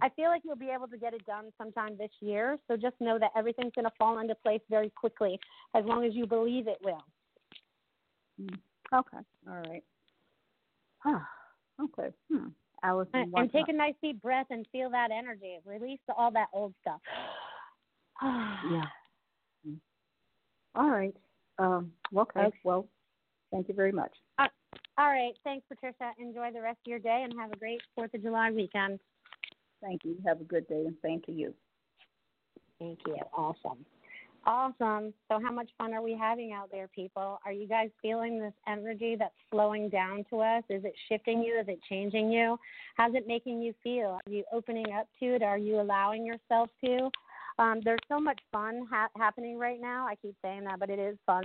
I 0.02 0.10
feel 0.10 0.28
like 0.28 0.42
you'll 0.44 0.56
be 0.56 0.68
able 0.68 0.88
to 0.88 0.98
get 0.98 1.14
it 1.14 1.24
done 1.24 1.46
sometime 1.56 1.96
this 1.98 2.10
year. 2.20 2.58
So 2.68 2.76
just 2.76 2.96
know 3.00 3.18
that 3.18 3.30
everything's 3.36 3.72
going 3.74 3.86
to 3.86 3.92
fall 3.98 4.18
into 4.18 4.34
place 4.34 4.60
very 4.68 4.90
quickly 4.90 5.38
as 5.74 5.84
long 5.84 6.04
as 6.04 6.14
you 6.14 6.26
believe 6.26 6.68
it 6.68 6.78
will. 6.82 7.02
Mm. 8.40 8.58
Okay. 8.94 9.24
All 9.48 9.62
right. 9.70 9.82
okay. 11.82 12.14
Hmm. 12.30 12.48
Alice 12.82 13.08
and, 13.14 13.32
and 13.34 13.50
take 13.50 13.68
a 13.68 13.72
nice 13.72 13.94
deep 14.02 14.20
breath 14.20 14.46
and 14.50 14.66
feel 14.70 14.90
that 14.90 15.08
energy. 15.10 15.58
Release 15.64 15.98
all 16.16 16.30
that 16.32 16.48
old 16.52 16.74
stuff. 16.82 17.00
yeah. 18.22 18.84
All 20.76 20.90
right. 20.90 21.16
Um, 21.58 21.92
okay. 22.14 22.40
okay. 22.40 22.56
Well, 22.64 22.86
thank 23.50 23.68
you 23.68 23.74
very 23.74 23.92
much. 23.92 24.12
Uh, 24.38 24.46
all 24.98 25.08
right. 25.08 25.32
Thanks, 25.42 25.64
Patricia. 25.68 26.12
Enjoy 26.18 26.50
the 26.52 26.60
rest 26.60 26.78
of 26.86 26.90
your 26.90 26.98
day 26.98 27.22
and 27.24 27.32
have 27.38 27.52
a 27.52 27.56
great 27.56 27.80
4th 27.98 28.14
of 28.14 28.22
July 28.22 28.50
weekend. 28.50 29.00
Thank 29.82 30.04
you. 30.04 30.16
Have 30.26 30.40
a 30.40 30.44
good 30.44 30.66
day 30.68 30.86
and 30.86 31.24
to 31.24 31.32
you. 31.32 31.54
Thank 32.78 33.00
you. 33.06 33.16
Awesome. 33.36 33.84
Awesome. 34.46 35.12
So, 35.28 35.40
how 35.42 35.50
much 35.50 35.68
fun 35.76 35.92
are 35.92 36.02
we 36.02 36.16
having 36.16 36.52
out 36.52 36.70
there, 36.70 36.88
people? 36.94 37.40
Are 37.44 37.50
you 37.50 37.66
guys 37.66 37.90
feeling 38.00 38.38
this 38.38 38.52
energy 38.68 39.16
that's 39.18 39.34
flowing 39.50 39.88
down 39.88 40.24
to 40.30 40.38
us? 40.38 40.62
Is 40.70 40.84
it 40.84 40.94
shifting 41.08 41.42
you? 41.42 41.58
Is 41.58 41.66
it 41.66 41.80
changing 41.88 42.30
you? 42.30 42.56
How's 42.96 43.14
it 43.14 43.26
making 43.26 43.60
you 43.60 43.74
feel? 43.82 44.20
Are 44.24 44.32
you 44.32 44.44
opening 44.52 44.86
up 44.92 45.08
to 45.20 45.34
it? 45.34 45.42
Are 45.42 45.58
you 45.58 45.80
allowing 45.80 46.24
yourself 46.24 46.70
to? 46.84 47.10
Um, 47.58 47.80
there's 47.84 48.00
so 48.08 48.20
much 48.20 48.40
fun 48.52 48.82
ha- 48.90 49.08
happening 49.16 49.58
right 49.58 49.80
now. 49.80 50.06
I 50.06 50.14
keep 50.16 50.34
saying 50.42 50.64
that, 50.64 50.78
but 50.78 50.90
it 50.90 50.98
is 50.98 51.16
fun. 51.26 51.44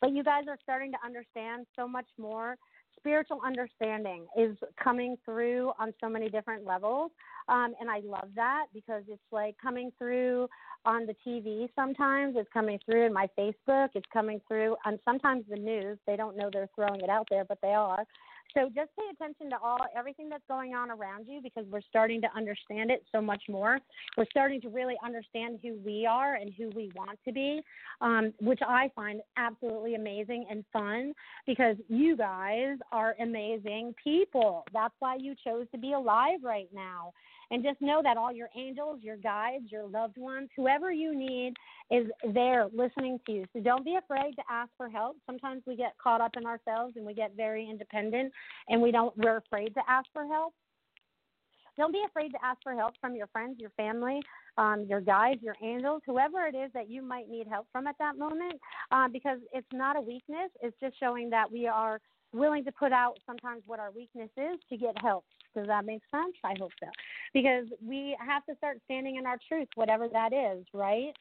But 0.00 0.12
you 0.12 0.22
guys 0.22 0.44
are 0.48 0.58
starting 0.62 0.92
to 0.92 0.98
understand 1.04 1.66
so 1.76 1.88
much 1.88 2.06
more 2.18 2.56
spiritual 3.04 3.40
understanding 3.44 4.26
is 4.36 4.56
coming 4.82 5.16
through 5.24 5.72
on 5.78 5.92
so 6.02 6.08
many 6.08 6.28
different 6.28 6.64
levels. 6.64 7.10
Um, 7.48 7.74
and 7.78 7.90
I 7.90 8.00
love 8.00 8.28
that 8.34 8.66
because 8.72 9.02
it's 9.08 9.22
like 9.30 9.56
coming 9.62 9.92
through 9.98 10.48
on 10.86 11.06
the 11.06 11.14
TV 11.26 11.68
sometimes, 11.76 12.34
it's 12.38 12.48
coming 12.52 12.78
through 12.84 13.06
in 13.06 13.12
my 13.12 13.28
Facebook, 13.38 13.90
it's 13.94 14.06
coming 14.12 14.40
through 14.48 14.76
on 14.86 14.98
sometimes 15.04 15.44
the 15.50 15.56
news. 15.56 15.98
They 16.06 16.16
don't 16.16 16.36
know 16.36 16.48
they're 16.50 16.70
throwing 16.74 17.00
it 17.02 17.10
out 17.10 17.26
there, 17.30 17.44
but 17.44 17.58
they 17.62 17.74
are. 17.74 18.04
So 18.52 18.66
just 18.66 18.90
pay 18.96 19.04
attention 19.12 19.50
to 19.50 19.56
all 19.62 19.78
everything 19.96 20.28
that's 20.28 20.44
going 20.48 20.74
on 20.74 20.90
around 20.90 21.26
you 21.26 21.40
because 21.42 21.64
we're 21.70 21.80
starting 21.80 22.20
to 22.20 22.28
understand 22.36 22.90
it 22.90 23.04
so 23.10 23.20
much 23.20 23.42
more. 23.48 23.78
We're 24.16 24.26
starting 24.30 24.60
to 24.62 24.68
really 24.68 24.94
understand 25.04 25.58
who 25.62 25.76
we 25.84 26.06
are 26.06 26.34
and 26.34 26.52
who 26.56 26.70
we 26.70 26.90
want 26.94 27.18
to 27.24 27.32
be, 27.32 27.62
um, 28.00 28.32
which 28.40 28.60
I 28.66 28.90
find 28.94 29.20
absolutely 29.36 29.96
amazing 29.96 30.46
and 30.50 30.64
fun 30.72 31.14
because 31.46 31.76
you 31.88 32.16
guys 32.16 32.76
are 32.92 33.16
amazing 33.20 33.94
people. 34.02 34.64
That's 34.72 34.94
why 35.00 35.16
you 35.18 35.34
chose 35.42 35.66
to 35.72 35.78
be 35.78 35.92
alive 35.92 36.40
right 36.42 36.68
now. 36.72 37.12
And 37.54 37.62
just 37.62 37.80
know 37.80 38.00
that 38.02 38.16
all 38.16 38.32
your 38.32 38.48
angels, 38.56 38.98
your 39.00 39.16
guides, 39.16 39.70
your 39.70 39.86
loved 39.86 40.18
ones, 40.18 40.48
whoever 40.56 40.90
you 40.90 41.16
need 41.16 41.54
is 41.88 42.08
there 42.32 42.66
listening 42.74 43.20
to 43.26 43.32
you. 43.32 43.44
So 43.52 43.60
don't 43.60 43.84
be 43.84 43.94
afraid 43.94 44.32
to 44.32 44.42
ask 44.50 44.72
for 44.76 44.88
help. 44.88 45.18
Sometimes 45.24 45.62
we 45.64 45.76
get 45.76 45.94
caught 46.02 46.20
up 46.20 46.32
in 46.36 46.46
ourselves 46.46 46.94
and 46.96 47.06
we 47.06 47.14
get 47.14 47.36
very 47.36 47.70
independent 47.70 48.32
and 48.68 48.82
we 48.82 48.90
don't 48.90 49.16
we're 49.16 49.36
afraid 49.36 49.72
to 49.74 49.82
ask 49.88 50.08
for 50.12 50.26
help. 50.26 50.52
Don't 51.76 51.92
be 51.92 52.02
afraid 52.04 52.30
to 52.30 52.38
ask 52.44 52.60
for 52.64 52.74
help 52.74 52.94
from 53.00 53.14
your 53.14 53.28
friends, 53.28 53.60
your 53.60 53.70
family, 53.76 54.20
um, 54.58 54.86
your 54.88 55.00
guides, 55.00 55.40
your 55.40 55.54
angels, 55.62 56.02
whoever 56.06 56.46
it 56.46 56.56
is 56.56 56.72
that 56.74 56.90
you 56.90 57.02
might 57.02 57.28
need 57.28 57.46
help 57.46 57.68
from 57.70 57.86
at 57.86 57.94
that 58.00 58.18
moment, 58.18 58.54
uh, 58.90 59.06
because 59.06 59.38
it's 59.52 59.72
not 59.72 59.96
a 59.96 60.00
weakness. 60.00 60.50
It's 60.60 60.76
just 60.80 60.98
showing 60.98 61.30
that 61.30 61.50
we 61.52 61.68
are 61.68 62.00
willing 62.34 62.64
to 62.64 62.72
put 62.72 62.92
out 62.92 63.18
sometimes 63.26 63.62
what 63.66 63.80
our 63.80 63.90
weakness 63.92 64.30
is 64.36 64.58
to 64.68 64.76
get 64.76 64.94
help. 65.00 65.24
Does 65.54 65.66
that 65.68 65.84
make 65.84 66.02
sense? 66.10 66.34
I 66.44 66.54
hope 66.58 66.72
so. 66.80 66.88
Because 67.32 67.66
we 67.84 68.16
have 68.18 68.44
to 68.46 68.56
start 68.56 68.78
standing 68.84 69.16
in 69.16 69.26
our 69.26 69.38
truth, 69.48 69.68
whatever 69.76 70.08
that 70.08 70.32
is, 70.32 70.64
right? 70.74 71.12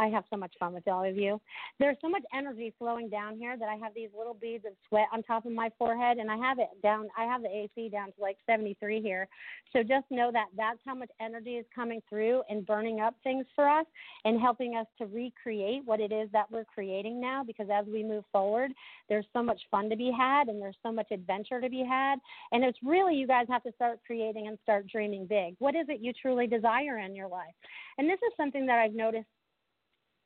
I 0.00 0.08
have 0.08 0.24
so 0.30 0.36
much 0.38 0.54
fun 0.58 0.72
with 0.72 0.88
all 0.88 1.04
of 1.04 1.16
you. 1.16 1.38
There's 1.78 1.98
so 2.00 2.08
much 2.08 2.22
energy 2.34 2.72
flowing 2.78 3.10
down 3.10 3.36
here 3.36 3.58
that 3.58 3.68
I 3.68 3.74
have 3.74 3.92
these 3.94 4.08
little 4.16 4.32
beads 4.32 4.64
of 4.64 4.72
sweat 4.88 5.08
on 5.12 5.22
top 5.22 5.44
of 5.44 5.52
my 5.52 5.70
forehead, 5.78 6.16
and 6.16 6.30
I 6.30 6.38
have 6.38 6.58
it 6.58 6.70
down. 6.82 7.08
I 7.18 7.24
have 7.24 7.42
the 7.42 7.48
AC 7.48 7.90
down 7.90 8.06
to 8.06 8.22
like 8.22 8.38
73 8.46 9.02
here. 9.02 9.28
So 9.74 9.82
just 9.82 10.06
know 10.10 10.30
that 10.32 10.46
that's 10.56 10.78
how 10.86 10.94
much 10.94 11.10
energy 11.20 11.56
is 11.56 11.66
coming 11.74 12.00
through 12.08 12.42
and 12.48 12.64
burning 12.64 13.00
up 13.00 13.14
things 13.22 13.44
for 13.54 13.68
us 13.68 13.84
and 14.24 14.40
helping 14.40 14.74
us 14.74 14.86
to 14.98 15.06
recreate 15.06 15.82
what 15.84 16.00
it 16.00 16.12
is 16.12 16.30
that 16.32 16.50
we're 16.50 16.64
creating 16.64 17.20
now. 17.20 17.44
Because 17.44 17.68
as 17.70 17.84
we 17.86 18.02
move 18.02 18.24
forward, 18.32 18.72
there's 19.10 19.26
so 19.34 19.42
much 19.42 19.60
fun 19.70 19.90
to 19.90 19.96
be 19.96 20.10
had, 20.10 20.48
and 20.48 20.62
there's 20.62 20.78
so 20.82 20.90
much 20.90 21.08
adventure 21.10 21.60
to 21.60 21.68
be 21.68 21.84
had. 21.86 22.16
And 22.52 22.64
it's 22.64 22.78
really 22.82 23.16
you 23.16 23.26
guys 23.26 23.46
have 23.50 23.62
to 23.64 23.72
start 23.72 24.00
creating 24.06 24.46
and 24.46 24.58
start 24.62 24.86
dreaming 24.88 25.26
big. 25.26 25.56
What 25.58 25.74
is 25.74 25.84
it 25.90 26.00
you 26.00 26.14
truly 26.14 26.46
desire 26.46 27.00
in 27.00 27.14
your 27.14 27.28
life? 27.28 27.54
And 27.98 28.08
this 28.08 28.18
is 28.26 28.32
something 28.38 28.64
that 28.64 28.78
I've 28.78 28.94
noticed 28.94 29.26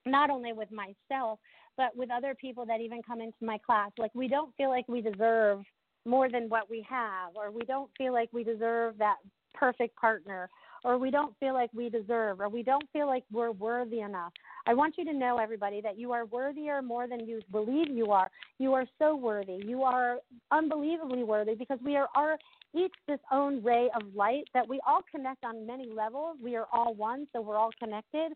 not 0.07 0.31
only 0.31 0.53
with 0.53 0.69
myself, 0.71 1.39
but 1.77 1.97
with 1.97 2.11
other 2.11 2.35
people 2.35 2.65
that 2.67 2.81
even 2.81 3.03
come 3.03 3.21
into 3.21 3.45
my 3.45 3.59
class. 3.59 3.91
Like, 3.99 4.15
we 4.15 4.29
don't 4.29 4.55
feel 4.57 4.71
like 4.71 4.89
we 4.89 5.01
deserve 5.01 5.63
more 6.07 6.31
than 6.31 6.49
what 6.49 6.69
we 6.69 6.87
have, 6.89 7.35
or 7.35 7.51
we 7.51 7.63
don't 7.63 7.91
feel 7.97 8.13
like 8.13 8.29
we 8.33 8.45
deserve 8.45 8.99
that 8.99 9.17
perfect 9.55 9.97
partner, 9.97 10.51
or 10.85 10.99
we 10.99 11.11
don't 11.11 11.35
feel 11.39 11.55
like 11.55 11.71
we 11.73 11.89
deserve, 11.89 12.41
or 12.41 12.49
we 12.49 12.63
don't 12.63 12.85
feel 12.93 13.07
like 13.07 13.25
we're 13.33 13.53
worthy 13.53 14.01
enough. 14.01 14.33
I 14.67 14.75
want 14.75 14.97
you 14.99 15.05
to 15.07 15.13
know, 15.13 15.39
everybody, 15.39 15.81
that 15.81 15.99
you 15.99 16.13
are 16.13 16.27
worthier 16.27 16.83
more 16.83 17.07
than 17.07 17.27
you 17.27 17.41
believe 17.51 17.89
you 17.89 18.13
are. 18.13 18.31
You 18.59 18.75
are 18.75 18.85
so 18.99 19.17
worthy. 19.17 19.61
You 19.65 19.83
are 19.83 20.19
unbelievably 20.51 21.23
worthy 21.23 21.55
because 21.55 21.79
we 21.85 21.97
are 21.97 22.39
each 22.75 22.93
this 23.07 23.21
own 23.31 23.63
ray 23.63 23.89
of 23.95 24.03
light 24.15 24.45
that 24.53 24.69
we 24.69 24.81
all 24.87 25.01
connect 25.11 25.45
on 25.45 25.67
many 25.67 25.91
levels. 25.91 26.37
We 26.43 26.57
are 26.57 26.67
all 26.73 26.95
one, 26.95 27.27
so 27.33 27.41
we're 27.41 27.57
all 27.57 27.71
connected 27.79 28.33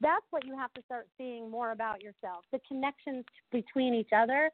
that's 0.00 0.24
what 0.30 0.44
you 0.44 0.56
have 0.56 0.72
to 0.74 0.82
start 0.82 1.06
seeing 1.16 1.50
more 1.50 1.72
about 1.72 2.02
yourself 2.02 2.44
the 2.52 2.60
connections 2.66 3.24
between 3.52 3.94
each 3.94 4.10
other 4.16 4.50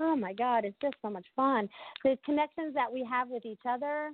oh 0.00 0.16
my 0.16 0.32
god 0.32 0.64
it's 0.64 0.76
just 0.80 0.94
so 1.02 1.10
much 1.10 1.26
fun 1.36 1.68
the 2.04 2.16
connections 2.24 2.74
that 2.74 2.92
we 2.92 3.06
have 3.08 3.28
with 3.28 3.44
each 3.44 3.62
other 3.68 4.10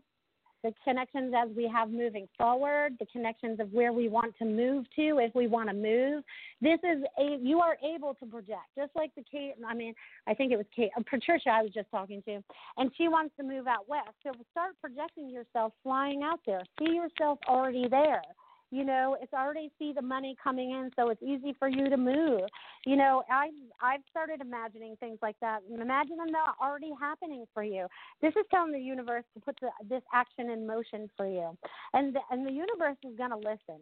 the 0.62 0.72
connections 0.84 1.32
as 1.36 1.48
we 1.56 1.68
have 1.68 1.90
moving 1.90 2.28
forward, 2.36 2.94
the 2.98 3.06
connections 3.06 3.60
of 3.60 3.72
where 3.72 3.92
we 3.92 4.08
want 4.08 4.36
to 4.38 4.44
move 4.44 4.84
to 4.96 5.18
if 5.18 5.34
we 5.34 5.46
want 5.46 5.68
to 5.68 5.74
move. 5.74 6.22
This 6.60 6.78
is 6.84 7.02
a 7.18 7.38
you 7.40 7.60
are 7.60 7.76
able 7.82 8.14
to 8.14 8.26
project, 8.26 8.68
just 8.76 8.90
like 8.94 9.14
the 9.14 9.24
Kate. 9.30 9.54
I 9.66 9.74
mean, 9.74 9.94
I 10.26 10.34
think 10.34 10.52
it 10.52 10.56
was 10.56 10.66
Kate, 10.74 10.90
uh, 10.96 11.02
Patricia. 11.08 11.50
I 11.50 11.62
was 11.62 11.72
just 11.72 11.90
talking 11.90 12.22
to, 12.26 12.42
and 12.76 12.90
she 12.96 13.08
wants 13.08 13.34
to 13.38 13.42
move 13.42 13.66
out 13.66 13.88
west. 13.88 14.10
So 14.22 14.32
start 14.50 14.74
projecting 14.80 15.30
yourself 15.30 15.72
flying 15.82 16.22
out 16.22 16.40
there. 16.44 16.62
See 16.78 16.92
yourself 16.94 17.38
already 17.48 17.88
there 17.88 18.22
you 18.70 18.84
know 18.84 19.16
it's 19.20 19.32
already 19.32 19.70
see 19.78 19.92
the 19.92 20.02
money 20.02 20.36
coming 20.42 20.70
in 20.70 20.90
so 20.96 21.10
it's 21.10 21.22
easy 21.22 21.54
for 21.58 21.68
you 21.68 21.88
to 21.88 21.96
move. 21.96 22.42
You 22.86 22.96
know 22.96 23.22
i've 23.30 23.50
i've 23.82 24.00
started 24.10 24.40
imagining 24.40 24.96
things 24.96 25.18
like 25.22 25.36
that. 25.40 25.60
Imagine 25.72 26.16
them 26.16 26.28
already 26.62 26.90
happening 26.98 27.44
for 27.52 27.62
you. 27.62 27.86
This 28.22 28.32
is 28.36 28.44
telling 28.50 28.72
the 28.72 28.78
universe 28.78 29.24
to 29.34 29.40
put 29.40 29.56
the, 29.60 29.70
this 29.88 30.02
action 30.12 30.50
in 30.50 30.66
motion 30.66 31.08
for 31.16 31.26
you. 31.26 31.56
And 31.92 32.14
the, 32.14 32.20
and 32.30 32.46
the 32.46 32.52
universe 32.52 32.96
is 33.04 33.16
going 33.16 33.30
to 33.30 33.36
listen 33.36 33.80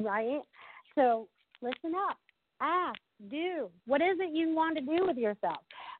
right? 0.00 0.40
So 0.94 1.28
listen 1.60 1.94
up. 2.08 2.16
Ask 2.60 2.98
do 3.30 3.68
what 3.86 4.00
is 4.00 4.18
it 4.18 4.30
you 4.32 4.54
want 4.54 4.76
to 4.76 4.82
do 4.82 5.06
with 5.06 5.16
yourself 5.16 5.58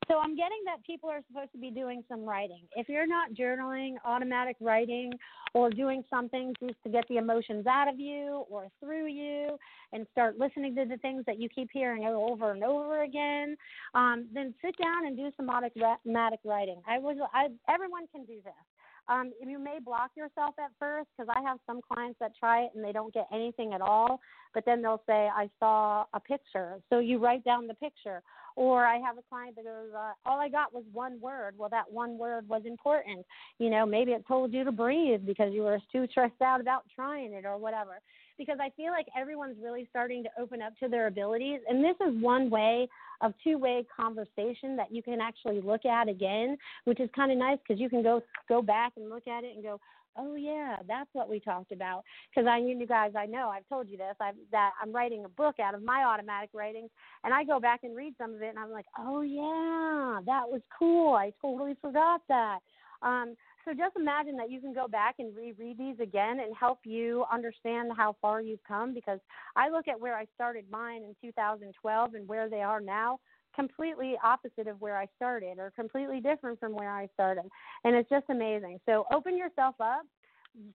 so 0.09 0.19
I'm 0.19 0.37
getting 0.37 0.59
that 0.67 0.85
people 0.85 1.09
are 1.09 1.21
supposed 1.29 1.53
to 1.53 1.59
be 1.59 1.71
doing 1.71 2.03
some 2.09 2.25
writing. 2.25 2.63
If 2.75 2.89
you're 2.89 3.07
not 3.07 3.33
journaling, 3.35 3.95
automatic 4.05 4.57
writing, 4.61 5.13
or 5.55 5.71
doing 5.71 6.03
something 6.11 6.55
just 6.61 6.83
to 6.85 6.91
get 6.91 7.05
the 7.09 7.19
emotions 7.19 7.67
out 7.67 7.89
of 7.89 8.01
you 8.01 8.45
or 8.51 8.67
through 8.81 9.07
you, 9.07 9.59
and 9.93 10.07
start 10.11 10.39
listening 10.39 10.75
to 10.77 10.85
the 10.87 10.97
things 10.99 11.25
that 11.27 11.39
you 11.39 11.49
keep 11.49 11.69
hearing 11.73 12.05
over 12.05 12.53
and 12.53 12.65
over 12.65 13.03
again, 13.03 13.57
um, 13.95 14.27
then 14.33 14.55
sit 14.65 14.75
down 14.83 15.07
and 15.07 15.17
do 15.17 15.31
some 15.37 15.49
automatic 15.51 16.41
writing. 16.45 16.81
I 16.89 16.99
was, 16.99 17.17
I, 17.33 17.49
everyone 17.73 18.07
can 18.11 18.25
do 18.25 18.37
this. 18.43 18.72
Um, 19.13 19.33
you 19.47 19.59
may 19.59 19.79
block 19.85 20.13
yourself 20.17 20.55
at 20.59 20.71
first 20.79 21.09
because 21.17 21.33
I 21.37 21.43
have 21.43 21.59
some 21.67 21.81
clients 21.83 22.19
that 22.21 22.33
try 22.39 22.63
it 22.63 22.71
and 22.75 22.83
they 22.83 22.93
don't 22.93 23.13
get 23.13 23.27
anything 23.33 23.75
at 23.75 23.83
all, 23.83 24.21
but 24.55 24.65
then 24.65 24.81
they'll 24.81 25.03
say, 25.07 25.29
I 25.35 25.51
saw 25.59 26.07
a 26.15 26.21
picture. 26.21 26.79
So 26.89 26.99
you 26.99 27.19
write 27.19 27.45
down 27.45 27.67
the 27.67 27.75
picture. 27.75 28.23
Or 28.55 28.85
I 28.85 28.99
have 28.99 29.17
a 29.17 29.23
client 29.31 29.57
that 29.57 29.65
goes, 29.65 29.95
uh, 29.97 30.13
All 30.27 30.39
I 30.39 30.49
got 30.51 30.75
was 30.75 30.85
one 30.93 31.19
word. 31.21 31.55
Well, 31.57 31.71
that 31.71 31.91
one 31.91 32.19
word 32.19 32.47
was 32.49 32.63
important. 32.67 33.25
You 33.59 33.71
know, 33.71 33.87
maybe 33.87 34.13
it 34.13 34.27
told 34.29 34.53
you 34.53 34.65
to 34.65 34.73
breathe 34.73 35.23
because 35.25 35.55
you 35.55 35.63
were 35.63 35.79
too 35.91 36.07
stressed 36.11 36.43
out 36.43 36.61
about 36.61 36.85
trying 36.95 37.33
it 37.33 37.47
or 37.47 37.57
whatever 37.57 38.01
because 38.39 38.59
I 38.61 38.71
feel 38.77 38.93
like 38.93 39.07
everyone's 39.19 39.57
really 39.63 39.87
starting 39.91 40.23
to 40.25 40.31
open 40.41 40.63
up 40.63 40.77
to 40.81 40.89
their 40.89 41.07
abilities. 41.07 41.61
And 41.69 41.85
this 41.85 41.97
is 42.07 42.21
one 42.23 42.51
way 42.51 42.89
of 43.21 43.33
two 43.45 43.59
way 43.59 43.87
conversation 43.95 44.77
that 44.77 44.91
you 44.91 45.03
can 45.03 45.21
actually 45.21 45.61
look 45.61 45.85
at 45.85 46.09
again, 46.09 46.57
which 46.85 47.01
is 47.01 47.09
kind 47.15 47.33
of 47.33 47.39
nice 47.39 47.59
because 47.67 47.81
you 47.81 47.89
can 47.89 48.03
go 48.03 48.21
go 48.49 48.63
back 48.63 48.93
and 48.97 49.09
look 49.09 49.27
at 49.29 49.45
it 49.45 49.55
and 49.55 49.63
go, 49.63 49.81
oh 50.17 50.35
yeah, 50.35 50.77
that's 50.87 51.09
what 51.13 51.29
we 51.29 51.41
talked 51.41 51.73
about. 51.73 52.05
Because 52.31 52.49
I, 52.49 52.61
knew 52.61 52.79
you 52.79 52.87
guys, 52.87 53.13
I 53.17 53.27
know 53.27 53.49
I've 53.49 53.69
told 53.69 53.89
you 53.89 53.97
this. 53.97 54.15
I've 54.21 54.35
that 54.51 54.73
I'm 54.81 54.93
writing 54.93 55.25
a 55.25 55.29
book 55.29 55.57
out 55.61 55.75
of 55.75 55.83
my 55.83 56.05
automatic 56.05 56.51
writings, 56.53 56.91
and 57.25 57.33
I 57.33 57.45
go 57.45 57.61
back 57.61 57.81
and 57.83 57.97
read 57.97 58.15
some 58.19 58.35
of 58.35 58.43
it, 58.43 58.49
and 58.49 58.59
I'm 58.59 58.71
like, 58.71 58.87
oh 58.99 59.23
yeah, 59.23 60.21
that 60.27 60.49
was 60.49 60.61
cool. 60.79 61.15
I 61.15 61.33
totally 61.41 61.77
forgot 61.81 62.21
that. 62.29 62.59
Um, 63.03 63.35
so 63.65 63.73
just 63.73 63.97
imagine 63.97 64.37
that 64.37 64.51
you 64.51 64.61
can 64.61 64.73
go 64.73 64.89
back 64.89 65.17
and 65.19 65.35
reread 65.37 65.79
these 65.79 66.01
again 66.01 66.41
and 66.41 66.55
help 66.59 66.81
you 66.85 67.25
understand 67.33 67.93
how 67.97 68.17
far 68.21 68.41
you've 68.41 68.63
come 68.67 68.93
because 68.93 69.21
I 69.57 69.69
look 69.69 69.89
at 69.89 70.01
where 70.01 70.17
I 70.17 70.27
started 70.35 70.65
mine 70.71 71.03
in 71.03 71.15
2012 71.23 72.15
and 72.15 72.29
where 72.29 72.49
they 72.49 72.63
are 72.63 72.81
now 72.81 73.21
completely 73.55 74.15
opposite 74.25 74.67
of 74.67 74.81
where 74.81 74.97
I 74.97 75.07
started 75.17 75.59
or 75.59 75.73
completely 75.77 76.21
different 76.21 76.59
from 76.59 76.73
where 76.73 76.91
I 76.91 77.09
started. 77.15 77.45
And 77.85 77.95
it's 77.95 78.09
just 78.09 78.27
amazing. 78.31 78.81
So 78.87 79.07
open 79.13 79.37
yourself 79.37 79.75
up. 79.81 80.03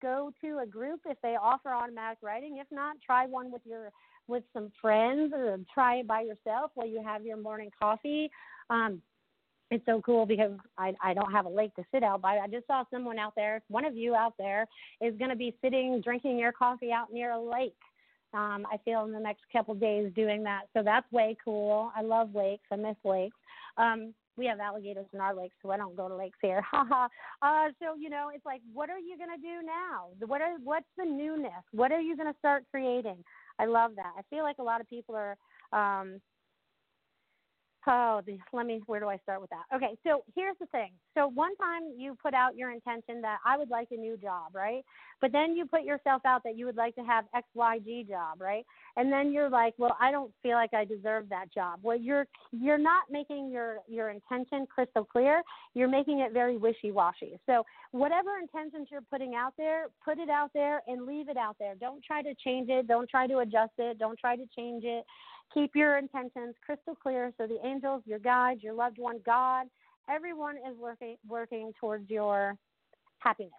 Go 0.01 0.31
to 0.41 0.59
a 0.59 0.65
group 0.65 1.01
if 1.05 1.17
they 1.21 1.35
offer 1.41 1.73
automatic 1.73 2.19
writing. 2.21 2.57
If 2.57 2.67
not, 2.71 2.97
try 3.05 3.25
one 3.25 3.51
with 3.51 3.61
your 3.65 3.91
with 4.27 4.43
some 4.53 4.71
friends 4.81 5.33
or 5.35 5.59
try 5.71 5.97
it 5.97 6.07
by 6.07 6.21
yourself 6.21 6.71
while 6.73 6.87
you 6.87 7.01
have 7.03 7.23
your 7.23 7.37
morning 7.37 7.69
coffee. 7.79 8.31
Um, 8.69 9.01
it's 9.71 9.85
so 9.85 10.01
cool 10.01 10.25
because 10.25 10.51
I 10.77 10.93
I 11.01 11.13
don't 11.13 11.31
have 11.31 11.45
a 11.45 11.49
lake 11.49 11.75
to 11.75 11.83
sit 11.91 12.03
out 12.03 12.21
by. 12.21 12.37
I 12.37 12.47
just 12.47 12.67
saw 12.67 12.83
someone 12.91 13.19
out 13.19 13.33
there. 13.35 13.61
One 13.67 13.85
of 13.85 13.95
you 13.95 14.15
out 14.15 14.33
there 14.37 14.65
is 15.01 15.17
going 15.17 15.31
to 15.31 15.35
be 15.35 15.55
sitting 15.61 16.01
drinking 16.01 16.37
your 16.37 16.51
coffee 16.51 16.91
out 16.91 17.11
near 17.11 17.31
a 17.31 17.41
lake 17.41 17.75
um, 18.35 18.67
I 18.71 18.77
feel 18.83 19.05
in 19.05 19.13
the 19.13 19.19
next 19.19 19.43
couple 19.51 19.73
days 19.75 20.11
doing 20.13 20.43
that. 20.43 20.63
So 20.73 20.83
that's 20.83 21.09
way 21.11 21.37
cool. 21.43 21.91
I 21.95 22.01
love 22.01 22.35
lakes. 22.35 22.65
I 22.71 22.75
miss 22.75 22.97
lakes. 23.05 23.37
Um, 23.77 24.13
we 24.37 24.45
have 24.47 24.59
alligators 24.59 25.05
in 25.13 25.21
our 25.21 25.33
lakes, 25.33 25.55
so 25.61 25.71
I 25.71 25.77
don't 25.77 25.95
go 25.95 26.09
to 26.09 26.15
lakes 26.15 26.37
here. 26.41 26.61
Haha. 26.69 27.07
uh, 27.41 27.69
so 27.79 27.95
you 27.97 28.09
know, 28.09 28.29
it's 28.33 28.45
like, 28.45 28.61
what 28.73 28.89
are 28.89 28.99
you 28.99 29.17
gonna 29.17 29.37
do 29.37 29.65
now? 29.65 30.07
What 30.27 30.41
are 30.41 30.55
what's 30.63 30.85
the 30.97 31.05
newness? 31.05 31.63
What 31.71 31.93
are 31.93 32.01
you 32.01 32.17
gonna 32.17 32.35
start 32.39 32.65
creating? 32.69 33.23
I 33.57 33.65
love 33.65 33.91
that. 33.95 34.11
I 34.17 34.21
feel 34.29 34.43
like 34.43 34.57
a 34.59 34.63
lot 34.63 34.81
of 34.81 34.89
people 34.89 35.15
are 35.15 35.37
um, 35.71 36.19
Oh, 37.87 38.21
let 38.51 38.65
me. 38.65 38.81
Where 38.87 38.99
do 38.99 39.07
I 39.07 39.17
start 39.17 39.41
with 39.41 39.49
that? 39.51 39.63
Okay, 39.75 39.95
so 40.03 40.23
here's 40.35 40.57
the 40.59 40.65
thing. 40.67 40.91
So 41.13 41.27
one 41.27 41.55
time 41.57 41.83
you 41.95 42.17
put 42.21 42.33
out 42.33 42.55
your 42.55 42.71
intention 42.71 43.21
that 43.21 43.37
I 43.45 43.57
would 43.57 43.69
like 43.69 43.89
a 43.91 43.95
new 43.95 44.17
job, 44.17 44.53
right? 44.53 44.83
But 45.21 45.31
then 45.31 45.55
you 45.55 45.65
put 45.65 45.83
yourself 45.83 46.23
out 46.25 46.41
that 46.43 46.57
you 46.57 46.65
would 46.65 46.75
like 46.75 46.95
to 46.95 47.01
have 47.01 47.25
X, 47.35 47.47
Y, 47.53 47.79
G 47.79 48.05
job, 48.07 48.41
right? 48.41 48.65
And 48.97 49.11
then 49.11 49.31
you're 49.31 49.49
like, 49.49 49.75
well, 49.77 49.95
I 49.99 50.11
don't 50.11 50.31
feel 50.41 50.53
like 50.53 50.73
I 50.73 50.85
deserve 50.85 51.29
that 51.29 51.53
job. 51.53 51.79
Well, 51.83 51.97
you're 51.97 52.25
you're 52.51 52.77
not 52.77 53.03
making 53.11 53.51
your 53.51 53.77
your 53.87 54.09
intention 54.09 54.65
crystal 54.67 55.05
clear. 55.05 55.43
You're 55.73 55.87
making 55.87 56.19
it 56.19 56.33
very 56.33 56.57
wishy 56.57 56.91
washy. 56.91 57.39
So 57.45 57.63
whatever 57.91 58.39
intentions 58.41 58.87
you're 58.91 59.01
putting 59.01 59.35
out 59.35 59.53
there, 59.57 59.87
put 60.03 60.17
it 60.17 60.29
out 60.29 60.51
there 60.53 60.81
and 60.87 61.05
leave 61.05 61.29
it 61.29 61.37
out 61.37 61.57
there. 61.59 61.75
Don't 61.75 62.03
try 62.03 62.21
to 62.23 62.33
change 62.43 62.69
it. 62.69 62.87
Don't 62.87 63.09
try 63.09 63.27
to 63.27 63.39
adjust 63.39 63.73
it. 63.77 63.99
Don't 63.99 64.17
try 64.17 64.35
to 64.35 64.45
change 64.55 64.83
it 64.85 65.05
Keep 65.53 65.75
your 65.75 65.97
intentions 65.97 66.55
crystal 66.65 66.95
clear 66.95 67.31
so 67.37 67.47
the 67.47 67.65
angels, 67.65 68.03
your 68.05 68.19
guides, 68.19 68.61
your 68.61 68.73
loved 68.73 68.97
one, 68.97 69.19
God, 69.25 69.67
everyone 70.09 70.57
is 70.57 70.77
working 70.77 71.15
working 71.27 71.71
towards 71.79 72.09
your 72.09 72.55
happiness. 73.19 73.53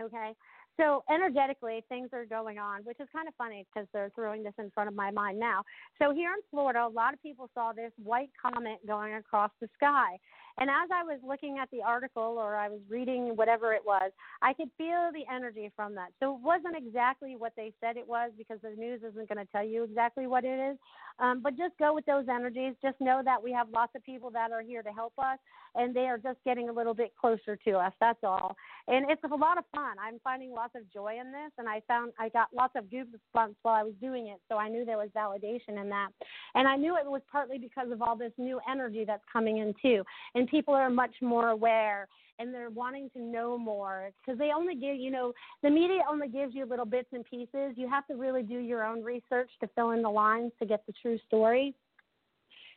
Okay? 0.00 0.32
So 0.78 1.02
energetically, 1.12 1.84
things 1.88 2.10
are 2.12 2.24
going 2.24 2.58
on, 2.58 2.82
which 2.84 3.00
is 3.00 3.08
kind 3.12 3.26
of 3.26 3.34
funny 3.34 3.66
because 3.66 3.88
they're 3.92 4.12
throwing 4.14 4.44
this 4.44 4.54
in 4.58 4.70
front 4.70 4.88
of 4.88 4.94
my 4.94 5.10
mind 5.10 5.38
now. 5.38 5.64
So 6.00 6.12
here 6.12 6.30
in 6.30 6.40
Florida, 6.52 6.86
a 6.86 6.88
lot 6.88 7.14
of 7.14 7.20
people 7.20 7.50
saw 7.52 7.72
this 7.72 7.90
white 8.02 8.30
comet 8.40 8.78
going 8.86 9.14
across 9.14 9.50
the 9.60 9.68
sky. 9.74 10.18
And 10.60 10.68
as 10.68 10.88
I 10.92 11.04
was 11.04 11.18
looking 11.26 11.58
at 11.58 11.70
the 11.70 11.82
article 11.82 12.36
or 12.38 12.56
I 12.56 12.68
was 12.68 12.80
reading 12.88 13.36
whatever 13.36 13.72
it 13.72 13.82
was, 13.84 14.10
I 14.42 14.52
could 14.52 14.70
feel 14.76 15.10
the 15.12 15.24
energy 15.32 15.70
from 15.76 15.94
that. 15.94 16.08
So 16.20 16.34
it 16.34 16.40
wasn't 16.42 16.76
exactly 16.76 17.36
what 17.36 17.52
they 17.56 17.72
said 17.80 17.96
it 17.96 18.06
was 18.06 18.32
because 18.36 18.58
the 18.62 18.70
news 18.70 19.00
isn't 19.08 19.28
going 19.28 19.44
to 19.44 19.50
tell 19.52 19.64
you 19.64 19.84
exactly 19.84 20.26
what 20.26 20.44
it 20.44 20.72
is. 20.72 20.78
Um, 21.20 21.40
but 21.42 21.56
just 21.56 21.76
go 21.78 21.94
with 21.94 22.06
those 22.06 22.26
energies. 22.28 22.74
Just 22.82 23.00
know 23.00 23.22
that 23.24 23.42
we 23.42 23.52
have 23.52 23.68
lots 23.70 23.92
of 23.94 24.04
people 24.04 24.30
that 24.30 24.50
are 24.52 24.62
here 24.62 24.82
to 24.82 24.90
help 24.90 25.12
us 25.18 25.38
and 25.74 25.94
they 25.94 26.06
are 26.06 26.18
just 26.18 26.38
getting 26.44 26.68
a 26.68 26.72
little 26.72 26.94
bit 26.94 27.12
closer 27.20 27.56
to 27.56 27.72
us. 27.72 27.92
That's 28.00 28.18
all. 28.22 28.56
And 28.86 29.10
it's 29.10 29.22
a 29.24 29.34
lot 29.34 29.58
of 29.58 29.64
fun. 29.74 29.96
I'm 30.00 30.18
finding 30.24 30.52
lots 30.52 30.74
of 30.74 30.82
joy 30.92 31.18
in 31.20 31.30
this 31.30 31.52
and 31.58 31.68
I 31.68 31.82
found 31.86 32.12
I 32.18 32.28
got 32.30 32.48
lots 32.56 32.74
of 32.76 32.84
goosebumps 32.84 33.54
while 33.62 33.74
I 33.74 33.82
was 33.82 33.94
doing 34.00 34.28
it. 34.28 34.40
So 34.48 34.56
I 34.56 34.68
knew 34.68 34.84
there 34.84 34.96
was 34.96 35.10
validation 35.16 35.80
in 35.80 35.88
that. 35.90 36.08
And 36.54 36.66
I 36.66 36.76
knew 36.76 36.96
it 36.96 37.04
was 37.04 37.22
partly 37.30 37.58
because 37.58 37.90
of 37.90 38.02
all 38.02 38.16
this 38.16 38.32
new 38.38 38.60
energy 38.70 39.04
that's 39.06 39.22
coming 39.32 39.58
in 39.58 39.74
too. 39.82 40.02
And 40.34 40.47
people 40.50 40.74
are 40.74 40.90
much 40.90 41.14
more 41.20 41.48
aware 41.48 42.08
and 42.38 42.54
they're 42.54 42.70
wanting 42.70 43.10
to 43.10 43.20
know 43.20 43.58
more 43.58 44.10
because 44.20 44.38
they 44.38 44.50
only 44.54 44.74
give 44.74 44.96
you 44.96 45.10
know 45.10 45.32
the 45.62 45.70
media 45.70 46.00
only 46.10 46.28
gives 46.28 46.54
you 46.54 46.64
little 46.64 46.84
bits 46.84 47.08
and 47.12 47.24
pieces 47.24 47.72
you 47.76 47.88
have 47.88 48.06
to 48.06 48.14
really 48.14 48.42
do 48.42 48.58
your 48.58 48.84
own 48.84 49.02
research 49.02 49.50
to 49.60 49.68
fill 49.74 49.90
in 49.92 50.02
the 50.02 50.10
lines 50.10 50.52
to 50.58 50.66
get 50.66 50.84
the 50.86 50.92
true 51.00 51.18
story 51.26 51.74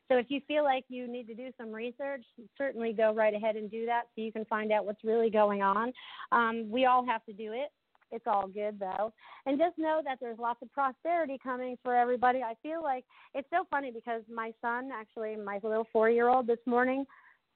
so 0.08 0.18
if 0.18 0.26
you 0.30 0.42
feel 0.48 0.64
like 0.64 0.84
you 0.90 1.08
need 1.08 1.28
to 1.28 1.34
do 1.34 1.52
some 1.58 1.72
research 1.72 2.24
certainly 2.58 2.94
go 2.94 3.14
right 3.14 3.34
ahead 3.34 3.56
and 3.56 3.70
do 3.70 3.86
that 3.86 4.04
so 4.16 4.22
you 4.22 4.32
can 4.32 4.46
find 4.46 4.72
out 4.72 4.86
what's 4.86 5.04
really 5.04 5.30
going 5.30 5.62
on 5.62 5.92
um, 6.32 6.70
we 6.70 6.86
all 6.86 7.06
have 7.06 7.24
to 7.26 7.34
do 7.34 7.54
it 7.54 7.72
it's 8.12 8.28
all 8.28 8.48
good 8.48 8.80
though. 8.80 9.14
And 9.46 9.58
just 9.58 9.78
know 9.78 10.02
that 10.04 10.18
there's 10.20 10.38
lots 10.38 10.62
of 10.62 10.72
prosperity 10.74 11.40
coming 11.42 11.78
for 11.82 11.96
everybody. 11.96 12.42
I 12.44 12.56
feel 12.62 12.84
like 12.84 13.06
it's 13.34 13.48
so 13.50 13.66
funny 13.70 13.92
because 13.92 14.22
my 14.34 14.54
son, 14.62 14.90
actually 14.94 15.36
my 15.38 15.60
little 15.64 15.88
four 15.92 16.10
year 16.10 16.28
old 16.28 16.48
this 16.48 16.60
morning, 16.66 17.06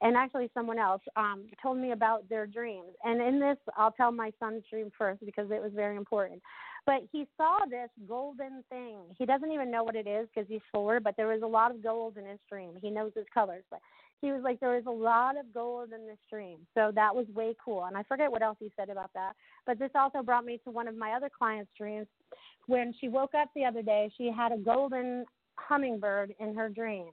and 0.02 0.16
actually 0.16 0.50
someone 0.54 0.78
else 0.78 1.02
um, 1.16 1.46
told 1.62 1.78
me 1.78 1.92
about 1.92 2.28
their 2.30 2.46
dreams. 2.46 2.92
And 3.04 3.22
in 3.22 3.40
this, 3.40 3.58
I'll 3.78 3.92
tell 3.92 4.12
my 4.12 4.32
son's 4.40 4.64
dream 4.70 4.92
first 4.98 5.26
because 5.26 5.50
it 5.52 5.62
was 5.62 5.72
very 5.74 5.96
important. 5.96 6.42
But 6.86 7.02
he 7.12 7.26
saw 7.36 7.60
this 7.68 7.90
golden 8.08 8.64
thing. 8.70 8.98
He 9.18 9.26
doesn't 9.26 9.52
even 9.52 9.72
know 9.72 9.84
what 9.84 9.96
it 9.96 10.06
is 10.06 10.28
because 10.34 10.48
he's 10.48 10.62
four, 10.72 11.00
but 11.00 11.16
there 11.18 11.28
was 11.28 11.42
a 11.42 11.48
lot 11.48 11.72
of 11.72 11.82
gold 11.82 12.18
in 12.18 12.26
his 12.26 12.40
dream. 12.48 12.74
He 12.80 12.92
knows 12.92 13.12
his 13.16 13.26
colors, 13.34 13.64
but 13.72 13.80
he 14.22 14.32
was 14.32 14.42
like, 14.44 14.60
there 14.60 14.76
was 14.76 14.86
a 14.86 14.92
lot 14.92 15.38
of 15.38 15.52
gold 15.54 15.90
in 15.94 16.06
this 16.06 16.20
dream. 16.30 16.60
So 16.76 16.92
that 16.94 17.16
was 17.16 17.26
way 17.34 17.56
cool. 17.64 17.86
And 17.86 17.98
I 17.98 18.04
forget 18.04 18.32
what 18.32 18.44
else 18.44 18.58
he 18.60 18.72
said 18.76 18.90
about 18.90 19.12
that. 19.14 19.34
But 19.66 19.80
this 19.80 19.92
also 19.96 20.22
brought 20.22 20.46
me 20.46 20.60
to 20.64 20.72
one 20.72 20.88
of 20.88 20.96
my 20.96 21.14
other 21.14 21.30
clients' 21.36 21.72
dreams. 21.78 22.08
When 22.68 22.94
she 23.00 23.08
woke 23.08 23.34
up 23.34 23.50
the 23.56 23.66
other 23.66 23.82
day, 23.82 24.12
she 24.18 24.32
had 24.36 24.52
a 24.52 24.58
golden 24.58 25.26
hummingbird 25.58 26.36
in 26.40 26.54
her 26.56 26.70
dream 26.70 27.08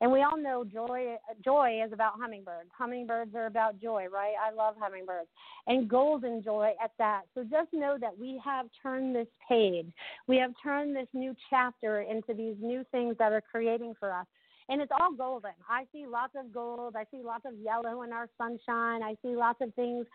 and 0.00 0.10
we 0.10 0.22
all 0.22 0.36
know 0.36 0.64
joy 0.64 1.16
joy 1.44 1.80
is 1.84 1.92
about 1.92 2.14
hummingbirds 2.18 2.70
hummingbirds 2.76 3.34
are 3.34 3.46
about 3.46 3.80
joy 3.80 4.06
right 4.12 4.34
i 4.44 4.54
love 4.54 4.74
hummingbirds 4.78 5.28
and 5.66 5.88
golden 5.88 6.42
joy 6.42 6.72
at 6.82 6.92
that 6.98 7.22
so 7.34 7.42
just 7.42 7.72
know 7.72 7.96
that 8.00 8.16
we 8.16 8.40
have 8.44 8.66
turned 8.82 9.14
this 9.14 9.28
page 9.48 9.86
we 10.26 10.36
have 10.36 10.52
turned 10.62 10.94
this 10.94 11.08
new 11.12 11.34
chapter 11.50 12.02
into 12.02 12.34
these 12.34 12.56
new 12.60 12.84
things 12.92 13.16
that 13.18 13.32
are 13.32 13.42
creating 13.42 13.94
for 13.98 14.12
us 14.12 14.26
and 14.68 14.80
it's 14.80 14.92
all 14.98 15.12
golden. 15.12 15.50
I 15.68 15.84
see 15.92 16.06
lots 16.06 16.32
of 16.36 16.52
gold. 16.52 16.94
I 16.96 17.04
see 17.10 17.22
lots 17.22 17.44
of 17.44 17.52
yellow 17.62 18.02
in 18.02 18.12
our 18.12 18.28
sunshine. 18.38 19.02
I 19.02 19.14
see 19.22 19.36
lots 19.36 19.60
of 19.60 19.74
things 19.74 20.06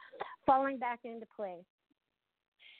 falling 0.45 0.79
back 0.79 1.01
into 1.03 1.27
place. 1.35 1.63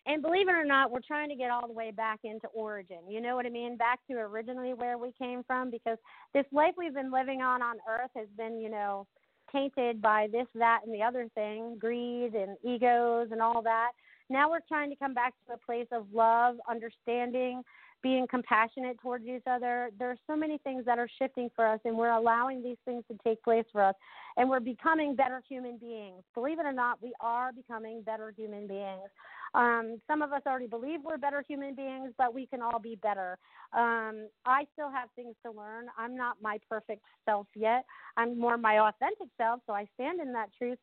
And 0.06 0.22
believe 0.22 0.48
it 0.48 0.54
or 0.54 0.66
not, 0.66 0.92
we're 0.92 1.02
trying 1.06 1.30
to 1.30 1.36
get 1.36 1.52
all 1.52 1.68
the 1.68 1.74
way 1.74 1.92
back 1.92 2.20
into 2.24 2.48
origin. 2.48 3.00
You 3.08 3.22
know 3.22 3.36
what 3.36 3.46
I 3.46 3.50
mean? 3.50 3.78
Back 3.78 4.00
to 4.10 4.18
originally 4.18 4.74
where 4.74 4.98
we 4.98 5.12
came 5.18 5.44
from 5.44 5.70
because 5.70 5.98
this 6.34 6.46
life 6.52 6.74
we've 6.78 6.94
been 6.94 7.12
living 7.12 7.42
on 7.42 7.62
on 7.62 7.78
earth 7.88 8.12
has 8.16 8.28
been, 8.38 8.60
you 8.60 8.70
know, 8.70 9.06
tainted 9.52 10.02
by 10.02 10.28
this, 10.32 10.48
that, 10.56 10.82
and 10.86 10.94
the 10.94 11.04
other 11.04 11.28
thing, 11.36 11.78
greed 11.80 12.34
and 12.34 12.58
egos 12.64 13.30
and 13.32 13.42
all 13.42 13.62
that. 13.64 13.92
Now 14.30 14.50
we're 14.50 14.60
trying 14.68 14.90
to 14.92 14.96
come 14.96 15.14
back 15.14 15.34
to 15.48 15.54
a 15.54 15.58
place 15.58 15.88
of 15.92 16.06
love, 16.14 16.56
understanding, 16.70 17.64
being 18.02 18.28
compassionate 18.28 19.00
towards 19.02 19.26
each 19.26 19.44
other. 19.50 19.90
There 20.00 20.10
are 20.10 20.18
so 20.28 20.36
many 20.36 20.58
things 20.60 20.86
that 20.86 21.00
are 21.00 21.10
shifting 21.20 21.50
for 21.56 21.68
us, 21.68 21.80
and 21.86 21.98
we're 21.98 22.12
allowing 22.12 22.64
these 22.64 22.78
things 22.86 23.04
to 23.12 23.18
take 23.24 23.44
place 23.44 23.66
for 23.72 23.84
us. 23.84 23.96
And 24.38 24.50
we're 24.50 24.60
becoming 24.60 25.16
better 25.16 25.42
human 25.48 25.78
beings. 25.78 26.24
Believe 26.34 26.60
it 26.60 26.66
or 26.66 26.72
not, 26.72 27.02
we 27.02 27.14
are 27.20 27.52
becoming 27.52 28.02
better 28.02 28.34
human 28.36 28.68
beings. 28.68 29.10
Um, 29.54 30.00
some 30.08 30.22
of 30.22 30.32
us 30.32 30.42
already 30.46 30.68
believe 30.68 31.00
we're 31.04 31.18
better 31.18 31.44
human 31.48 31.74
beings, 31.76 32.12
but 32.18 32.34
we 32.34 32.46
can 32.46 32.62
all 32.62 32.80
be 32.80 32.96
better. 33.02 33.38
Um, 33.74 34.28
I 34.46 34.66
still 34.74 34.92
have 34.92 35.10
things 35.16 35.36
to 35.46 35.52
learn. 35.52 35.88
I'm 35.98 36.16
not 36.16 36.38
my 36.42 36.60
perfect 36.70 37.04
self 37.26 37.48
yet. 37.56 37.86
I'm 38.16 38.40
more 38.40 38.58
my 38.58 38.80
authentic 38.80 39.28
self, 39.38 39.62
so 39.66 39.74
I 39.74 39.88
stand 39.96 40.22
in 40.22 40.32
that 40.34 40.50
truth. 40.58 40.78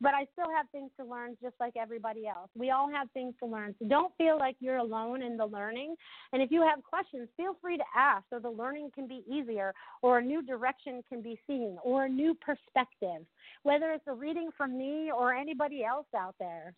But 0.00 0.14
I 0.14 0.26
still 0.32 0.50
have 0.56 0.66
things 0.70 0.90
to 0.98 1.04
learn 1.04 1.36
just 1.42 1.54
like 1.60 1.74
everybody 1.76 2.26
else. 2.26 2.48
We 2.56 2.70
all 2.70 2.90
have 2.90 3.10
things 3.12 3.34
to 3.40 3.46
learn. 3.46 3.74
So 3.78 3.88
don't 3.88 4.12
feel 4.16 4.38
like 4.38 4.56
you're 4.60 4.78
alone 4.78 5.22
in 5.22 5.36
the 5.36 5.46
learning. 5.46 5.94
And 6.32 6.42
if 6.42 6.50
you 6.50 6.62
have 6.62 6.82
questions, 6.82 7.28
feel 7.36 7.56
free 7.60 7.76
to 7.76 7.84
ask 7.96 8.24
so 8.30 8.38
the 8.38 8.50
learning 8.50 8.90
can 8.94 9.06
be 9.06 9.22
easier 9.30 9.74
or 10.02 10.18
a 10.18 10.24
new 10.24 10.42
direction 10.42 11.02
can 11.08 11.22
be 11.22 11.38
seen 11.46 11.76
or 11.82 12.04
a 12.04 12.08
new 12.08 12.34
perspective, 12.34 13.26
whether 13.62 13.92
it's 13.92 14.06
a 14.06 14.12
reading 14.12 14.50
from 14.56 14.76
me 14.76 15.10
or 15.16 15.32
anybody 15.34 15.84
else 15.84 16.06
out 16.16 16.34
there. 16.38 16.74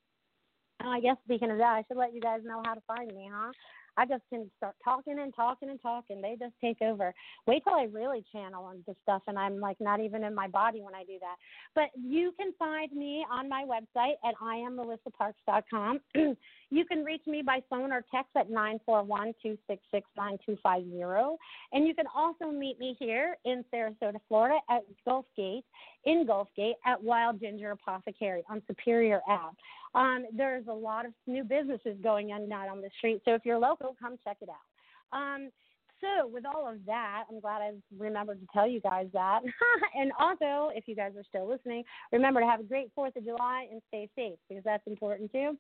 Oh, 0.83 0.91
I 0.91 1.01
guess 1.01 1.17
speaking 1.25 1.51
of 1.51 1.59
that, 1.59 1.75
I 1.75 1.85
should 1.87 1.97
let 1.97 2.15
you 2.15 2.21
guys 2.21 2.41
know 2.45 2.61
how 2.65 2.75
to 2.75 2.83
find 2.87 3.09
me, 3.15 3.31
huh? 3.33 3.53
I 3.97 4.07
just 4.07 4.23
can 4.31 4.51
start 4.57 4.75
talking 4.85 5.19
and 5.19 5.35
talking 5.35 5.71
and 5.71 5.81
talking. 5.81 6.21
They 6.21 6.37
just 6.39 6.55
take 6.61 6.81
over. 6.83 7.15
Wait 7.47 7.63
till 7.65 7.75
I 7.75 7.85
really 7.85 8.25
channel 8.33 8.65
on 8.65 8.83
this 8.87 8.97
stuff 9.03 9.23
and 9.27 9.39
I'm 9.39 9.61
like 9.61 9.77
not 9.81 10.01
even 10.01 10.25
in 10.25 10.35
my 10.35 10.49
body 10.49 10.81
when 10.83 10.95
I 10.95 11.05
do 11.05 11.19
that. 11.21 11.37
But 11.75 11.91
you 12.01 12.33
can 12.39 12.53
find 12.59 12.93
me 12.93 13.25
on 13.31 13.49
my 13.49 13.65
website 13.65 14.15
at 14.27 14.35
IamMelissaParks.com. 14.43 16.01
You 16.75 16.85
can 16.85 17.05
reach 17.05 17.23
me 17.29 17.41
by 17.41 17.61
phone 17.71 17.93
or 17.93 18.05
text 18.13 18.31
at 18.35 18.51
941 18.51 19.33
266 19.41 20.09
9250. 20.17 21.37
And 21.73 21.87
you 21.87 21.95
can 21.95 22.07
also 22.13 22.47
meet 22.47 22.81
me 22.81 22.97
here 22.99 23.37
in 23.45 23.65
Sarasota, 23.73 24.17
Florida 24.27 24.59
at 24.69 24.83
Gulf 25.05 25.25
Gate, 25.37 25.63
in 26.05 26.27
Gulf 26.27 26.49
Gate 26.57 26.75
at 26.85 27.01
Wild 27.01 27.39
Ginger 27.39 27.71
Apothecary 27.71 28.43
on 28.51 28.61
Superior 28.67 29.21
Ave. 29.29 29.57
Um, 29.95 30.27
there's 30.37 30.67
a 30.67 30.73
lot 30.73 31.07
of 31.07 31.13
new 31.29 31.45
businesses 31.45 31.97
going 32.03 32.33
on 32.33 32.51
out 32.51 32.69
on 32.69 32.81
the 32.81 32.91
street. 32.99 33.23
So 33.25 33.35
if 33.35 33.43
you're 33.45 33.57
local, 33.57 33.95
come 34.01 34.17
check 34.25 34.39
it 34.41 34.49
out. 34.49 35.17
Um, 35.17 35.51
so 36.01 36.27
with 36.27 36.45
all 36.45 36.69
of 36.69 36.85
that, 36.87 37.27
I'm 37.31 37.39
glad 37.39 37.63
I 37.63 37.71
remembered 37.97 38.41
to 38.41 38.47
tell 38.53 38.67
you 38.67 38.81
guys 38.81 39.07
that. 39.13 39.43
and 39.95 40.11
also, 40.19 40.73
if 40.75 40.89
you 40.89 40.97
guys 40.97 41.13
are 41.17 41.25
still 41.29 41.49
listening, 41.49 41.85
remember 42.11 42.41
to 42.41 42.47
have 42.47 42.59
a 42.59 42.65
great 42.65 42.91
Fourth 42.97 43.15
of 43.15 43.23
July 43.23 43.69
and 43.71 43.81
stay 43.87 44.11
safe 44.17 44.41
because 44.49 44.65
that's 44.65 44.87
important 44.89 45.31
too. 45.31 45.57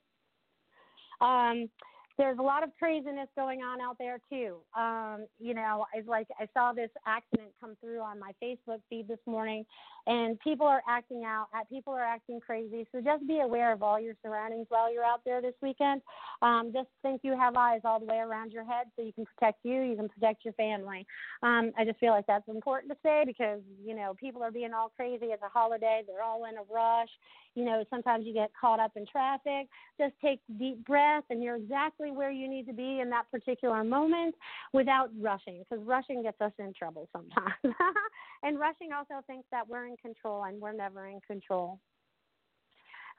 Um, 1.21 1.71
there's 2.17 2.39
a 2.39 2.43
lot 2.43 2.63
of 2.63 2.71
craziness 2.79 3.29
going 3.37 3.61
on 3.61 3.81
out 3.81 3.97
there 3.99 4.19
too. 4.31 4.57
Um, 4.79 5.27
you 5.41 5.55
know, 5.55 5.87
it's 5.95 6.09
like 6.09 6.29
I 6.39 6.47
saw 6.55 6.73
this 6.73 6.91
accident 7.07 7.51
come 7.61 7.77
through 7.81 8.01
on 8.01 8.21
my 8.21 8.33
Facebook 8.43 8.81
feed 8.89 9.09
this 9.09 9.19
morning, 9.27 9.65
and 10.07 10.39
people 10.41 10.67
are 10.67 10.83
acting 10.89 11.25
out. 11.25 11.47
Uh, 11.55 11.65
people 11.69 11.93
are 11.93 12.05
acting 12.05 12.41
crazy. 12.41 12.87
So 12.93 13.01
just 13.01 13.27
be 13.27 13.41
aware 13.41 13.73
of 13.73 13.83
all 13.83 13.99
your 13.99 14.15
surroundings 14.23 14.67
while 14.69 14.93
you're 14.93 15.05
out 15.05 15.23
there 15.25 15.43
this 15.43 15.55
weekend. 15.61 16.03
Um, 16.41 16.71
just 16.73 16.89
think 17.03 17.23
you 17.25 17.37
have 17.37 17.57
eyes 17.57 17.81
all 17.85 17.99
the 17.99 18.07
way 18.07 18.19
around 18.19 18.53
your 18.53 18.65
head, 18.65 18.87
so 18.97 19.03
you 19.03 19.13
can 19.13 19.25
protect 19.25 19.59
you, 19.65 19.83
you 19.83 19.97
can 19.97 20.09
protect 20.09 20.45
your 20.45 20.55
family. 20.55 21.07
Um, 21.43 21.73
I 21.77 21.85
just 21.85 21.99
feel 21.99 22.13
like 22.13 22.27
that's 22.27 22.49
important 22.49 22.93
to 22.93 22.99
say 23.03 23.25
because 23.27 23.61
you 23.85 23.95
know 23.95 24.15
people 24.19 24.43
are 24.43 24.53
being 24.53 24.73
all 24.73 24.93
crazy. 24.95 25.27
It's 25.27 25.43
a 25.43 25.49
holiday. 25.49 26.03
They're 26.07 26.23
all 26.23 26.45
in 26.45 26.55
a 26.57 26.73
rush. 26.73 27.11
You 27.55 27.65
know, 27.65 27.85
sometimes 27.89 28.27
you 28.27 28.35
get 28.35 28.51
caught 28.61 28.81
up 28.81 28.93
in 28.97 29.07
traffic. 29.07 29.69
Just 29.99 30.15
take 30.23 30.41
deep 30.59 30.85
breath, 30.85 31.25
and 31.31 31.43
you're 31.43 31.59
exactly 32.05 32.17
where 32.17 32.31
you 32.31 32.49
need 32.49 32.67
to 32.67 32.73
be 32.73 33.01
in 33.01 33.11
that 33.11 33.31
particular 33.31 33.83
moment 33.85 34.35
without 34.73 35.11
rushing, 35.21 35.65
because 35.69 35.85
rushing 35.85 36.23
gets 36.23 36.41
us 36.41 36.53
in 36.59 36.73
trouble 36.73 37.09
sometimes. 37.13 37.55
and 38.43 38.59
rushing 38.59 38.91
also 38.93 39.23
thinks 39.27 39.47
that 39.51 39.69
we're 39.69 39.87
in 39.87 39.97
control, 39.97 40.45
and 40.45 40.61
we're 40.61 40.73
never 40.73 41.07
in 41.07 41.21
control. 41.27 41.79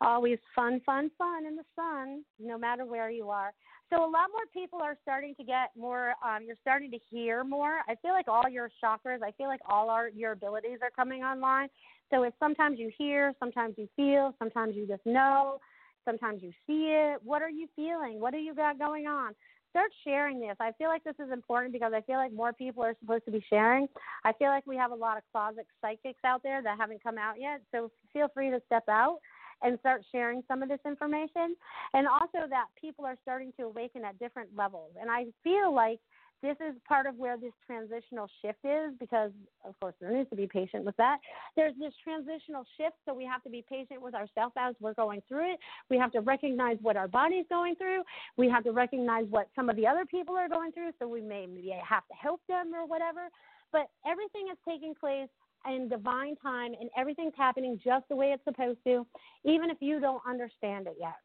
Always 0.02 0.40
fun, 0.54 0.82
fun, 0.86 1.10
fun 1.18 1.46
in 1.46 1.56
the 1.56 1.64
sun, 1.76 2.24
no 2.40 2.58
matter 2.58 2.86
where 2.86 3.10
you 3.10 3.30
are. 3.30 3.54
So 3.90 3.98
a 3.98 4.10
lot 4.10 4.30
more 4.32 4.46
people 4.52 4.82
are 4.82 4.98
starting 5.04 5.36
to 5.36 5.44
get 5.44 5.70
more. 5.78 6.16
Um, 6.26 6.44
you're 6.46 6.58
starting 6.62 6.92
to 6.92 6.98
hear 7.10 7.44
more. 7.44 7.80
I 7.88 7.96
feel 8.02 8.12
like 8.12 8.28
all 8.28 8.50
your 8.50 8.70
chakras. 8.84 9.24
I 9.24 9.32
feel 9.38 9.48
like 9.48 9.62
all 9.70 9.90
our 9.90 10.10
your 10.10 10.34
abilities 10.34 10.80
are 10.82 10.90
coming 10.90 11.24
online. 11.24 11.70
So 12.12 12.24
it's 12.24 12.36
sometimes 12.40 12.78
you 12.78 12.92
hear, 12.98 13.34
sometimes 13.40 13.76
you 13.78 13.88
feel, 13.96 14.36
sometimes 14.38 14.76
you 14.76 14.86
just 14.86 15.06
know, 15.06 15.60
sometimes 16.06 16.42
you 16.42 16.52
see 16.68 16.88
it. 16.92 17.20
What 17.24 17.42
are 17.42 17.50
you 17.50 17.68
feeling? 17.76 18.20
What 18.20 18.32
do 18.32 18.40
you 18.40 18.56
got 18.56 18.80
going 18.80 19.08
on? 19.08 19.34
Start 19.72 19.92
sharing 20.06 20.40
this. 20.40 20.56
I 20.62 20.72
feel 20.78 20.88
like 20.88 21.04
this 21.04 21.16
is 21.20 21.32
important 21.34 21.74
because 21.74 21.92
I 21.94 22.02
feel 22.02 22.16
like 22.16 22.32
more 22.32 22.54
people 22.54 22.82
are 22.84 22.96
supposed 23.02 23.26
to 23.26 23.32
be 23.32 23.44
sharing. 23.50 23.88
I 24.24 24.32
feel 24.34 24.48
like 24.48 24.66
we 24.66 24.78
have 24.78 24.92
a 24.92 24.96
lot 24.96 25.18
of 25.18 25.24
closet 25.34 25.68
psychics 25.82 26.22
out 26.24 26.44
there 26.44 26.64
that 26.64 26.78
haven't 26.80 27.04
come 27.04 27.18
out 27.18 27.36
yet. 27.40 27.62
So 27.74 27.92
feel 28.14 28.30
free 28.34 28.50
to 28.52 28.62
step 28.68 28.84
out 28.88 29.20
and 29.62 29.78
start 29.80 30.04
sharing 30.12 30.44
some 30.48 30.64
of 30.64 30.70
this 30.70 30.80
information. 30.86 31.56
And 31.94 32.08
also 32.08 32.48
that 32.50 32.68
people 32.80 33.06
are 33.06 33.18
starting 33.22 33.52
to 33.60 33.66
awaken 33.66 34.06
at 34.06 34.18
different 34.18 34.50
levels. 34.56 34.92
And 35.00 35.12
I 35.12 35.26
feel 35.44 35.74
like 35.74 36.00
this 36.42 36.58
is 36.60 36.76
part 36.88 37.06
of 37.06 37.16
where 37.16 37.38
this 37.38 37.54
transitional 37.66 38.28
shift 38.42 38.60
is 38.64 38.94
because, 39.00 39.32
of 39.64 39.80
course, 39.80 39.96
there 40.00 40.12
needs 40.12 40.30
to 40.30 40.36
be 40.36 40.48
patient 40.48 40.84
with 40.84 40.96
that. 40.98 41.18
There's 41.56 41.74
this 41.80 41.94
transitional 42.04 42.64
shift, 42.78 42.96
so 43.06 43.14
we 43.14 43.26
have 43.26 43.42
to 43.44 43.50
be 43.50 43.64
patient 43.68 44.02
with 44.02 44.14
ourselves 44.14 44.54
as 44.58 44.76
we're 44.80 44.94
going 44.94 45.22
through 45.28 45.54
it. 45.54 45.60
We 45.90 45.98
have 45.98 46.12
to 46.12 46.22
recognize 46.22 46.78
what 46.82 46.98
our 46.98 47.08
body's 47.08 47.46
going 47.50 47.76
through. 47.76 48.04
We 48.38 48.50
have 48.50 48.64
to 48.66 48.72
recognize 48.72 49.26
what 49.30 49.50
some 49.56 49.70
of 49.70 49.76
the 49.76 49.88
other 49.88 50.06
people 50.06 50.36
are 50.36 50.50
going 50.50 50.72
through, 50.72 50.92
so 51.00 51.08
we 51.08 51.22
may 51.22 51.46
maybe 51.48 51.74
have 51.88 52.08
to 52.08 52.14
help 52.14 52.42
them 52.48 52.74
or 52.74 52.86
whatever. 52.86 53.30
But 53.72 53.88
everything 54.06 54.48
is 54.52 54.58
taking 54.68 54.94
place 54.94 55.30
in 55.68 55.90
divine 55.90 56.36
time, 56.38 56.74
and 56.80 56.90
everything's 56.96 57.34
happening 57.36 57.80
just 57.84 58.08
the 58.08 58.16
way 58.16 58.28
it's 58.28 58.44
supposed 58.44 58.80
to, 58.86 59.06
even 59.44 59.70
if 59.70 59.78
you 59.80 60.00
don't 60.00 60.22
understand 60.28 60.88
it 60.88 60.96
yet. 61.00 61.16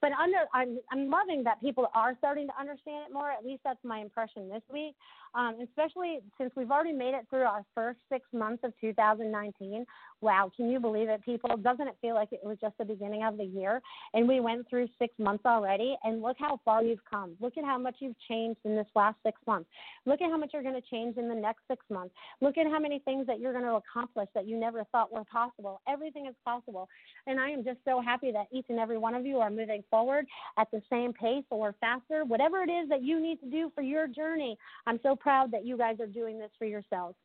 But 0.00 0.12
under, 0.12 0.44
I'm 0.54 0.78
I'm 0.92 1.10
loving 1.10 1.42
that 1.44 1.60
people 1.60 1.88
are 1.94 2.14
starting 2.18 2.46
to 2.46 2.52
understand 2.58 3.06
it 3.08 3.12
more. 3.12 3.30
At 3.30 3.44
least 3.44 3.62
that's 3.64 3.82
my 3.84 3.98
impression 3.98 4.48
this 4.48 4.62
week. 4.72 4.94
Um, 5.34 5.58
especially 5.62 6.20
since 6.38 6.50
we've 6.56 6.70
already 6.70 6.92
made 6.92 7.14
it 7.14 7.26
through 7.28 7.42
our 7.42 7.64
first 7.74 7.98
six 8.10 8.24
months 8.32 8.64
of 8.64 8.72
2019. 8.80 9.84
Wow, 10.20 10.50
can 10.56 10.70
you 10.70 10.80
believe 10.80 11.08
it, 11.08 11.22
people? 11.22 11.56
Doesn't 11.56 11.86
it 11.86 11.96
feel 12.00 12.14
like 12.14 12.32
it 12.32 12.40
was 12.42 12.56
just 12.60 12.76
the 12.78 12.84
beginning 12.84 13.24
of 13.24 13.36
the 13.36 13.44
year? 13.44 13.80
And 14.14 14.26
we 14.26 14.40
went 14.40 14.68
through 14.68 14.88
six 14.98 15.14
months 15.18 15.44
already, 15.44 15.96
and 16.02 16.22
look 16.22 16.36
how 16.40 16.58
far 16.64 16.82
you've 16.82 17.04
come. 17.08 17.36
Look 17.40 17.58
at 17.58 17.64
how 17.64 17.78
much 17.78 17.96
you've 18.00 18.18
changed 18.28 18.58
in 18.64 18.74
this 18.74 18.86
last 18.96 19.16
six 19.24 19.38
months. 19.46 19.68
Look 20.06 20.22
at 20.22 20.30
how 20.30 20.38
much 20.38 20.50
you're 20.52 20.62
going 20.62 20.80
to 20.80 20.88
change 20.90 21.18
in 21.18 21.28
the 21.28 21.34
next 21.34 21.60
six 21.68 21.84
months. 21.90 22.14
Look 22.40 22.56
at 22.56 22.66
how 22.66 22.80
many 22.80 23.00
things 23.00 23.26
that 23.26 23.38
you're 23.38 23.52
going 23.52 23.64
to 23.64 23.74
accomplish 23.74 24.28
that 24.34 24.48
you 24.48 24.58
never 24.58 24.82
thought 24.90 25.12
were 25.12 25.24
possible. 25.24 25.80
Everything 25.88 26.26
is 26.26 26.34
possible. 26.44 26.88
And 27.26 27.38
I 27.38 27.50
am 27.50 27.64
just 27.64 27.78
so 27.84 28.00
happy 28.00 28.32
that 28.32 28.46
each 28.52 28.66
and 28.70 28.78
every 28.78 28.98
one 28.98 29.14
of 29.14 29.26
you 29.26 29.38
are 29.38 29.50
moving 29.50 29.84
forward 29.90 30.26
at 30.58 30.70
the 30.70 30.82
same 30.90 31.12
pace 31.12 31.44
or 31.50 31.74
faster, 31.80 32.24
whatever 32.24 32.62
it 32.62 32.70
is 32.70 32.88
that 32.88 33.02
you 33.02 33.20
need 33.20 33.40
to 33.40 33.50
do 33.50 33.70
for 33.74 33.82
your 33.82 34.06
journey. 34.06 34.56
I'm 34.86 35.00
so 35.02 35.16
proud 35.16 35.50
that 35.52 35.64
you 35.64 35.76
guys 35.76 36.00
are 36.00 36.06
doing 36.06 36.38
this 36.38 36.50
for 36.58 36.64
yourselves. 36.64 37.16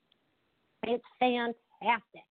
It's 0.84 1.04
fantastic. 1.20 2.26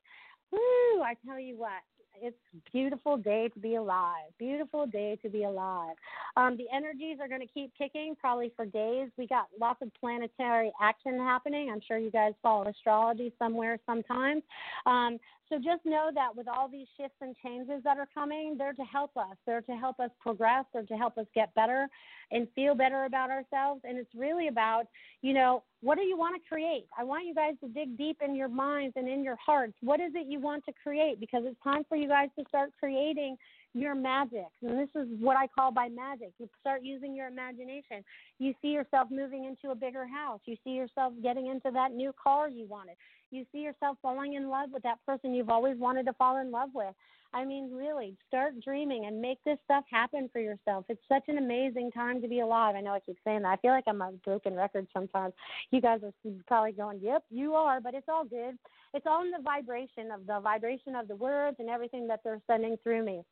Woo, 0.51 1.03
I 1.03 1.15
tell 1.27 1.41
you 1.41 1.57
what, 1.57 1.81
it's 2.21 2.37
beautiful 2.73 3.17
day 3.17 3.49
to 3.49 3.59
be 3.59 3.77
alive. 3.77 4.31
Beautiful 4.39 4.87
day 4.87 5.19
to 5.23 5.29
be 5.29 5.45
alive. 5.45 5.97
Um, 6.37 6.57
the 6.57 6.67
energies 6.75 7.19
are 7.21 7.29
going 7.29 7.41
to 7.41 7.47
keep 7.47 7.73
kicking 7.77 8.15
probably 8.21 8.53
for 8.55 8.67
days. 8.67 9.09
We 9.17 9.27
got 9.27 9.47
lots 9.59 9.83
of 9.83 9.89
planetary 9.99 10.73
action 10.81 11.19
happening. 11.19 11.71
I'm 11.71 11.81
sure 11.87 11.99
you 11.99 12.11
guys 12.11 12.33
follow 12.43 12.69
astrology 12.69 13.33
somewhere 13.39 13.79
sometimes. 13.87 14.43
Um, 14.87 15.19
so 15.53 15.59
just 15.59 15.85
know 15.85 16.11
that 16.15 16.35
with 16.35 16.49
all 16.49 16.67
these 16.67 16.87
shifts 16.99 17.19
and 17.21 17.37
changes 17.45 17.83
that 17.85 17.99
are 17.99 18.09
coming, 18.15 18.57
they're 18.57 18.73
to 18.73 18.85
help 18.85 19.15
us. 19.19 19.37
They're 19.47 19.61
to 19.61 19.73
help 19.73 20.01
us 20.01 20.09
progress. 20.19 20.65
They're 20.73 20.85
to 20.85 20.97
help 20.97 21.19
us 21.19 21.27
get 21.35 21.55
better 21.55 21.89
and 22.31 22.49
feel 22.55 22.75
better 22.75 23.05
about 23.05 23.31
ourselves. 23.31 23.83
And 23.85 23.99
it's 23.99 24.15
really 24.17 24.49
about, 24.49 24.85
you 25.21 25.35
know, 25.35 25.63
what 25.83 25.99
do 25.99 26.05
you 26.05 26.17
want 26.17 26.41
to 26.41 26.49
create? 26.49 26.87
I 26.99 27.05
want 27.05 27.27
you 27.27 27.35
guys 27.35 27.53
to 27.63 27.69
dig 27.69 27.99
deep 27.99 28.19
in 28.25 28.35
your 28.35 28.49
minds 28.49 28.95
and 28.97 29.07
in 29.07 29.23
your 29.23 29.37
hearts. 29.45 29.75
What 29.83 30.01
is 30.01 30.13
it 30.15 30.27
you 30.27 30.41
want 30.41 30.65
to 30.65 30.73
create? 30.83 31.21
Because 31.21 31.43
it's 31.45 31.63
time 31.63 31.83
for 31.87 31.97
you 31.97 32.09
guys 32.09 32.31
to 32.39 32.45
start 32.49 32.71
creating 32.81 33.37
your 33.75 33.95
magic. 33.95 34.49
And 34.63 34.79
this 34.79 34.89
is 34.95 35.07
what 35.21 35.37
I 35.37 35.49
call 35.49 35.71
by 35.71 35.89
magic. 35.89 36.33
You 36.39 36.49
start 36.61 36.83
using 36.83 37.15
your 37.15 37.29
imagination. 37.29 38.05
You 38.39 38.55
see 38.63 38.69
yourself 38.69 39.09
moving 39.11 39.45
into 39.45 39.71
a 39.71 39.75
bigger 39.75 40.07
house. 40.07 40.41
You 40.47 40.57
see 40.65 40.71
yourself 40.71 41.13
getting 41.23 41.49
into 41.49 41.71
that 41.73 41.93
new 41.93 42.13
car 42.23 42.49
you 42.49 42.67
wanted. 42.67 42.97
You 43.33 43.47
see 43.51 43.61
yourself 43.61 43.97
falling 44.03 44.35
in 44.35 44.49
love 44.49 44.71
with 44.73 44.83
that 44.83 44.99
person 45.07 45.33
you've 45.33 45.49
always 45.49 45.79
wanted 45.79 46.05
to 46.07 46.13
fall 46.13 46.37
in 46.37 46.51
love 46.51 46.69
with. 46.75 46.95
I 47.35 47.47
mean, 47.47 47.71
really, 47.73 48.15
start 48.29 48.61
dreaming 48.61 49.07
and 49.07 49.23
make 49.23 49.43
this 49.43 49.57
stuff 49.65 49.85
happen 49.91 50.29
for 50.31 50.39
yourself. 50.39 50.85
It's 50.91 51.01
such 51.09 51.25
an 51.29 51.39
amazing 51.39 51.91
time 51.93 52.21
to 52.21 52.29
be 52.29 52.41
alive. 52.41 52.75
I 52.77 52.83
know 52.83 52.93
I 52.93 53.01
keep 53.01 53.17
saying 53.25 53.41
that. 53.41 53.49
I 53.49 53.57
feel 53.57 53.71
like 53.71 53.85
I'm 53.87 54.03
a 54.03 54.13
broken 54.23 54.55
record 54.55 54.87
sometimes. 54.93 55.33
You 55.71 55.81
guys 55.81 56.01
are 56.03 56.13
probably 56.47 56.73
going, 56.73 57.01
yep, 57.01 57.25
you 57.31 57.55
are, 57.55 57.81
but 57.81 57.95
it's 57.95 58.09
all 58.09 58.27
good. 58.27 58.59
It's 58.93 59.07
all 59.07 59.25
in 59.25 59.31
the 59.31 59.43
vibration 59.43 60.11
of 60.13 60.27
the 60.27 60.41
vibration 60.41 60.95
of 60.95 61.09
the 61.09 61.17
words 61.17 61.57
and 61.59 61.71
everything 61.71 62.07
that 62.09 62.21
they're 62.23 62.43
sending 62.47 62.77
through 62.83 63.03
me. 63.03 63.23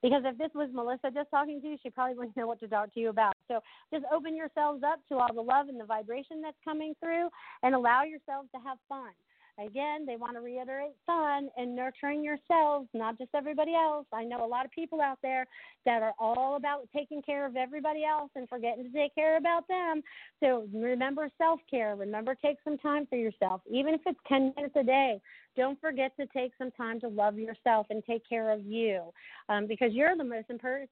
Because 0.00 0.22
if 0.24 0.38
this 0.38 0.50
was 0.54 0.68
Melissa 0.72 1.10
just 1.12 1.30
talking 1.30 1.60
to 1.60 1.66
you, 1.66 1.76
she 1.82 1.90
probably 1.90 2.16
wouldn't 2.16 2.36
know 2.36 2.46
what 2.46 2.60
to 2.60 2.68
talk 2.68 2.94
to 2.94 3.00
you 3.00 3.08
about. 3.08 3.31
So 3.48 3.60
just 3.92 4.04
open 4.12 4.36
yourselves 4.36 4.82
up 4.82 5.00
to 5.08 5.16
all 5.16 5.32
the 5.34 5.42
love 5.42 5.68
and 5.68 5.78
the 5.78 5.84
vibration 5.84 6.40
that's 6.42 6.56
coming 6.64 6.94
through 7.00 7.28
and 7.62 7.74
allow 7.74 8.02
yourselves 8.02 8.48
to 8.54 8.60
have 8.62 8.78
fun. 8.88 9.10
Again, 9.58 10.06
they 10.06 10.16
want 10.16 10.34
to 10.34 10.40
reiterate 10.40 10.94
fun 11.04 11.48
and 11.58 11.76
nurturing 11.76 12.24
yourselves, 12.24 12.88
not 12.94 13.18
just 13.18 13.30
everybody 13.34 13.74
else. 13.74 14.06
I 14.12 14.24
know 14.24 14.44
a 14.44 14.46
lot 14.46 14.64
of 14.64 14.70
people 14.70 15.02
out 15.02 15.18
there 15.22 15.46
that 15.84 16.02
are 16.02 16.14
all 16.18 16.56
about 16.56 16.88
taking 16.96 17.20
care 17.20 17.44
of 17.44 17.54
everybody 17.54 18.02
else 18.04 18.30
and 18.34 18.48
forgetting 18.48 18.84
to 18.84 18.90
take 18.90 19.14
care 19.14 19.36
about 19.36 19.68
them. 19.68 20.02
So 20.40 20.66
remember 20.72 21.28
self 21.36 21.60
care. 21.70 21.96
Remember 21.96 22.34
take 22.34 22.56
some 22.64 22.78
time 22.78 23.06
for 23.06 23.16
yourself, 23.16 23.60
even 23.70 23.92
if 23.92 24.00
it's 24.06 24.18
10 24.26 24.54
minutes 24.56 24.74
a 24.76 24.84
day. 24.84 25.20
Don't 25.56 25.80
forget 25.80 26.16
to 26.18 26.26
take 26.26 26.52
some 26.56 26.70
time 26.70 26.98
to 27.00 27.08
love 27.08 27.38
yourself 27.38 27.86
and 27.90 28.02
take 28.04 28.26
care 28.26 28.50
of 28.50 28.64
you 28.64 29.02
um, 29.48 29.66
because 29.66 29.92
you're 29.92 30.16
the 30.16 30.24
most 30.24 30.48
important 30.48 30.88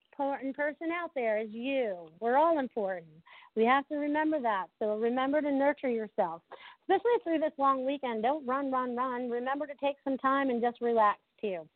person 0.55 0.89
out 0.93 1.11
there 1.15 1.39
is 1.39 1.49
you. 1.51 1.97
We're 2.21 2.37
all 2.37 2.59
important. 2.59 3.07
We 3.57 3.65
have 3.65 3.89
to 3.89 3.97
remember 3.97 4.41
that. 4.43 4.67
So 4.79 4.97
remember 4.97 5.41
to 5.41 5.51
nurture 5.51 5.91
yourself, 5.91 6.43
especially 6.83 7.11
through 7.25 7.39
this 7.39 7.53
long 7.59 7.87
weekend. 7.87 8.23
Don't 8.23 8.47
run, 8.47 8.71
run, 8.71 8.95
run. 8.95 9.31
Remember 9.31 9.67
to 9.67 9.75
take 9.83 9.97
some 10.05 10.19
time 10.19 10.51
and 10.51 10.61
just 10.61 10.81
relax 10.81 11.19
too. 11.41 11.67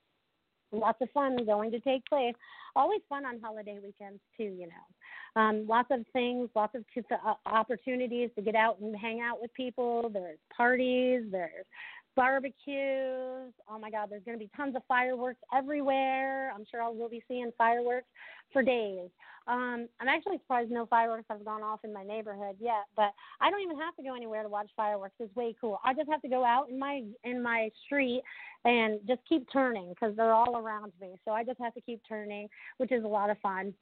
Lots 0.73 1.01
of 1.01 1.09
fun 1.11 1.37
going 1.47 1.71
to 1.71 1.81
take 1.81 2.05
place. 2.07 2.35
Always 2.77 3.01
fun 3.09 3.25
on 3.25 3.41
holiday 3.41 3.79
weekends 3.83 4.21
too, 4.37 4.45
you 4.45 4.67
know. 4.67 5.41
Um, 5.41 5.67
lots 5.69 5.89
of 5.91 6.01
things, 6.13 6.49
lots 6.55 6.75
of 6.75 6.85
uh, 7.11 7.35
opportunities 7.47 8.31
to 8.37 8.43
get 8.43 8.55
out 8.55 8.79
and 8.81 8.95
hang 8.97 9.21
out 9.21 9.41
with 9.41 9.53
people. 9.55 10.11
There's 10.13 10.39
parties. 10.57 11.25
There's 11.31 11.65
barbecues. 12.17 13.53
Oh 13.69 13.79
my 13.81 13.91
God, 13.91 14.09
there's 14.11 14.25
going 14.25 14.39
to 14.39 14.45
be 14.45 14.51
tons 14.57 14.77
of 14.77 14.83
fireworks 14.87 15.41
everywhere. 15.55 16.53
I'm 16.53 16.65
sure 16.71 16.83
I 16.83 16.89
will 16.89 17.09
be 17.09 17.23
seeing 17.29 17.51
fireworks 17.57 18.07
for 18.53 18.63
days. 18.63 19.09
Um, 19.47 19.89
I'm 20.01 20.09
actually 20.09 20.39
surprised 20.39 20.71
no 20.71 20.87
fireworks 20.87 21.27
have 21.29 21.45
gone 21.45 21.63
off 21.63 21.81
in 21.85 21.93
my 21.93 22.03
neighborhood 22.03 22.57
yet, 22.59 22.85
but 22.97 23.13
I 23.41 23.51
don't 23.51 23.61
even 23.61 23.79
have 23.79 23.95
to 23.97 24.03
go 24.03 24.15
anywhere 24.15 24.43
to 24.43 24.49
watch 24.49 24.71
fireworks. 24.75 25.15
It's 25.21 25.35
way 25.37 25.55
cool. 25.61 25.79
I 25.85 25.93
just 25.93 26.09
have 26.11 26.23
to 26.23 26.29
go 26.29 26.45
out 26.45 26.71
in 26.71 26.79
my 26.79 27.03
in 27.25 27.43
my 27.43 27.71
street 27.85 28.23
and 28.65 29.01
just 29.07 29.21
keep 29.29 29.47
turning 29.53 29.91
because 29.91 30.17
they're 30.17 30.33
all 30.33 30.57
around 30.57 30.93
me. 31.01 31.17
So 31.27 31.33
I 31.33 31.45
just 31.45 31.61
have 31.61 31.75
to 31.75 31.81
keep 31.83 32.01
turning, 32.09 32.49
which 32.79 32.91
is 32.91 33.05
a 33.05 33.09
lot 33.09 33.29
of 33.29 33.39
fun 33.41 33.75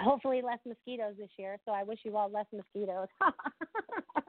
hopefully 0.00 0.42
less 0.42 0.58
mosquitoes 0.66 1.14
this 1.18 1.30
year. 1.36 1.58
So 1.64 1.72
I 1.72 1.82
wish 1.82 2.00
you 2.04 2.16
all 2.16 2.30
less 2.30 2.46
mosquitoes. 2.52 3.08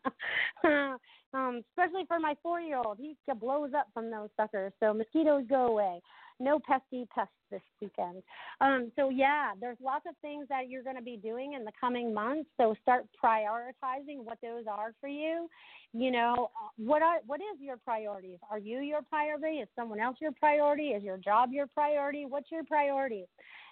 um, 1.33 1.61
especially 1.71 2.05
for 2.07 2.19
my 2.19 2.35
four 2.41 2.59
year 2.59 2.77
old. 2.77 2.97
He 2.99 3.15
blows 3.39 3.71
up 3.77 3.87
from 3.93 4.09
those 4.09 4.29
suckers. 4.37 4.73
So 4.79 4.93
mosquitoes 4.93 5.43
go 5.49 5.67
away. 5.67 6.01
No 6.39 6.59
pesky 6.59 7.07
pests 7.15 7.31
this 7.49 7.61
weekend. 7.81 8.21
Um, 8.59 8.91
so 8.97 9.09
yeah, 9.09 9.51
there's 9.59 9.77
lots 9.81 10.05
of 10.07 10.15
things 10.21 10.47
that 10.49 10.69
you're 10.69 10.83
going 10.83 10.97
to 10.97 11.01
be 11.01 11.15
doing 11.15 11.53
in 11.53 11.63
the 11.63 11.71
coming 11.79 12.13
months. 12.13 12.49
So 12.59 12.75
start 12.81 13.05
prioritizing 13.23 14.23
what 14.23 14.37
those 14.41 14.65
are 14.69 14.93
for 14.99 15.07
you. 15.07 15.47
You 15.93 16.11
know, 16.11 16.49
uh, 16.61 16.69
what 16.77 17.01
are 17.01 17.19
what 17.25 17.39
is 17.39 17.61
your 17.61 17.77
priorities? 17.77 18.39
Are 18.49 18.59
you 18.59 18.79
your 18.79 19.01
priority? 19.01 19.59
Is 19.59 19.69
someone 19.77 20.01
else 20.01 20.17
your 20.19 20.33
priority? 20.33 20.89
Is 20.89 21.03
your 21.03 21.17
job 21.17 21.51
your 21.53 21.67
priority? 21.67 22.25
What's 22.25 22.51
your 22.51 22.65
priority? 22.65 23.25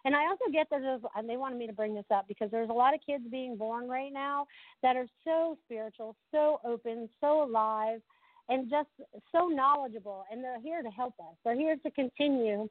And 0.06 0.16
I 0.16 0.26
also 0.26 0.52
get 0.52 0.68
that 0.70 0.82
and 1.16 1.30
they 1.30 1.38
wanted 1.38 1.58
me 1.58 1.68
to 1.68 1.74
bring 1.74 1.96
this 1.96 2.06
up 2.14 2.26
because 2.28 2.52
there's 2.52 2.70
a 2.70 2.74
lot 2.74 2.94
of 2.94 3.00
kids 3.06 3.24
being 3.32 3.56
born 3.56 3.88
right 3.88 4.12
now 4.12 4.46
that 4.82 4.96
are 4.96 5.08
so 5.24 5.58
spiritual, 5.66 6.16
so 6.32 6.60
open, 6.66 7.10
so 7.22 7.44
alive, 7.44 8.02
and 8.50 8.70
just 8.70 8.90
so 9.32 9.48
knowledgeable. 9.48 10.26
And 10.32 10.44
they're 10.44 10.62
here 10.62 10.82
to 10.82 10.90
help 10.90 11.14
us. 11.20 11.36
They're 11.46 11.56
here 11.56 11.78
to 11.84 11.92
continue 11.92 12.68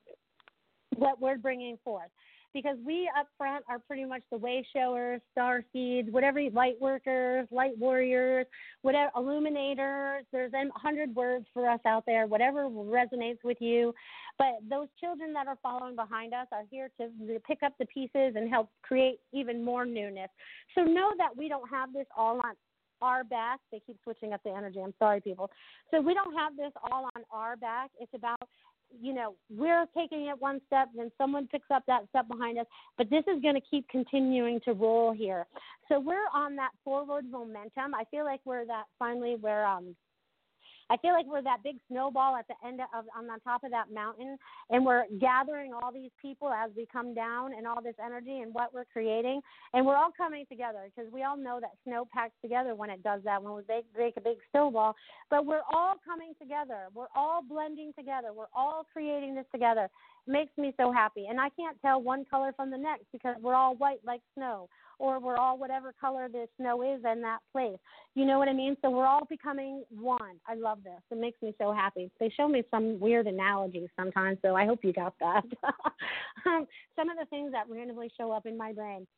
what 0.97 1.21
we're 1.21 1.39
bringing 1.39 1.79
forth 1.83 2.11
because 2.55 2.77
we 2.85 3.11
up 3.19 3.27
front 3.39 3.65
are 3.69 3.79
pretty 3.79 4.05
much 4.05 4.23
the 4.31 4.39
way 4.39 4.67
showers, 4.75 5.21
star 5.33 5.65
seeds, 5.73 6.09
whatever 6.11 6.41
light 6.51 6.81
workers, 6.81 7.47
light 7.51 7.77
warriors, 7.79 8.47
whatever 8.83 9.11
illuminators. 9.17 10.25
There's 10.33 10.53
a 10.53 10.65
hundred 10.79 11.15
words 11.15 11.47
for 11.55 11.69
us 11.69 11.81
out 11.87 12.05
there, 12.07 12.27
whatever 12.27 12.69
resonates 12.69 13.39
with 13.45 13.59
you. 13.61 13.95
But 14.39 14.59
those 14.69 14.89
children 14.99 15.33
that 15.35 15.47
are 15.47 15.59
following 15.63 15.97
behind 15.97 16.35
us 16.35 16.47
are 16.53 16.65
here 16.71 16.91
to 17.01 17.09
pick 17.47 17.63
up 17.63 17.75
the 17.79 17.87
pieces 17.87 18.35
and 18.37 18.49
help 18.49 18.71
create 18.83 19.21
even 19.33 19.65
more 19.65 19.85
newness. 19.85 20.31
So 20.75 20.83
know 20.83 21.13
that 21.19 21.37
we 21.37 21.49
don't 21.49 21.69
have 21.69 21.93
this 21.93 22.07
all 22.17 22.37
on 22.37 22.55
our 23.03 23.25
back. 23.25 23.59
They 23.71 23.81
keep 23.85 23.99
switching 24.05 24.33
up 24.33 24.43
the 24.45 24.51
energy. 24.51 24.81
I'm 24.81 24.95
sorry, 24.99 25.21
people. 25.21 25.51
So 25.91 26.01
we 26.01 26.15
don't 26.15 26.35
have 26.35 26.57
this 26.57 26.73
all 26.91 27.11
on 27.17 27.23
our 27.31 27.57
back. 27.57 27.91
It's 28.01 28.15
about 28.15 28.49
you 29.01 29.15
know, 29.15 29.35
we're 29.51 29.87
taking 29.97 30.27
it 30.27 30.41
one 30.41 30.61
step, 30.67 30.89
then 30.95 31.11
someone 31.19 31.47
picks 31.47 31.71
up 31.73 31.85
that 31.87 32.09
step 32.11 32.29
behind 32.29 32.59
us, 32.59 32.67
but 32.99 33.11
this 33.11 33.25
is 33.35 33.41
going 33.43 33.55
to 33.55 33.61
keep 33.61 33.89
continuing 33.89 34.61
to 34.65 34.73
roll 34.73 35.13
here. 35.13 35.47
So 35.89 36.01
we're 36.01 36.29
on 36.35 36.57
that 36.57 36.71
forward 36.85 37.31
momentum. 37.31 37.95
I 37.95 38.05
feel 38.11 38.25
like 38.25 38.41
we're 38.45 38.67
that 38.67 38.85
finally 38.99 39.37
where 39.41 39.67
um 39.67 39.95
I 40.93 40.99
feel 40.99 41.15
like 41.15 41.25
we're 41.27 41.41
that 41.43 41.63
big 41.65 41.77
snowball 41.89 42.37
at 42.37 42.47
the 42.49 42.55
end 42.67 42.81
of 42.81 43.07
on 43.17 43.27
the 43.27 43.39
top 43.45 43.65
of 43.65 43.71
that 43.71 43.91
mountain, 43.91 44.37
and 44.69 44.85
we're 44.85 45.05
gathering 45.19 45.73
all 45.73 45.91
these 45.91 46.11
people 46.21 46.51
as 46.51 46.71
we 46.77 46.87
come 46.93 47.15
down, 47.15 47.55
and 47.55 47.67
all 47.67 47.81
this 47.81 47.95
energy 48.05 48.41
and 48.41 48.53
what 48.53 48.75
we're 48.75 48.85
creating, 48.93 49.41
and 49.73 49.87
we're 49.87 49.97
all 49.97 50.11
coming 50.15 50.45
together 50.51 50.91
because 50.95 51.11
we 51.11 51.23
all 51.23 51.37
know 51.37 51.61
that 51.61 51.71
snow 51.85 52.07
packs 52.13 52.35
together 52.43 52.75
when 52.75 52.91
it 52.91 53.03
does 53.03 53.23
that 53.25 53.43
when 53.43 53.55
we 53.55 53.63
make, 53.67 53.87
make 53.97 54.17
a 54.19 54.21
big 54.21 54.37
snowball. 54.51 54.95
But 55.31 55.47
we're 55.47 55.65
all 55.73 55.95
coming 56.05 56.35
together. 56.39 56.89
We're 56.95 57.13
all 57.17 57.41
blending 57.43 57.93
together. 57.99 58.35
We're 58.35 58.53
all 58.55 58.85
creating 58.93 59.35
this 59.35 59.47
together. 59.51 59.89
It 60.27 60.31
makes 60.31 60.53
me 60.59 60.75
so 60.77 60.93
happy, 60.93 61.25
and 61.31 61.41
I 61.41 61.49
can't 61.59 61.81
tell 61.81 62.03
one 62.03 62.27
color 62.27 62.53
from 62.55 62.71
the 62.71 62.77
next 62.77 63.07
because 63.13 63.37
we're 63.41 63.55
all 63.55 63.77
white 63.77 64.01
like 64.05 64.21
snow 64.35 64.69
or 65.03 65.19
we're 65.19 65.37
all 65.37 65.59
whatever 65.59 65.93
color 66.01 66.29
the 66.29 66.47
snow 66.57 66.81
is 66.83 67.01
in 67.05 67.21
that 67.23 67.41
place. 67.51 67.77
You 68.15 68.25
know 68.25 68.39
what 68.39 68.49
I 68.49 68.53
mean? 68.53 68.77
So 68.83 68.91
we're 68.91 69.05
all 69.05 69.27
becoming 69.29 69.83
one. 69.91 70.39
I 70.47 70.55
love 70.55 70.79
this. 70.85 71.01
It 71.11 71.19
makes 71.19 71.43
me 71.43 71.53
so 71.61 71.73
happy. 71.73 72.09
They 72.21 72.33
show 72.37 72.47
me 72.47 72.63
some 72.71 73.01
weird 73.01 73.27
analogies 73.27 73.89
sometimes, 73.99 74.39
so 74.43 74.55
I 74.55 74.65
hope 74.65 74.85
you 74.85 74.93
got 74.93 75.15
that. 75.19 75.43
um, 76.47 76.69
some 76.95 77.11
of 77.11 77.19
the 77.19 77.27
things 77.31 77.51
that 77.51 77.65
randomly 77.69 78.13
show 78.17 78.31
up 78.31 78.47
in 78.47 78.57
my 78.57 78.73
brain 78.73 79.09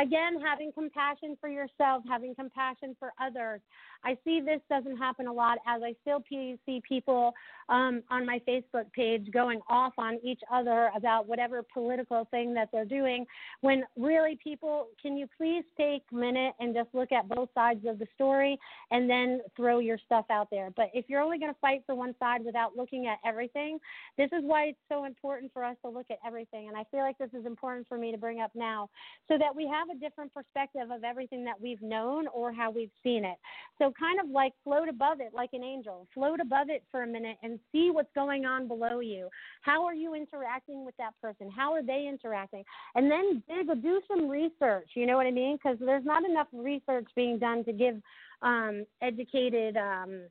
again, 0.00 0.40
having 0.40 0.72
compassion 0.72 1.36
for 1.40 1.48
yourself, 1.48 2.02
having 2.08 2.34
compassion 2.34 2.96
for 2.98 3.12
others. 3.20 3.60
I 4.04 4.16
see 4.24 4.40
this 4.40 4.60
doesn't 4.68 4.96
happen 4.96 5.26
a 5.26 5.32
lot 5.32 5.58
as 5.66 5.82
I 5.82 5.94
still 6.02 6.22
see 6.28 6.82
people 6.88 7.34
um, 7.68 8.02
on 8.10 8.24
my 8.24 8.40
Facebook 8.48 8.90
page 8.92 9.28
going 9.32 9.60
off 9.68 9.92
on 9.98 10.18
each 10.24 10.40
other 10.52 10.90
about 10.96 11.28
whatever 11.28 11.62
political 11.62 12.26
thing 12.30 12.54
that 12.54 12.68
they're 12.72 12.84
doing. 12.84 13.26
When 13.60 13.84
really, 13.96 14.38
people, 14.42 14.88
can 15.00 15.16
you 15.16 15.26
please 15.36 15.64
take 15.76 16.02
a 16.12 16.14
minute 16.14 16.54
and 16.60 16.74
just 16.74 16.88
look 16.92 17.12
at 17.12 17.28
both 17.28 17.48
sides 17.54 17.84
of 17.86 17.98
the 17.98 18.06
story 18.14 18.58
and 18.90 19.08
then 19.08 19.40
throw 19.56 19.80
your 19.80 19.98
stuff 19.98 20.24
out 20.30 20.48
there? 20.50 20.70
But 20.74 20.90
if 20.94 21.06
you're 21.08 21.20
only 21.20 21.38
going 21.38 21.52
to 21.52 21.60
fight 21.60 21.82
for 21.84 21.94
one 21.94 22.14
side 22.18 22.44
without 22.44 22.76
looking 22.76 23.06
at 23.06 23.18
everything, 23.26 23.78
this 24.16 24.30
is 24.32 24.42
why 24.42 24.64
it's 24.66 24.78
so 24.88 25.04
important 25.04 25.52
for 25.52 25.64
us 25.64 25.76
to 25.84 25.90
look 25.90 26.06
at 26.10 26.18
everything. 26.26 26.68
And 26.68 26.76
I 26.76 26.84
feel 26.90 27.00
like 27.00 27.18
this 27.18 27.30
is 27.38 27.44
important 27.44 27.86
for 27.88 27.98
me 27.98 28.12
to 28.12 28.18
bring 28.18 28.40
up 28.40 28.52
now 28.54 28.88
so 29.26 29.36
that 29.38 29.54
we 29.54 29.66
have 29.66 29.90
a 29.94 29.98
different 29.98 30.32
perspective 30.32 30.90
of 30.90 31.04
everything 31.04 31.44
that 31.44 31.60
we've 31.60 31.82
known 31.82 32.26
or 32.28 32.52
how 32.52 32.70
we've 32.70 32.90
seen 33.02 33.24
it. 33.24 33.36
So, 33.78 33.87
kind 33.92 34.20
of 34.20 34.30
like 34.30 34.52
float 34.64 34.88
above 34.88 35.20
it 35.20 35.32
like 35.34 35.50
an 35.52 35.62
angel. 35.62 36.06
Float 36.14 36.40
above 36.40 36.68
it 36.70 36.84
for 36.90 37.02
a 37.02 37.06
minute 37.06 37.36
and 37.42 37.58
see 37.72 37.90
what's 37.92 38.12
going 38.14 38.44
on 38.44 38.68
below 38.68 39.00
you. 39.00 39.28
How 39.62 39.84
are 39.84 39.94
you 39.94 40.14
interacting 40.14 40.84
with 40.84 40.96
that 40.98 41.12
person? 41.22 41.50
How 41.50 41.72
are 41.72 41.82
they 41.82 42.08
interacting? 42.08 42.64
And 42.94 43.10
then 43.10 43.42
dig, 43.48 43.82
do 43.82 44.00
some 44.08 44.28
research. 44.28 44.90
You 44.94 45.06
know 45.06 45.16
what 45.16 45.26
I 45.26 45.30
mean? 45.30 45.58
Because 45.62 45.78
there's 45.80 46.04
not 46.04 46.24
enough 46.24 46.48
research 46.52 47.06
being 47.14 47.38
done 47.38 47.64
to 47.64 47.72
give 47.72 48.00
um, 48.42 48.84
educated. 49.02 49.76
Um, 49.76 50.22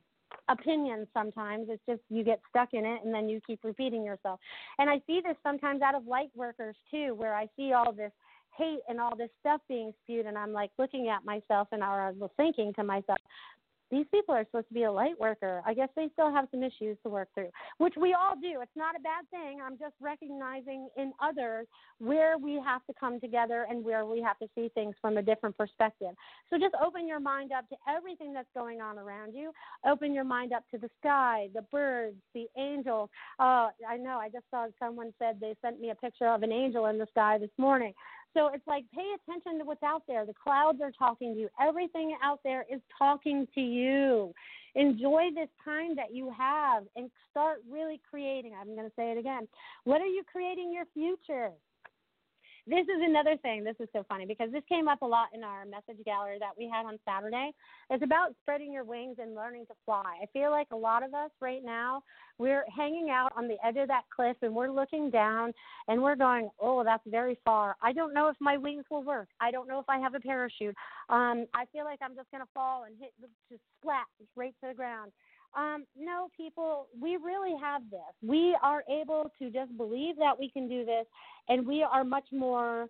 opinions 0.50 1.06
sometimes 1.14 1.68
it's 1.68 1.82
just 1.86 2.00
you 2.10 2.24
get 2.24 2.40
stuck 2.48 2.72
in 2.72 2.84
it 2.84 3.00
and 3.04 3.12
then 3.12 3.28
you 3.28 3.40
keep 3.46 3.60
repeating 3.64 4.04
yourself 4.04 4.38
and 4.78 4.88
i 4.88 5.00
see 5.06 5.20
this 5.24 5.36
sometimes 5.42 5.82
out 5.82 5.94
of 5.94 6.06
light 6.06 6.30
workers 6.34 6.76
too 6.90 7.14
where 7.14 7.34
i 7.34 7.46
see 7.56 7.72
all 7.72 7.92
this 7.92 8.12
hate 8.58 8.80
and 8.88 9.00
all 9.00 9.16
this 9.16 9.30
stuff 9.40 9.60
being 9.68 9.92
spewed 10.02 10.26
and 10.26 10.36
I'm 10.36 10.52
like 10.52 10.70
looking 10.78 11.08
at 11.08 11.24
myself 11.24 11.68
and 11.72 11.82
I 11.82 12.10
was 12.10 12.30
thinking 12.36 12.72
to 12.74 12.84
myself, 12.84 13.18
these 13.90 14.06
people 14.10 14.34
are 14.34 14.44
supposed 14.44 14.68
to 14.68 14.74
be 14.74 14.82
a 14.84 14.92
light 14.92 15.18
worker. 15.18 15.62
I 15.64 15.74
guess 15.74 15.88
they 15.96 16.08
still 16.12 16.30
have 16.30 16.48
some 16.50 16.62
issues 16.62 16.98
to 17.02 17.08
work 17.08 17.28
through, 17.34 17.48
which 17.78 17.94
we 17.98 18.14
all 18.14 18.34
do. 18.34 18.60
It's 18.60 18.76
not 18.76 18.94
a 18.94 19.00
bad 19.00 19.28
thing. 19.30 19.60
I'm 19.64 19.78
just 19.78 19.94
recognizing 20.00 20.88
in 20.96 21.12
others 21.22 21.66
where 21.98 22.36
we 22.38 22.60
have 22.64 22.84
to 22.86 22.94
come 22.98 23.18
together 23.20 23.66
and 23.68 23.82
where 23.82 24.04
we 24.04 24.20
have 24.20 24.38
to 24.38 24.48
see 24.54 24.70
things 24.74 24.94
from 25.00 25.16
a 25.16 25.22
different 25.22 25.56
perspective. 25.56 26.14
So 26.50 26.58
just 26.58 26.74
open 26.84 27.08
your 27.08 27.20
mind 27.20 27.52
up 27.52 27.68
to 27.70 27.76
everything 27.88 28.32
that's 28.32 28.48
going 28.54 28.80
on 28.80 28.98
around 28.98 29.34
you. 29.34 29.52
Open 29.86 30.12
your 30.12 30.24
mind 30.24 30.52
up 30.52 30.64
to 30.72 30.78
the 30.78 30.90
sky, 31.00 31.48
the 31.54 31.62
birds, 31.62 32.16
the 32.34 32.46
angels. 32.58 33.08
Uh, 33.38 33.68
I 33.88 33.96
know. 33.98 34.18
I 34.20 34.28
just 34.28 34.44
saw 34.50 34.66
someone 34.78 35.14
said 35.18 35.38
they 35.40 35.54
sent 35.62 35.80
me 35.80 35.90
a 35.90 35.94
picture 35.94 36.26
of 36.26 36.42
an 36.42 36.52
angel 36.52 36.86
in 36.86 36.98
the 36.98 37.06
sky 37.10 37.38
this 37.38 37.50
morning. 37.56 37.94
So 38.34 38.50
it's 38.52 38.66
like 38.66 38.84
pay 38.94 39.06
attention 39.16 39.58
to 39.58 39.64
what's 39.64 39.82
out 39.82 40.02
there. 40.06 40.26
The 40.26 40.34
clouds 40.34 40.80
are 40.82 40.92
talking 40.96 41.34
to 41.34 41.40
you. 41.40 41.48
Everything 41.60 42.16
out 42.22 42.40
there 42.44 42.64
is 42.70 42.80
talking 42.96 43.46
to 43.54 43.60
you. 43.60 44.32
Enjoy 44.74 45.24
this 45.34 45.48
time 45.64 45.96
that 45.96 46.14
you 46.14 46.32
have 46.36 46.84
and 46.94 47.10
start 47.30 47.62
really 47.68 48.00
creating. 48.08 48.52
I'm 48.58 48.74
going 48.74 48.86
to 48.86 48.92
say 48.96 49.10
it 49.10 49.18
again. 49.18 49.48
What 49.84 50.00
are 50.00 50.06
you 50.06 50.22
creating 50.30 50.72
your 50.72 50.84
future? 50.94 51.50
This 52.68 52.84
is 52.84 53.00
another 53.00 53.36
thing. 53.38 53.64
This 53.64 53.76
is 53.80 53.88
so 53.94 54.04
funny 54.08 54.26
because 54.26 54.52
this 54.52 54.62
came 54.68 54.88
up 54.88 55.00
a 55.02 55.06
lot 55.06 55.28
in 55.32 55.42
our 55.42 55.64
message 55.64 56.04
gallery 56.04 56.36
that 56.38 56.52
we 56.56 56.68
had 56.68 56.84
on 56.84 56.98
Saturday. 57.06 57.50
It's 57.88 58.04
about 58.04 58.34
spreading 58.42 58.72
your 58.72 58.84
wings 58.84 59.16
and 59.18 59.34
learning 59.34 59.66
to 59.66 59.74
fly. 59.84 60.18
I 60.22 60.26
feel 60.32 60.50
like 60.50 60.68
a 60.70 60.76
lot 60.76 61.02
of 61.02 61.14
us 61.14 61.30
right 61.40 61.64
now, 61.64 62.02
we're 62.38 62.64
hanging 62.74 63.08
out 63.10 63.32
on 63.36 63.48
the 63.48 63.56
edge 63.64 63.76
of 63.76 63.88
that 63.88 64.04
cliff 64.14 64.36
and 64.42 64.54
we're 64.54 64.70
looking 64.70 65.10
down 65.10 65.52
and 65.88 66.02
we're 66.02 66.16
going, 66.16 66.50
oh, 66.60 66.84
that's 66.84 67.02
very 67.06 67.38
far. 67.44 67.74
I 67.82 67.92
don't 67.92 68.12
know 68.12 68.28
if 68.28 68.36
my 68.40 68.56
wings 68.58 68.84
will 68.90 69.02
work. 69.02 69.28
I 69.40 69.50
don't 69.50 69.66
know 69.66 69.78
if 69.80 69.88
I 69.88 69.98
have 69.98 70.14
a 70.14 70.20
parachute. 70.20 70.76
Um, 71.08 71.46
I 71.54 71.64
feel 71.72 71.84
like 71.84 72.00
I'm 72.02 72.14
just 72.14 72.30
going 72.30 72.42
to 72.42 72.50
fall 72.52 72.84
and 72.84 72.94
hit, 73.00 73.12
just 73.50 73.62
splat 73.80 74.06
right 74.36 74.54
to 74.62 74.68
the 74.68 74.74
ground. 74.74 75.12
Um, 75.56 75.84
no, 75.98 76.28
people, 76.36 76.88
we 77.00 77.16
really 77.16 77.54
have 77.60 77.82
this. 77.90 78.00
We 78.22 78.56
are 78.62 78.82
able 78.88 79.30
to 79.40 79.50
just 79.50 79.76
believe 79.76 80.16
that 80.18 80.38
we 80.38 80.50
can 80.50 80.68
do 80.68 80.84
this, 80.84 81.06
and 81.48 81.66
we 81.66 81.82
are 81.82 82.04
much 82.04 82.26
more 82.32 82.88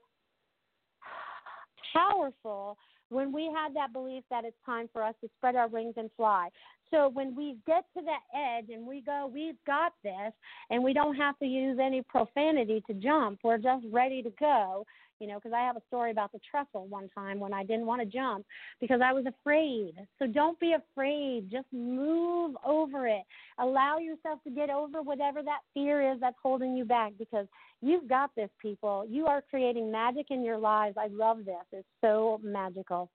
powerful 1.93 2.77
when 3.11 3.33
we 3.33 3.51
have 3.55 3.73
that 3.75 3.93
belief 3.93 4.23
that 4.31 4.45
it's 4.45 4.57
time 4.67 4.89
for 4.93 5.03
us 5.03 5.15
to 5.23 5.31
spread 5.39 5.57
our 5.57 5.69
wings 5.69 5.95
and 5.97 6.11
fly. 6.17 6.49
So 6.91 7.09
when 7.09 7.35
we 7.35 7.57
get 7.67 7.85
to 7.97 8.03
that 8.05 8.21
edge 8.35 8.71
and 8.71 8.87
we 8.87 9.03
go, 9.03 9.31
we've 9.33 9.57
got 9.67 9.93
this, 10.03 10.33
and 10.71 10.83
we 10.83 10.93
don't 10.93 11.17
have 11.17 11.39
to 11.39 11.47
use 11.47 11.79
any 11.83 12.03
profanity 12.03 12.83
to 12.87 12.95
jump, 12.95 13.41
we're 13.45 13.59
just 13.59 13.87
ready 13.91 14.23
to 14.23 14.31
go. 14.39 14.85
You 15.21 15.27
know, 15.27 15.37
because 15.37 15.53
I 15.53 15.61
have 15.61 15.77
a 15.77 15.83
story 15.89 16.11
about 16.11 16.33
the 16.33 16.41
trestle 16.51 16.87
one 16.87 17.09
time 17.15 17.41
when 17.41 17.53
I 17.53 17.65
didn't 17.65 17.87
want 17.87 18.01
to 18.01 18.07
jump 18.07 18.47
because 18.81 19.01
I 19.05 19.13
was 19.13 19.25
afraid. 19.27 19.95
So 20.19 20.27
don't 20.27 20.59
be 20.61 20.75
afraid. 20.75 21.51
Just 21.51 21.67
move 21.73 22.57
over 22.65 23.07
it. 23.07 23.23
Allow 23.59 23.99
yourself 23.99 24.43
to 24.45 24.51
get 24.51 24.71
over 24.71 25.03
whatever 25.03 25.43
that 25.43 25.61
fear 25.75 26.13
is 26.13 26.21
that's 26.21 26.37
holding 26.43 26.77
you 26.77 26.85
back 26.85 27.13
because 27.19 27.47
you've 27.81 28.09
got 28.09 28.31
this, 28.37 28.51
people. 28.61 29.07
You 29.09 29.27
are 29.27 29.43
creating 29.51 29.91
magic 29.91 30.27
in 30.31 30.45
your 30.45 30.59
lives. 30.59 30.97
I 30.99 31.09
love 31.09 31.39
this. 31.45 31.57
It's 31.73 31.89
so 32.01 32.41
magical. 32.43 33.11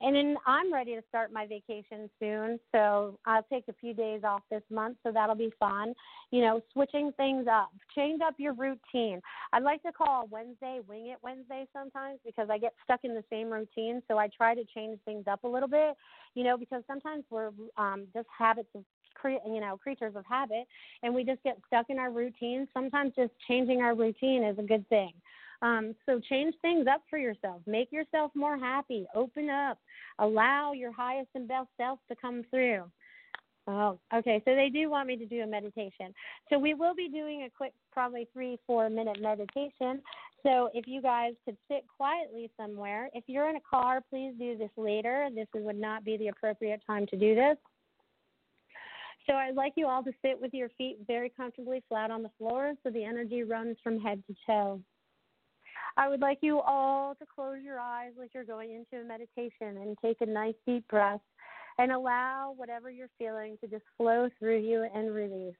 And 0.00 0.14
then 0.16 0.36
I'm 0.46 0.72
ready 0.72 0.94
to 0.94 1.02
start 1.08 1.32
my 1.32 1.46
vacation 1.46 2.10
soon, 2.18 2.58
so 2.72 3.18
I'll 3.26 3.44
take 3.44 3.64
a 3.68 3.72
few 3.74 3.94
days 3.94 4.22
off 4.24 4.42
this 4.50 4.62
month, 4.70 4.96
so 5.02 5.12
that'll 5.12 5.34
be 5.34 5.52
fun. 5.58 5.94
You 6.30 6.42
know, 6.42 6.60
switching 6.72 7.12
things 7.16 7.46
up, 7.50 7.70
change 7.94 8.20
up 8.20 8.34
your 8.38 8.54
routine. 8.54 9.20
I 9.52 9.60
like 9.60 9.82
to 9.82 9.92
call 9.92 10.26
Wednesday 10.30 10.80
Wing 10.88 11.08
It 11.08 11.18
Wednesday 11.22 11.66
sometimes 11.72 12.18
because 12.24 12.48
I 12.50 12.58
get 12.58 12.74
stuck 12.84 13.00
in 13.04 13.14
the 13.14 13.24
same 13.30 13.50
routine, 13.50 14.02
so 14.08 14.18
I 14.18 14.28
try 14.28 14.54
to 14.54 14.64
change 14.74 14.98
things 15.04 15.24
up 15.30 15.44
a 15.44 15.48
little 15.48 15.68
bit. 15.68 15.96
You 16.34 16.44
know, 16.44 16.56
because 16.56 16.82
sometimes 16.86 17.24
we're 17.30 17.50
um, 17.76 18.06
just 18.12 18.26
habits 18.36 18.68
of 18.74 18.84
you 19.24 19.60
know 19.60 19.78
creatures 19.82 20.14
of 20.16 20.24
habit 20.28 20.66
and 21.02 21.14
we 21.14 21.24
just 21.24 21.42
get 21.44 21.56
stuck 21.66 21.86
in 21.88 21.98
our 21.98 22.10
routine 22.10 22.68
sometimes 22.74 23.12
just 23.16 23.30
changing 23.48 23.80
our 23.80 23.94
routine 23.94 24.42
is 24.42 24.58
a 24.58 24.62
good 24.62 24.86
thing 24.88 25.12
um, 25.62 25.94
so 26.06 26.20
change 26.20 26.54
things 26.62 26.86
up 26.92 27.02
for 27.08 27.18
yourself. 27.18 27.62
Make 27.66 27.92
yourself 27.92 28.32
more 28.34 28.58
happy. 28.58 29.06
Open 29.14 29.50
up. 29.50 29.78
Allow 30.18 30.72
your 30.72 30.92
highest 30.92 31.30
and 31.34 31.48
best 31.48 31.68
self 31.76 31.98
to 32.08 32.16
come 32.16 32.44
through. 32.50 32.84
Oh, 33.66 33.98
okay. 34.14 34.42
So 34.44 34.54
they 34.54 34.68
do 34.68 34.90
want 34.90 35.08
me 35.08 35.16
to 35.16 35.24
do 35.24 35.40
a 35.40 35.46
meditation. 35.46 36.14
So 36.50 36.58
we 36.58 36.74
will 36.74 36.94
be 36.94 37.08
doing 37.08 37.44
a 37.44 37.50
quick, 37.56 37.72
probably 37.90 38.28
three, 38.32 38.58
four 38.66 38.90
minute 38.90 39.20
meditation. 39.22 40.02
So 40.42 40.68
if 40.74 40.86
you 40.86 41.00
guys 41.00 41.32
could 41.46 41.56
sit 41.68 41.84
quietly 41.96 42.50
somewhere, 42.58 43.08
if 43.14 43.24
you're 43.26 43.48
in 43.48 43.56
a 43.56 43.60
car, 43.68 44.02
please 44.10 44.34
do 44.38 44.58
this 44.58 44.70
later. 44.76 45.28
This 45.34 45.46
would 45.54 45.80
not 45.80 46.04
be 46.04 46.18
the 46.18 46.28
appropriate 46.28 46.82
time 46.86 47.06
to 47.06 47.16
do 47.16 47.34
this. 47.34 47.56
So 49.26 49.32
I'd 49.32 49.54
like 49.54 49.72
you 49.76 49.86
all 49.86 50.02
to 50.04 50.12
sit 50.20 50.38
with 50.38 50.52
your 50.52 50.68
feet 50.76 50.98
very 51.06 51.30
comfortably 51.30 51.82
flat 51.88 52.10
on 52.10 52.22
the 52.22 52.30
floor 52.36 52.74
so 52.82 52.90
the 52.90 53.04
energy 53.04 53.42
runs 53.42 53.78
from 53.82 53.98
head 53.98 54.22
to 54.26 54.34
toe. 54.46 54.80
I 55.96 56.08
would 56.08 56.20
like 56.20 56.38
you 56.40 56.60
all 56.60 57.14
to 57.14 57.26
close 57.32 57.58
your 57.62 57.78
eyes 57.78 58.10
like 58.18 58.30
you're 58.34 58.44
going 58.44 58.70
into 58.72 59.04
a 59.04 59.06
meditation 59.06 59.80
and 59.82 59.96
take 60.02 60.20
a 60.20 60.26
nice 60.26 60.54
deep 60.66 60.86
breath 60.88 61.20
and 61.78 61.92
allow 61.92 62.52
whatever 62.56 62.90
you're 62.90 63.10
feeling 63.18 63.56
to 63.60 63.68
just 63.68 63.84
flow 63.96 64.28
through 64.38 64.58
you 64.58 64.86
and 64.94 65.14
release. 65.14 65.54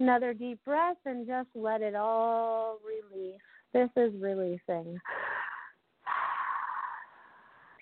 Another 0.00 0.32
deep 0.32 0.62
breath 0.64 0.96
and 1.04 1.26
just 1.26 1.48
let 1.54 1.82
it 1.82 1.94
all 1.94 2.78
release. 2.86 3.40
This 3.74 3.90
is 3.96 4.12
releasing. 4.20 4.98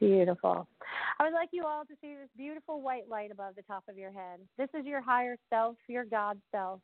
Beautiful. 0.00 0.66
I 1.18 1.24
would 1.24 1.32
like 1.32 1.50
you 1.52 1.64
all 1.64 1.84
to 1.84 1.94
see 2.00 2.14
this 2.14 2.28
beautiful 2.36 2.82
white 2.82 3.08
light 3.08 3.30
above 3.30 3.54
the 3.54 3.62
top 3.62 3.84
of 3.88 3.96
your 3.96 4.12
head. 4.12 4.40
This 4.58 4.68
is 4.78 4.84
your 4.84 5.00
higher 5.00 5.36
self, 5.48 5.76
your 5.88 6.04
God 6.04 6.40
self. 6.52 6.80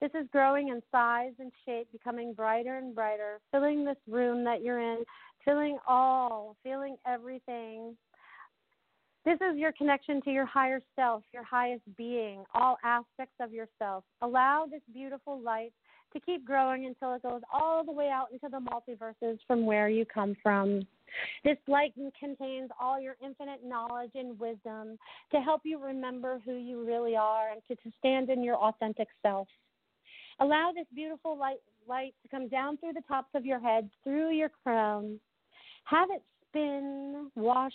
This 0.00 0.10
is 0.14 0.28
growing 0.32 0.68
in 0.68 0.82
size 0.90 1.32
and 1.38 1.50
shape, 1.64 1.88
becoming 1.92 2.34
brighter 2.34 2.76
and 2.76 2.94
brighter, 2.94 3.40
filling 3.50 3.84
this 3.84 3.96
room 4.08 4.44
that 4.44 4.62
you're 4.62 4.80
in, 4.80 5.04
filling 5.44 5.78
all, 5.86 6.56
feeling 6.62 6.96
everything. 7.06 7.96
This 9.24 9.38
is 9.40 9.56
your 9.56 9.72
connection 9.72 10.20
to 10.22 10.30
your 10.30 10.44
higher 10.44 10.80
self, 10.96 11.22
your 11.32 11.44
highest 11.44 11.82
being, 11.96 12.44
all 12.54 12.76
aspects 12.84 13.36
of 13.40 13.52
yourself. 13.52 14.04
Allow 14.20 14.66
this 14.70 14.82
beautiful 14.92 15.40
light 15.40 15.72
to 16.12 16.20
keep 16.20 16.44
growing 16.44 16.86
until 16.86 17.14
it 17.14 17.22
goes 17.22 17.40
all 17.52 17.84
the 17.84 17.92
way 17.92 18.08
out 18.08 18.28
into 18.32 18.48
the 18.48 18.60
multiverses 18.60 19.38
from 19.46 19.64
where 19.66 19.88
you 19.88 20.04
come 20.04 20.36
from. 20.42 20.86
This 21.44 21.56
light 21.68 21.94
contains 22.18 22.70
all 22.80 23.00
your 23.00 23.16
infinite 23.24 23.60
knowledge 23.64 24.10
and 24.14 24.38
wisdom 24.38 24.98
to 25.32 25.40
help 25.40 25.62
you 25.64 25.78
remember 25.78 26.40
who 26.44 26.54
you 26.54 26.84
really 26.84 27.16
are 27.16 27.52
and 27.52 27.62
to, 27.68 27.76
to 27.76 27.96
stand 27.98 28.30
in 28.30 28.42
your 28.42 28.56
authentic 28.56 29.08
self. 29.22 29.48
Allow 30.40 30.72
this 30.74 30.86
beautiful 30.94 31.36
light, 31.36 31.58
light 31.88 32.14
to 32.22 32.28
come 32.28 32.48
down 32.48 32.76
through 32.78 32.94
the 32.94 33.02
tops 33.08 33.30
of 33.34 33.44
your 33.44 33.60
head, 33.60 33.88
through 34.02 34.32
your 34.32 34.50
crown. 34.62 35.20
Have 35.84 36.08
it 36.10 36.22
spin, 36.48 37.30
wash, 37.36 37.72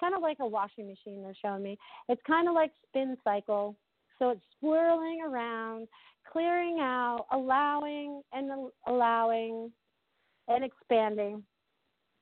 kind 0.00 0.14
of 0.14 0.22
like 0.22 0.38
a 0.40 0.46
washing 0.46 0.86
machine 0.86 1.22
they're 1.22 1.34
showing 1.42 1.62
me. 1.62 1.78
It's 2.08 2.22
kind 2.26 2.48
of 2.48 2.54
like 2.54 2.72
spin 2.88 3.16
cycle. 3.24 3.76
So 4.18 4.30
it's 4.30 4.42
swirling 4.58 5.20
around, 5.26 5.88
clearing 6.30 6.78
out, 6.80 7.26
allowing 7.32 8.22
and 8.32 8.70
allowing 8.86 9.70
and 10.48 10.64
expanding 10.64 11.42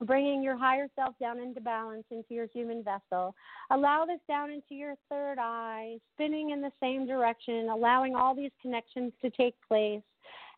bringing 0.05 0.43
your 0.43 0.57
higher 0.57 0.89
self 0.95 1.15
down 1.19 1.39
into 1.39 1.61
balance 1.61 2.05
into 2.11 2.35
your 2.35 2.47
human 2.47 2.83
vessel. 2.83 3.35
Allow 3.71 4.05
this 4.05 4.21
down 4.29 4.51
into 4.51 4.75
your 4.75 4.95
third 5.11 5.39
eye, 5.39 5.97
spinning 6.15 6.51
in 6.51 6.61
the 6.61 6.73
same 6.81 7.07
direction, 7.07 7.69
allowing 7.71 8.15
all 8.15 8.35
these 8.35 8.51
connections 8.61 9.13
to 9.23 9.31
take 9.31 9.55
place 9.67 10.03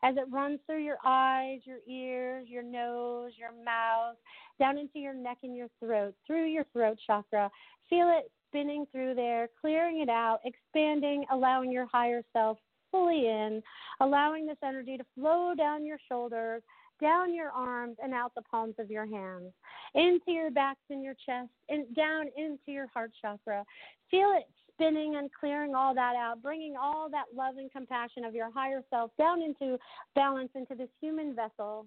as 0.03 0.15
it 0.15 0.31
runs 0.31 0.59
through 0.65 0.83
your 0.83 0.97
eyes, 1.05 1.59
your 1.65 1.79
ears, 1.87 2.47
your 2.47 2.63
nose, 2.63 3.31
your 3.37 3.51
mouth, 3.63 4.15
down 4.59 4.77
into 4.77 4.99
your 4.99 5.13
neck 5.13 5.37
and 5.43 5.55
your 5.55 5.67
throat, 5.79 6.15
through 6.25 6.45
your 6.45 6.65
throat 6.71 6.97
chakra. 7.05 7.49
Feel 7.89 8.09
it 8.17 8.31
spinning 8.47 8.85
through 8.91 9.13
there, 9.15 9.49
clearing 9.59 10.01
it 10.01 10.09
out, 10.09 10.39
expanding, 10.45 11.25
allowing 11.31 11.71
your 11.71 11.85
higher 11.85 12.23
self 12.33 12.57
fully 12.91 13.27
in, 13.27 13.61
allowing 13.99 14.47
this 14.47 14.57
energy 14.63 14.97
to 14.97 15.05
flow 15.15 15.53
down 15.55 15.85
your 15.85 15.99
shoulders 16.07 16.63
down 17.01 17.33
your 17.33 17.49
arms 17.49 17.97
and 18.01 18.13
out 18.13 18.33
the 18.35 18.41
palms 18.41 18.75
of 18.79 18.89
your 18.89 19.05
hands, 19.05 19.51
into 19.95 20.31
your 20.31 20.51
backs 20.51 20.79
and 20.89 21.03
your 21.03 21.15
chest, 21.25 21.49
and 21.69 21.93
down 21.95 22.25
into 22.37 22.71
your 22.71 22.87
heart 22.93 23.11
chakra. 23.21 23.63
Feel 24.11 24.31
it 24.37 24.47
spinning 24.73 25.15
and 25.15 25.29
clearing 25.37 25.75
all 25.75 25.93
that 25.93 26.15
out, 26.15 26.41
bringing 26.41 26.75
all 26.81 27.09
that 27.09 27.25
love 27.35 27.57
and 27.57 27.71
compassion 27.71 28.23
of 28.23 28.33
your 28.33 28.49
higher 28.51 28.81
self 28.89 29.11
down 29.17 29.41
into 29.41 29.77
balance 30.15 30.49
into 30.55 30.75
this 30.75 30.89
human 31.01 31.35
vessel. 31.35 31.85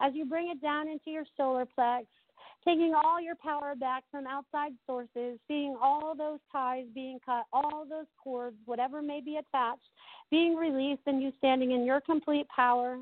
As 0.00 0.12
you 0.14 0.24
bring 0.24 0.50
it 0.50 0.60
down 0.60 0.88
into 0.88 1.10
your 1.10 1.24
solar 1.36 1.66
plex, 1.78 2.04
taking 2.64 2.94
all 2.94 3.20
your 3.20 3.36
power 3.36 3.74
back 3.74 4.04
from 4.10 4.26
outside 4.26 4.72
sources, 4.86 5.38
seeing 5.48 5.76
all 5.80 6.14
those 6.16 6.38
ties 6.50 6.84
being 6.94 7.18
cut, 7.24 7.44
all 7.52 7.86
those 7.88 8.06
cords, 8.22 8.56
whatever 8.64 9.02
may 9.02 9.20
be 9.20 9.36
attached, 9.36 9.82
being 10.30 10.54
released, 10.54 11.02
and 11.06 11.22
you 11.22 11.32
standing 11.38 11.72
in 11.72 11.84
your 11.84 12.00
complete 12.00 12.46
power, 12.48 12.98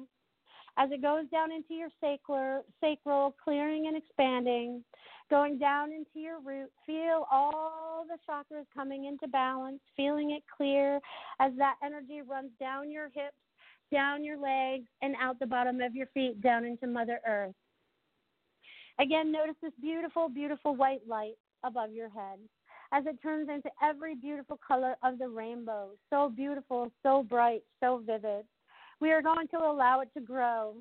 as 0.79 0.91
it 0.91 1.03
goes 1.03 1.29
down 1.31 1.53
into 1.53 1.75
your 1.75 1.89
sacral, 2.01 2.65
sacral, 2.81 3.35
clearing 3.43 3.87
and 3.89 3.97
expanding, 3.97 4.83
going 5.31 5.59
down 5.59 5.93
into 5.93 6.19
your 6.19 6.41
root. 6.41 6.71
Feel 6.87 7.27
all 7.31 8.05
the 8.09 8.19
chakras 8.29 8.65
coming 8.75 9.05
into 9.05 9.29
balance, 9.29 9.81
feeling 9.97 10.31
it 10.31 10.43
clear 10.57 10.97
as 11.41 11.53
that 11.59 11.77
energy 11.85 12.23
runs 12.27 12.51
down 12.59 12.91
your 12.91 13.07
hips, 13.07 13.37
down 13.93 14.25
your 14.25 14.39
legs, 14.39 14.87
and 15.03 15.15
out 15.21 15.39
the 15.39 15.47
bottom 15.47 15.81
of 15.81 15.95
your 15.95 16.07
feet, 16.15 16.41
down 16.41 16.65
into 16.65 16.87
Mother 16.87 17.21
Earth. 17.27 17.55
Again, 18.99 19.33
notice 19.33 19.57
this 19.63 19.73
beautiful, 19.81 20.29
beautiful 20.29 20.75
white 20.75 21.03
light 21.07 21.35
above 21.65 21.93
your 21.93 22.09
head 22.09 22.39
as 22.93 23.05
it 23.07 23.21
turns 23.23 23.49
into 23.49 23.71
every 23.83 24.15
beautiful 24.15 24.59
color 24.67 24.97
of 25.03 25.19
the 25.19 25.29
rainbow. 25.29 25.91
So 26.11 26.31
beautiful, 26.35 26.93
so 27.03 27.23
bright, 27.23 27.63
so 27.81 28.03
vivid. 28.07 28.45
We 29.03 29.11
are 29.11 29.21
going 29.21 29.49
to 29.49 29.57
allow 29.57 29.99
it 29.99 30.11
to 30.15 30.21
grow. 30.21 30.77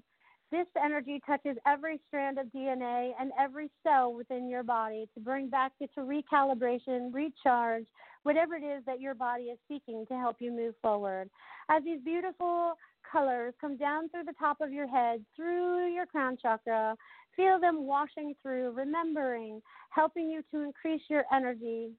This 0.52 0.68
energy 0.78 1.20
touches 1.26 1.58
every 1.66 2.00
strand 2.08 2.38
of 2.38 2.46
DNA 2.56 3.14
and 3.20 3.32
every 3.40 3.72
cell 3.82 4.14
within 4.14 4.48
your 4.48 4.62
body 4.62 5.10
to 5.16 5.20
bring 5.20 5.50
back 5.50 5.72
to 5.80 5.88
recalibration, 5.98 7.12
recharge, 7.12 7.88
whatever 8.22 8.54
it 8.54 8.64
is 8.64 8.84
that 8.86 9.02
your 9.02 9.16
body 9.16 9.46
is 9.46 9.58
seeking 9.68 10.06
to 10.06 10.14
help 10.14 10.36
you 10.40 10.52
move 10.52 10.76
forward. 10.84 11.32
As 11.68 11.84
these 11.84 12.00
beautiful 12.06 12.74
colors 13.12 13.56
come 13.60 13.76
down 13.76 14.08
through 14.10 14.26
the 14.26 14.36
top 14.38 14.58
of 14.62 14.72
your 14.72 14.88
head, 14.88 15.26
through 15.36 15.92
your 15.92 16.06
crown 16.06 16.38
chakra, 16.40 16.96
feel 17.36 17.60
them 17.60 17.88
washing 17.88 18.36
through, 18.44 18.70
remembering, 18.74 19.64
helping 19.90 20.30
you 20.30 20.44
to 20.54 20.62
increase 20.62 21.02
your 21.10 21.24
energy, 21.34 21.90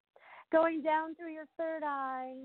going 0.53 0.83
down 0.83 1.17
through 1.17 1.33
your 1.33 1.47
third 1.59 1.83
eye, 1.83 2.37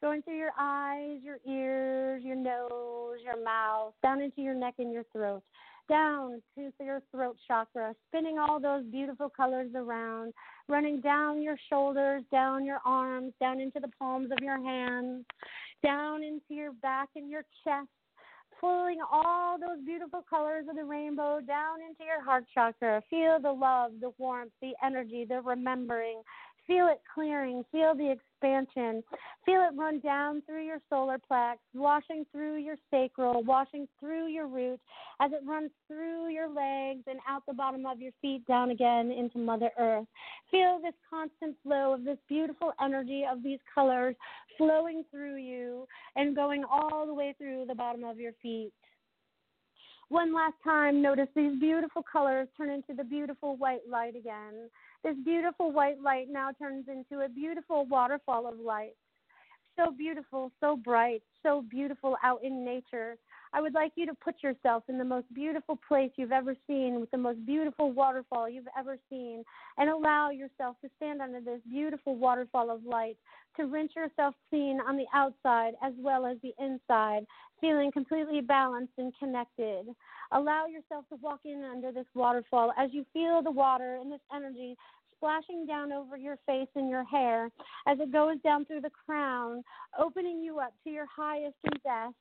going 0.00 0.22
through 0.22 0.38
your 0.38 0.52
eyes, 0.58 1.18
your 1.22 1.38
ears, 1.46 2.22
your 2.24 2.36
nose, 2.36 3.18
your 3.24 3.42
mouth, 3.42 3.94
down 4.02 4.20
into 4.20 4.40
your 4.40 4.54
neck 4.54 4.74
and 4.78 4.92
your 4.92 5.04
throat, 5.12 5.42
down 5.88 6.42
to 6.54 6.70
your 6.80 7.00
throat 7.10 7.36
chakra, 7.46 7.94
spinning 8.08 8.38
all 8.38 8.60
those 8.60 8.84
beautiful 8.84 9.28
colors 9.28 9.70
around, 9.74 10.32
running 10.68 11.00
down 11.00 11.42
your 11.42 11.56
shoulders, 11.68 12.22
down 12.30 12.64
your 12.64 12.80
arms, 12.84 13.32
down 13.40 13.60
into 13.60 13.80
the 13.80 13.90
palms 13.98 14.30
of 14.30 14.38
your 14.42 14.62
hands, 14.62 15.24
down 15.82 16.22
into 16.22 16.54
your 16.54 16.72
back 16.72 17.08
and 17.16 17.30
your 17.30 17.42
chest. 17.64 17.88
Pulling 18.60 18.98
all 19.12 19.56
those 19.56 19.78
beautiful 19.86 20.24
colors 20.28 20.64
of 20.68 20.74
the 20.74 20.82
rainbow 20.82 21.38
down 21.46 21.76
into 21.80 22.02
your 22.04 22.24
heart 22.24 22.44
chakra. 22.52 23.00
Feel 23.08 23.38
the 23.40 23.52
love, 23.52 23.92
the 24.00 24.10
warmth, 24.18 24.50
the 24.60 24.72
energy, 24.82 25.24
the 25.24 25.40
remembering, 25.42 26.20
Feel 26.68 26.88
it 26.88 27.00
clearing. 27.14 27.64
Feel 27.72 27.94
the 27.94 28.10
expansion. 28.38 29.02
Feel 29.44 29.62
it 29.62 29.76
run 29.76 30.00
down 30.00 30.42
through 30.46 30.64
your 30.64 30.78
solar 30.90 31.18
plex, 31.30 31.56
washing 31.74 32.24
through 32.32 32.56
your 32.56 32.76
sacral, 32.90 33.42
washing 33.42 33.88
through 33.98 34.28
your 34.28 34.46
root 34.46 34.80
as 35.20 35.32
it 35.32 35.40
runs 35.46 35.70
through 35.86 36.28
your 36.28 36.48
legs 36.48 37.02
and 37.06 37.18
out 37.28 37.42
the 37.46 37.54
bottom 37.54 37.86
of 37.86 38.00
your 38.00 38.12
feet 38.20 38.46
down 38.46 38.70
again 38.70 39.10
into 39.10 39.38
Mother 39.38 39.70
Earth. 39.78 40.06
Feel 40.50 40.80
this 40.82 40.94
constant 41.08 41.56
flow 41.62 41.94
of 41.94 42.04
this 42.04 42.18
beautiful 42.28 42.72
energy 42.82 43.24
of 43.30 43.42
these 43.42 43.60
colors 43.74 44.14
flowing 44.56 45.04
through 45.10 45.36
you 45.36 45.86
and 46.16 46.36
going 46.36 46.64
all 46.64 47.06
the 47.06 47.14
way 47.14 47.34
through 47.38 47.64
the 47.66 47.74
bottom 47.74 48.04
of 48.04 48.18
your 48.18 48.32
feet. 48.42 48.72
One 50.10 50.34
last 50.34 50.54
time, 50.64 51.02
notice 51.02 51.28
these 51.36 51.58
beautiful 51.60 52.02
colors 52.10 52.48
turn 52.56 52.70
into 52.70 52.94
the 52.94 53.04
beautiful 53.04 53.56
white 53.56 53.86
light 53.88 54.16
again. 54.16 54.70
This 55.04 55.14
beautiful 55.24 55.72
white 55.72 56.00
light 56.00 56.26
now 56.30 56.50
turns 56.60 56.86
into 56.88 57.24
a 57.24 57.28
beautiful 57.28 57.86
waterfall 57.86 58.46
of 58.46 58.58
light. 58.58 58.94
So 59.76 59.92
beautiful, 59.92 60.50
so 60.60 60.76
bright, 60.76 61.22
so 61.42 61.62
beautiful 61.70 62.16
out 62.24 62.42
in 62.42 62.64
nature. 62.64 63.16
I 63.52 63.60
would 63.60 63.74
like 63.74 63.92
you 63.96 64.06
to 64.06 64.14
put 64.14 64.42
yourself 64.42 64.84
in 64.88 64.98
the 64.98 65.04
most 65.04 65.32
beautiful 65.32 65.78
place 65.88 66.10
you've 66.16 66.32
ever 66.32 66.54
seen, 66.66 67.00
with 67.00 67.10
the 67.10 67.18
most 67.18 67.44
beautiful 67.46 67.92
waterfall 67.92 68.48
you've 68.48 68.68
ever 68.78 68.98
seen, 69.08 69.44
and 69.78 69.88
allow 69.88 70.30
yourself 70.30 70.76
to 70.82 70.90
stand 70.96 71.22
under 71.22 71.40
this 71.40 71.60
beautiful 71.70 72.16
waterfall 72.16 72.70
of 72.70 72.84
light, 72.84 73.16
to 73.56 73.66
rinse 73.66 73.92
yourself 73.96 74.34
clean 74.50 74.80
on 74.86 74.96
the 74.96 75.06
outside 75.14 75.74
as 75.82 75.92
well 75.98 76.26
as 76.26 76.36
the 76.42 76.52
inside, 76.58 77.26
feeling 77.60 77.90
completely 77.90 78.40
balanced 78.40 78.92
and 78.98 79.12
connected. 79.18 79.86
Allow 80.32 80.66
yourself 80.66 81.04
to 81.08 81.16
walk 81.16 81.40
in 81.44 81.64
under 81.64 81.90
this 81.90 82.06
waterfall 82.14 82.72
as 82.78 82.90
you 82.92 83.04
feel 83.12 83.42
the 83.42 83.50
water 83.50 83.96
and 83.96 84.12
this 84.12 84.20
energy 84.34 84.76
splashing 85.16 85.66
down 85.66 85.92
over 85.92 86.16
your 86.16 86.36
face 86.46 86.68
and 86.76 86.88
your 86.88 87.02
hair 87.02 87.50
as 87.86 87.98
it 87.98 88.12
goes 88.12 88.36
down 88.44 88.64
through 88.64 88.82
the 88.82 88.90
crown, 88.90 89.64
opening 89.98 90.40
you 90.40 90.60
up 90.60 90.72
to 90.84 90.90
your 90.90 91.06
highest 91.06 91.56
and 91.64 91.82
best 91.82 92.14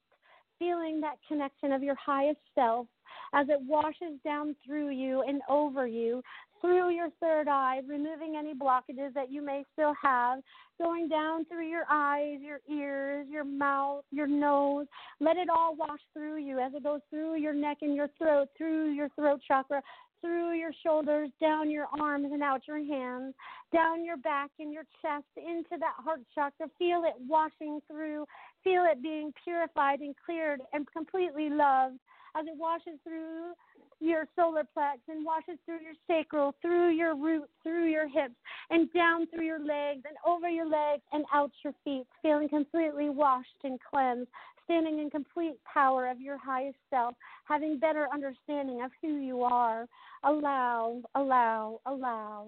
feeling 0.59 1.01
that 1.01 1.17
connection 1.27 1.71
of 1.71 1.83
your 1.83 1.95
highest 1.95 2.39
self 2.55 2.87
as 3.33 3.47
it 3.49 3.59
washes 3.61 4.19
down 4.23 4.55
through 4.65 4.89
you 4.89 5.23
and 5.27 5.41
over 5.49 5.85
you, 5.87 6.21
through 6.61 6.89
your 6.89 7.09
third 7.19 7.47
eye, 7.47 7.81
removing 7.87 8.35
any 8.37 8.53
blockages 8.53 9.13
that 9.13 9.31
you 9.31 9.41
may 9.41 9.63
still 9.73 9.93
have, 10.01 10.39
going 10.81 11.07
down 11.07 11.45
through 11.45 11.67
your 11.67 11.85
eyes, 11.89 12.39
your 12.41 12.59
ears, 12.69 13.27
your 13.29 13.43
mouth, 13.43 14.03
your 14.11 14.27
nose. 14.27 14.85
Let 15.19 15.37
it 15.37 15.49
all 15.49 15.75
wash 15.75 15.99
through 16.13 16.37
you 16.37 16.59
as 16.59 16.73
it 16.73 16.83
goes 16.83 17.01
through 17.09 17.35
your 17.37 17.53
neck 17.53 17.77
and 17.81 17.95
your 17.95 18.09
throat, 18.17 18.49
through 18.57 18.91
your 18.91 19.09
throat 19.09 19.41
chakra, 19.47 19.81
through 20.21 20.53
your 20.53 20.71
shoulders, 20.83 21.29
down 21.39 21.69
your 21.69 21.87
arms 21.99 22.29
and 22.31 22.41
out 22.41 22.61
your 22.67 22.83
hands, 22.83 23.35
down 23.73 24.03
your 24.03 24.17
back 24.17 24.49
and 24.59 24.73
your 24.73 24.83
chest, 25.01 25.25
into 25.37 25.77
that 25.79 25.93
heart 25.97 26.21
chakra. 26.33 26.67
Feel 26.79 27.03
it 27.05 27.13
washing 27.27 27.79
through. 27.87 28.25
Feel 28.63 28.85
it 28.91 29.01
being 29.01 29.31
purified 29.43 29.99
and 29.99 30.15
cleared 30.25 30.61
and 30.73 30.87
completely 30.91 31.49
loved 31.49 31.99
as 32.35 32.45
it 32.45 32.53
washes 32.55 32.99
through 33.03 33.53
your 33.99 34.25
solar 34.35 34.63
plex 34.77 34.97
and 35.07 35.25
washes 35.25 35.57
through 35.65 35.79
your 35.81 35.93
sacral, 36.07 36.53
through 36.61 36.89
your 36.89 37.15
roots, 37.15 37.51
through 37.63 37.87
your 37.87 38.07
hips, 38.07 38.35
and 38.69 38.91
down 38.93 39.27
through 39.27 39.45
your 39.45 39.59
legs 39.59 40.03
and 40.07 40.15
over 40.25 40.49
your 40.49 40.67
legs 40.67 41.01
and 41.13 41.25
out 41.33 41.51
your 41.63 41.73
feet, 41.83 42.05
feeling 42.21 42.49
completely 42.49 43.09
washed 43.09 43.47
and 43.63 43.79
cleansed, 43.89 44.29
standing 44.65 44.99
in 44.99 45.09
complete 45.09 45.55
power 45.71 46.09
of 46.09 46.19
your 46.19 46.37
highest 46.37 46.77
self, 46.89 47.15
having 47.45 47.79
better 47.79 48.07
understanding 48.13 48.81
of 48.83 48.91
who 49.01 49.17
you 49.17 49.41
are. 49.41 49.87
Allow, 50.23 51.01
allow, 51.15 51.79
allow. 51.85 52.47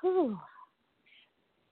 Whew. 0.00 0.38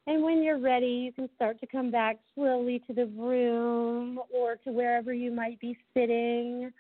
And 0.07 0.23
when 0.23 0.43
you're 0.43 0.59
ready, 0.59 0.87
you 0.87 1.13
can 1.13 1.29
start 1.35 1.59
to 1.61 1.67
come 1.67 1.91
back 1.91 2.19
slowly 2.35 2.83
to 2.87 2.93
the 2.93 3.07
room 3.07 4.21
or 4.31 4.57
to 4.57 4.71
wherever 4.71 5.15
you 5.15 5.31
might 5.31 5.59
be 5.61 5.79
sitting. 5.95 6.71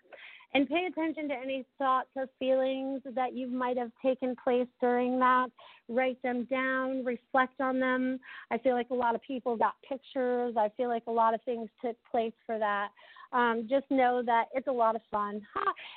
And 0.52 0.68
pay 0.68 0.86
attention 0.86 1.28
to 1.28 1.34
any 1.34 1.66
thoughts 1.78 2.10
or 2.14 2.28
feelings 2.38 3.02
that 3.14 3.34
you 3.34 3.48
might 3.48 3.76
have 3.76 3.90
taken 4.00 4.36
place 4.44 4.68
during 4.80 5.18
that. 5.18 5.48
Write 5.88 6.22
them 6.22 6.44
down, 6.44 7.04
reflect 7.04 7.60
on 7.60 7.80
them. 7.80 8.20
I 8.52 8.58
feel 8.58 8.74
like 8.74 8.90
a 8.90 8.94
lot 8.94 9.16
of 9.16 9.22
people 9.22 9.56
got 9.56 9.74
pictures. 9.88 10.54
I 10.56 10.68
feel 10.76 10.88
like 10.88 11.02
a 11.08 11.12
lot 11.12 11.34
of 11.34 11.42
things 11.42 11.68
took 11.84 11.96
place 12.08 12.34
for 12.46 12.58
that. 12.58 12.90
Um, 13.32 13.66
just 13.68 13.86
know 13.90 14.22
that 14.24 14.44
it's 14.54 14.68
a 14.68 14.72
lot 14.72 14.94
of 14.94 15.02
fun. 15.10 15.42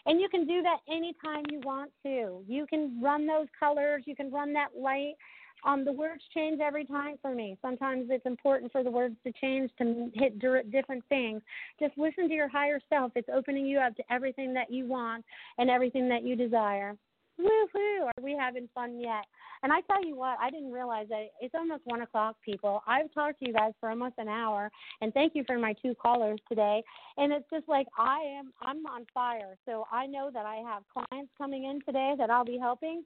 And 0.08 0.20
you 0.20 0.28
can 0.28 0.48
do 0.48 0.64
that 0.64 0.78
anytime 0.90 1.44
you 1.52 1.60
want 1.60 1.92
to. 2.04 2.42
You 2.48 2.66
can 2.68 3.00
run 3.00 3.28
those 3.28 3.48
colors, 3.60 4.04
you 4.08 4.16
can 4.16 4.32
run 4.32 4.54
that 4.54 4.70
light 4.76 5.16
um, 5.66 5.86
the 5.86 5.92
words 5.92 6.22
change 6.34 6.60
every 6.62 6.86
time 6.86 7.18
for 7.22 7.34
me. 7.34 7.58
Sometimes 7.62 8.08
it's 8.10 8.26
important 8.26 8.72
for 8.72 8.84
the 8.84 8.92
words 8.92 9.16
to 9.26 9.34
change 9.42 9.72
to 9.80 10.10
hit 10.14 10.40
different 10.72 11.04
things. 11.10 11.42
Just 11.80 11.98
listen 11.98 12.28
to 12.28 12.34
your 12.34 12.50
higher 12.50 12.80
self. 12.90 13.12
It's 13.16 13.30
opening 13.34 13.66
you 13.66 13.80
up 13.80 13.96
to 13.96 14.04
everything 14.10 14.54
that 14.54 14.72
you 14.72 14.86
want 14.86 15.26
and 15.58 15.70
everything 15.70 16.08
that 16.10 16.24
you 16.24 16.36
desire. 16.36 16.96
Woohoo! 17.40 18.06
Are 18.06 18.24
we 18.24 18.36
having 18.40 18.68
fun 18.74 19.00
yet? 19.00 19.26
And 19.64 19.72
I 19.72 19.82
tell 19.82 20.04
you 20.04 20.16
what, 20.16 20.38
I 20.40 20.50
didn't 20.50 20.72
realize 20.72 21.08
that 21.10 21.28
it's 21.42 21.54
almost 21.56 21.82
one 21.86 22.02
o'clock, 22.02 22.36
people. 22.44 22.82
I've 22.88 23.12
talked 23.14 23.40
to 23.40 23.48
you 23.48 23.54
guys 23.54 23.74
for 23.80 23.90
almost 23.90 24.16
an 24.18 24.28
hour, 24.28 24.72
and 25.02 25.14
thank 25.14 25.34
you 25.36 25.44
for 25.46 25.58
my 25.58 25.74
two 25.82 25.96
callers 25.96 26.40
today. 26.48 26.84
And 27.18 27.32
it's 27.32 27.46
just 27.52 27.68
like 27.68 27.88
I 27.98 28.20
am, 28.38 28.54
I'm 28.62 28.86
on 28.86 29.06
fire. 29.14 29.56
So 29.66 29.86
I 29.92 30.06
know 30.06 30.30
that 30.34 30.46
I 30.46 30.58
have 30.58 30.84
clients 30.92 31.32
coming 31.38 31.66
in 31.66 31.82
today 31.82 32.14
that 32.18 32.30
I'll 32.30 32.46
be 32.46 32.58
helping 32.60 33.04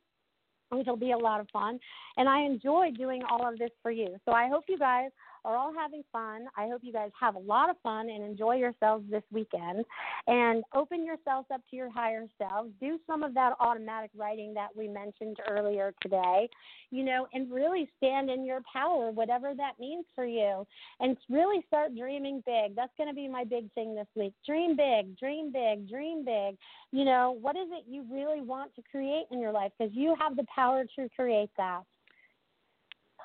which 0.71 0.87
will 0.87 0.95
be 0.95 1.11
a 1.11 1.17
lot 1.17 1.39
of 1.39 1.47
fun. 1.51 1.79
And 2.17 2.27
I 2.27 2.41
enjoy 2.41 2.91
doing 2.91 3.21
all 3.29 3.47
of 3.47 3.59
this 3.59 3.71
for 3.81 3.91
you. 3.91 4.15
So 4.25 4.31
I 4.31 4.47
hope 4.47 4.63
you 4.67 4.77
guys 4.77 5.09
are 5.43 5.55
all 5.55 5.73
having 5.73 6.03
fun. 6.11 6.45
I 6.57 6.67
hope 6.67 6.81
you 6.83 6.93
guys 6.93 7.11
have 7.19 7.35
a 7.35 7.39
lot 7.39 7.69
of 7.69 7.75
fun 7.81 8.09
and 8.09 8.23
enjoy 8.23 8.55
yourselves 8.55 9.05
this 9.09 9.23
weekend. 9.31 9.85
And 10.27 10.63
open 10.73 11.05
yourselves 11.05 11.47
up 11.53 11.61
to 11.69 11.75
your 11.75 11.89
higher 11.89 12.25
selves. 12.37 12.71
Do 12.79 12.99
some 13.07 13.23
of 13.23 13.33
that 13.33 13.53
automatic 13.59 14.11
writing 14.15 14.53
that 14.53 14.69
we 14.75 14.87
mentioned 14.87 15.37
earlier 15.49 15.93
today, 16.01 16.49
you 16.91 17.03
know, 17.03 17.27
and 17.33 17.51
really 17.51 17.89
stand 17.97 18.29
in 18.29 18.45
your 18.45 18.61
power, 18.71 19.11
whatever 19.11 19.53
that 19.55 19.79
means 19.79 20.05
for 20.15 20.25
you. 20.25 20.65
And 20.99 21.17
really 21.29 21.63
start 21.67 21.95
dreaming 21.95 22.43
big. 22.45 22.75
That's 22.75 22.93
going 22.97 23.09
to 23.09 23.15
be 23.15 23.27
my 23.27 23.43
big 23.43 23.71
thing 23.73 23.95
this 23.95 24.07
week. 24.15 24.33
Dream 24.45 24.75
big, 24.75 25.17
dream 25.17 25.51
big, 25.51 25.89
dream 25.89 26.23
big. 26.23 26.57
You 26.91 27.05
know, 27.05 27.37
what 27.41 27.55
is 27.55 27.67
it 27.71 27.85
you 27.89 28.05
really 28.11 28.41
want 28.41 28.75
to 28.75 28.81
create 28.91 29.25
in 29.31 29.39
your 29.39 29.51
life? 29.51 29.71
Because 29.77 29.93
you 29.95 30.15
have 30.19 30.35
the 30.35 30.45
power 30.53 30.83
to 30.95 31.09
create 31.15 31.49
that. 31.57 31.83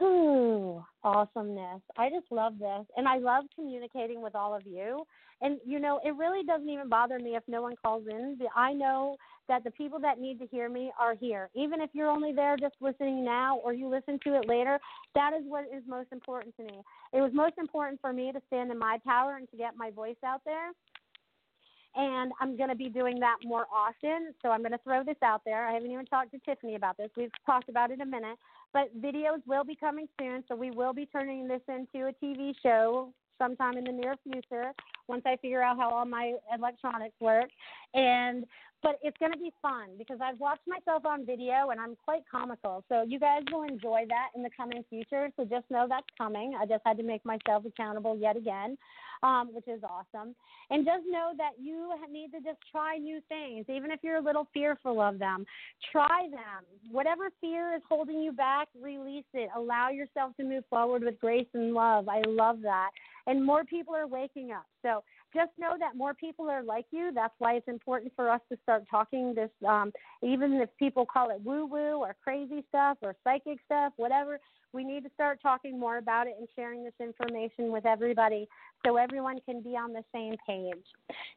Ooh, 0.02 0.84
awesomeness. 1.02 1.80
I 1.96 2.10
just 2.10 2.26
love 2.30 2.58
this. 2.58 2.86
And 2.96 3.08
I 3.08 3.18
love 3.18 3.44
communicating 3.54 4.20
with 4.22 4.34
all 4.34 4.54
of 4.54 4.62
you. 4.66 5.04
And, 5.40 5.58
you 5.66 5.80
know, 5.80 6.00
it 6.04 6.16
really 6.16 6.44
doesn't 6.44 6.68
even 6.68 6.88
bother 6.88 7.18
me 7.18 7.36
if 7.36 7.42
no 7.46 7.62
one 7.62 7.76
calls 7.82 8.04
in. 8.10 8.38
I 8.54 8.72
know 8.72 9.16
that 9.48 9.64
the 9.64 9.70
people 9.70 10.00
that 10.00 10.18
need 10.18 10.38
to 10.40 10.46
hear 10.46 10.68
me 10.68 10.90
are 10.98 11.14
here. 11.14 11.50
Even 11.54 11.80
if 11.80 11.90
you're 11.92 12.10
only 12.10 12.32
there 12.32 12.56
just 12.56 12.74
listening 12.80 13.24
now 13.24 13.58
or 13.58 13.72
you 13.72 13.88
listen 13.88 14.18
to 14.24 14.34
it 14.36 14.48
later, 14.48 14.78
that 15.14 15.32
is 15.38 15.44
what 15.46 15.64
is 15.74 15.82
most 15.86 16.08
important 16.12 16.56
to 16.56 16.64
me. 16.64 16.80
It 17.12 17.20
was 17.20 17.30
most 17.32 17.54
important 17.58 18.00
for 18.00 18.12
me 18.12 18.32
to 18.32 18.40
stand 18.48 18.70
in 18.70 18.78
my 18.78 18.98
power 19.04 19.36
and 19.36 19.48
to 19.50 19.56
get 19.56 19.76
my 19.76 19.90
voice 19.90 20.16
out 20.24 20.40
there 20.44 20.72
and 21.96 22.32
I'm 22.40 22.56
going 22.56 22.68
to 22.68 22.76
be 22.76 22.88
doing 22.88 23.18
that 23.20 23.36
more 23.42 23.66
often. 23.74 24.34
So 24.42 24.50
I'm 24.50 24.60
going 24.60 24.72
to 24.72 24.80
throw 24.84 25.02
this 25.02 25.16
out 25.24 25.40
there. 25.44 25.66
I 25.66 25.72
haven't 25.72 25.90
even 25.90 26.04
talked 26.04 26.32
to 26.32 26.38
Tiffany 26.40 26.74
about 26.74 26.96
this. 26.98 27.08
We've 27.16 27.30
talked 27.46 27.68
about 27.68 27.90
it 27.90 28.00
a 28.00 28.06
minute, 28.06 28.36
but 28.76 28.94
videos 29.00 29.40
will 29.46 29.64
be 29.64 29.74
coming 29.74 30.06
soon. 30.20 30.44
So 30.48 30.54
we 30.54 30.70
will 30.70 30.92
be 30.92 31.06
turning 31.06 31.48
this 31.48 31.62
into 31.66 32.08
a 32.08 32.12
TV 32.22 32.52
show 32.62 33.10
sometime 33.38 33.78
in 33.78 33.84
the 33.84 33.92
near 33.92 34.16
future 34.22 34.72
once 35.08 35.22
I 35.24 35.36
figure 35.36 35.62
out 35.62 35.78
how 35.78 35.88
all 35.88 36.04
my 36.04 36.34
electronics 36.54 37.14
work. 37.18 37.48
And 37.94 38.44
but 38.82 38.98
it's 39.02 39.16
going 39.16 39.32
to 39.32 39.38
be 39.38 39.50
fun 39.62 39.96
because 39.96 40.18
I've 40.22 40.38
watched 40.38 40.66
myself 40.66 41.06
on 41.06 41.24
video 41.24 41.70
and 41.70 41.80
I'm 41.80 41.96
quite 42.04 42.22
comical. 42.30 42.84
So 42.90 43.02
you 43.02 43.18
guys 43.18 43.40
will 43.50 43.62
enjoy 43.62 44.04
that 44.10 44.28
in 44.36 44.42
the 44.42 44.50
coming 44.54 44.84
future. 44.90 45.30
So 45.38 45.46
just 45.46 45.64
know 45.70 45.86
that's 45.88 46.06
coming. 46.18 46.52
I 46.60 46.66
just 46.66 46.82
had 46.84 46.98
to 46.98 47.02
make 47.02 47.24
myself 47.24 47.64
accountable 47.64 48.18
yet 48.18 48.36
again, 48.36 48.76
um, 49.22 49.50
which 49.52 49.68
is 49.68 49.82
awesome. 49.82 50.34
And 50.70 50.84
just 50.84 51.04
know 51.08 51.32
that 51.36 51.52
you 51.60 51.92
need 52.10 52.30
to 52.32 52.40
just 52.40 52.58
try 52.70 52.96
new 52.96 53.20
things, 53.28 53.66
even 53.68 53.90
if 53.90 54.00
you're 54.02 54.16
a 54.16 54.22
little 54.22 54.48
fearful 54.52 55.00
of 55.00 55.18
them. 55.18 55.44
Try 55.92 56.28
them. 56.30 56.64
Whatever 56.90 57.30
fear 57.40 57.74
is 57.74 57.82
holding 57.88 58.20
you 58.20 58.32
back, 58.32 58.68
release 58.80 59.24
it. 59.34 59.50
Allow 59.56 59.90
yourself 59.90 60.36
to 60.36 60.44
move 60.44 60.64
forward 60.68 61.02
with 61.02 61.20
grace 61.20 61.46
and 61.54 61.72
love. 61.72 62.08
I 62.08 62.22
love 62.26 62.60
that. 62.62 62.90
And 63.26 63.44
more 63.44 63.64
people 63.64 63.94
are 63.94 64.06
waking 64.06 64.52
up. 64.52 64.66
So 64.82 65.02
just 65.34 65.50
know 65.58 65.74
that 65.78 65.96
more 65.96 66.14
people 66.14 66.48
are 66.48 66.62
like 66.62 66.86
you. 66.90 67.10
That's 67.14 67.34
why 67.38 67.54
it's 67.54 67.68
important 67.68 68.12
for 68.16 68.30
us 68.30 68.40
to 68.50 68.58
start 68.62 68.84
talking 68.90 69.34
this, 69.34 69.50
um, 69.66 69.92
even 70.22 70.54
if 70.54 70.70
people 70.78 71.04
call 71.04 71.30
it 71.30 71.40
woo 71.44 71.66
woo 71.66 71.98
or 71.98 72.16
crazy 72.22 72.64
stuff 72.68 72.98
or 73.02 73.14
psychic 73.24 73.58
stuff, 73.66 73.92
whatever. 73.96 74.38
We 74.72 74.84
need 74.84 75.04
to 75.04 75.10
start 75.14 75.40
talking 75.42 75.78
more 75.78 75.98
about 75.98 76.26
it 76.26 76.34
and 76.38 76.48
sharing 76.54 76.84
this 76.84 76.94
information 77.00 77.72
with 77.72 77.86
everybody 77.86 78.48
so 78.84 78.96
everyone 78.96 79.38
can 79.44 79.62
be 79.62 79.70
on 79.70 79.92
the 79.92 80.04
same 80.12 80.34
page. 80.46 80.84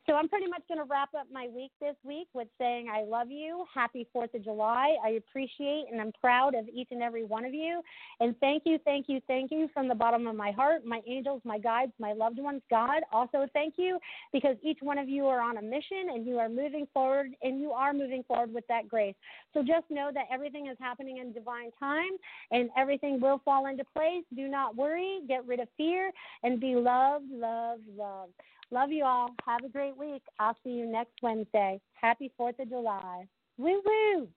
So 0.05 0.13
I'm 0.15 0.27
pretty 0.27 0.47
much 0.47 0.61
going 0.67 0.79
to 0.79 0.85
wrap 0.89 1.09
up 1.17 1.27
my 1.31 1.47
week 1.53 1.71
this 1.79 1.95
week 2.03 2.27
with 2.33 2.47
saying 2.59 2.87
I 2.93 3.03
love 3.03 3.29
you. 3.29 3.65
Happy 3.73 4.07
4th 4.15 4.33
of 4.33 4.43
July. 4.43 4.95
I 5.03 5.11
appreciate 5.11 5.85
and 5.91 6.01
I'm 6.01 6.11
proud 6.19 6.55
of 6.55 6.67
each 6.67 6.89
and 6.91 7.01
every 7.01 7.23
one 7.23 7.45
of 7.45 7.53
you. 7.53 7.81
And 8.19 8.35
thank 8.39 8.63
you, 8.65 8.77
thank 8.85 9.05
you, 9.07 9.21
thank 9.27 9.51
you 9.51 9.69
from 9.73 9.87
the 9.87 9.95
bottom 9.95 10.27
of 10.27 10.35
my 10.35 10.51
heart, 10.51 10.85
my 10.85 11.01
angels, 11.07 11.41
my 11.43 11.57
guides, 11.57 11.91
my 11.99 12.13
loved 12.13 12.39
ones, 12.39 12.61
God. 12.69 13.01
Also, 13.11 13.47
thank 13.53 13.75
you 13.77 13.99
because 14.33 14.55
each 14.63 14.79
one 14.81 14.97
of 14.97 15.07
you 15.07 15.25
are 15.27 15.41
on 15.41 15.57
a 15.57 15.61
mission 15.61 16.09
and 16.13 16.25
you 16.25 16.37
are 16.39 16.49
moving 16.49 16.87
forward 16.93 17.31
and 17.41 17.61
you 17.61 17.71
are 17.71 17.93
moving 17.93 18.23
forward 18.23 18.53
with 18.53 18.65
that 18.67 18.87
grace. 18.87 19.15
So 19.53 19.61
just 19.61 19.89
know 19.89 20.11
that 20.13 20.25
everything 20.31 20.67
is 20.67 20.77
happening 20.79 21.17
in 21.17 21.31
divine 21.33 21.71
time 21.79 22.11
and 22.51 22.69
everything 22.77 23.18
will 23.19 23.41
fall 23.45 23.67
into 23.67 23.83
place. 23.95 24.23
Do 24.35 24.47
not 24.47 24.75
worry. 24.75 25.19
Get 25.27 25.45
rid 25.45 25.59
of 25.59 25.67
fear 25.77 26.11
and 26.43 26.59
be 26.59 26.75
loved, 26.75 27.25
love, 27.31 27.79
love. 27.97 28.29
Love 28.71 28.91
you 28.91 29.03
all. 29.03 29.29
Have 29.45 29.63
a 29.65 29.69
great 29.69 29.97
week. 29.97 30.21
I'll 30.39 30.57
see 30.63 30.71
you 30.71 30.85
next 30.85 31.13
Wednesday. 31.21 31.81
Happy 31.93 32.31
4th 32.39 32.59
of 32.59 32.69
July. 32.69 33.25
Woo 33.57 33.81
woo. 33.85 34.27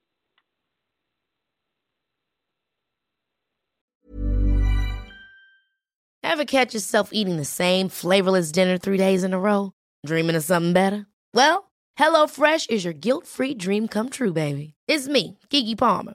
Ever 6.24 6.44
catch 6.46 6.72
yourself 6.72 7.10
eating 7.12 7.36
the 7.36 7.44
same 7.44 7.90
flavorless 7.90 8.52
dinner 8.52 8.78
three 8.78 8.96
days 8.96 9.22
in 9.22 9.34
a 9.34 9.38
row? 9.38 9.72
Dreaming 10.06 10.36
of 10.36 10.42
something 10.42 10.72
better? 10.72 11.06
Well, 11.34 11.70
HelloFresh 11.98 12.70
is 12.70 12.84
your 12.84 12.94
guilt 12.94 13.26
free 13.26 13.54
dream 13.54 13.86
come 13.86 14.08
true, 14.08 14.32
baby. 14.32 14.72
It's 14.88 15.08
me, 15.08 15.38
Keke 15.50 15.76
Palmer. 15.76 16.14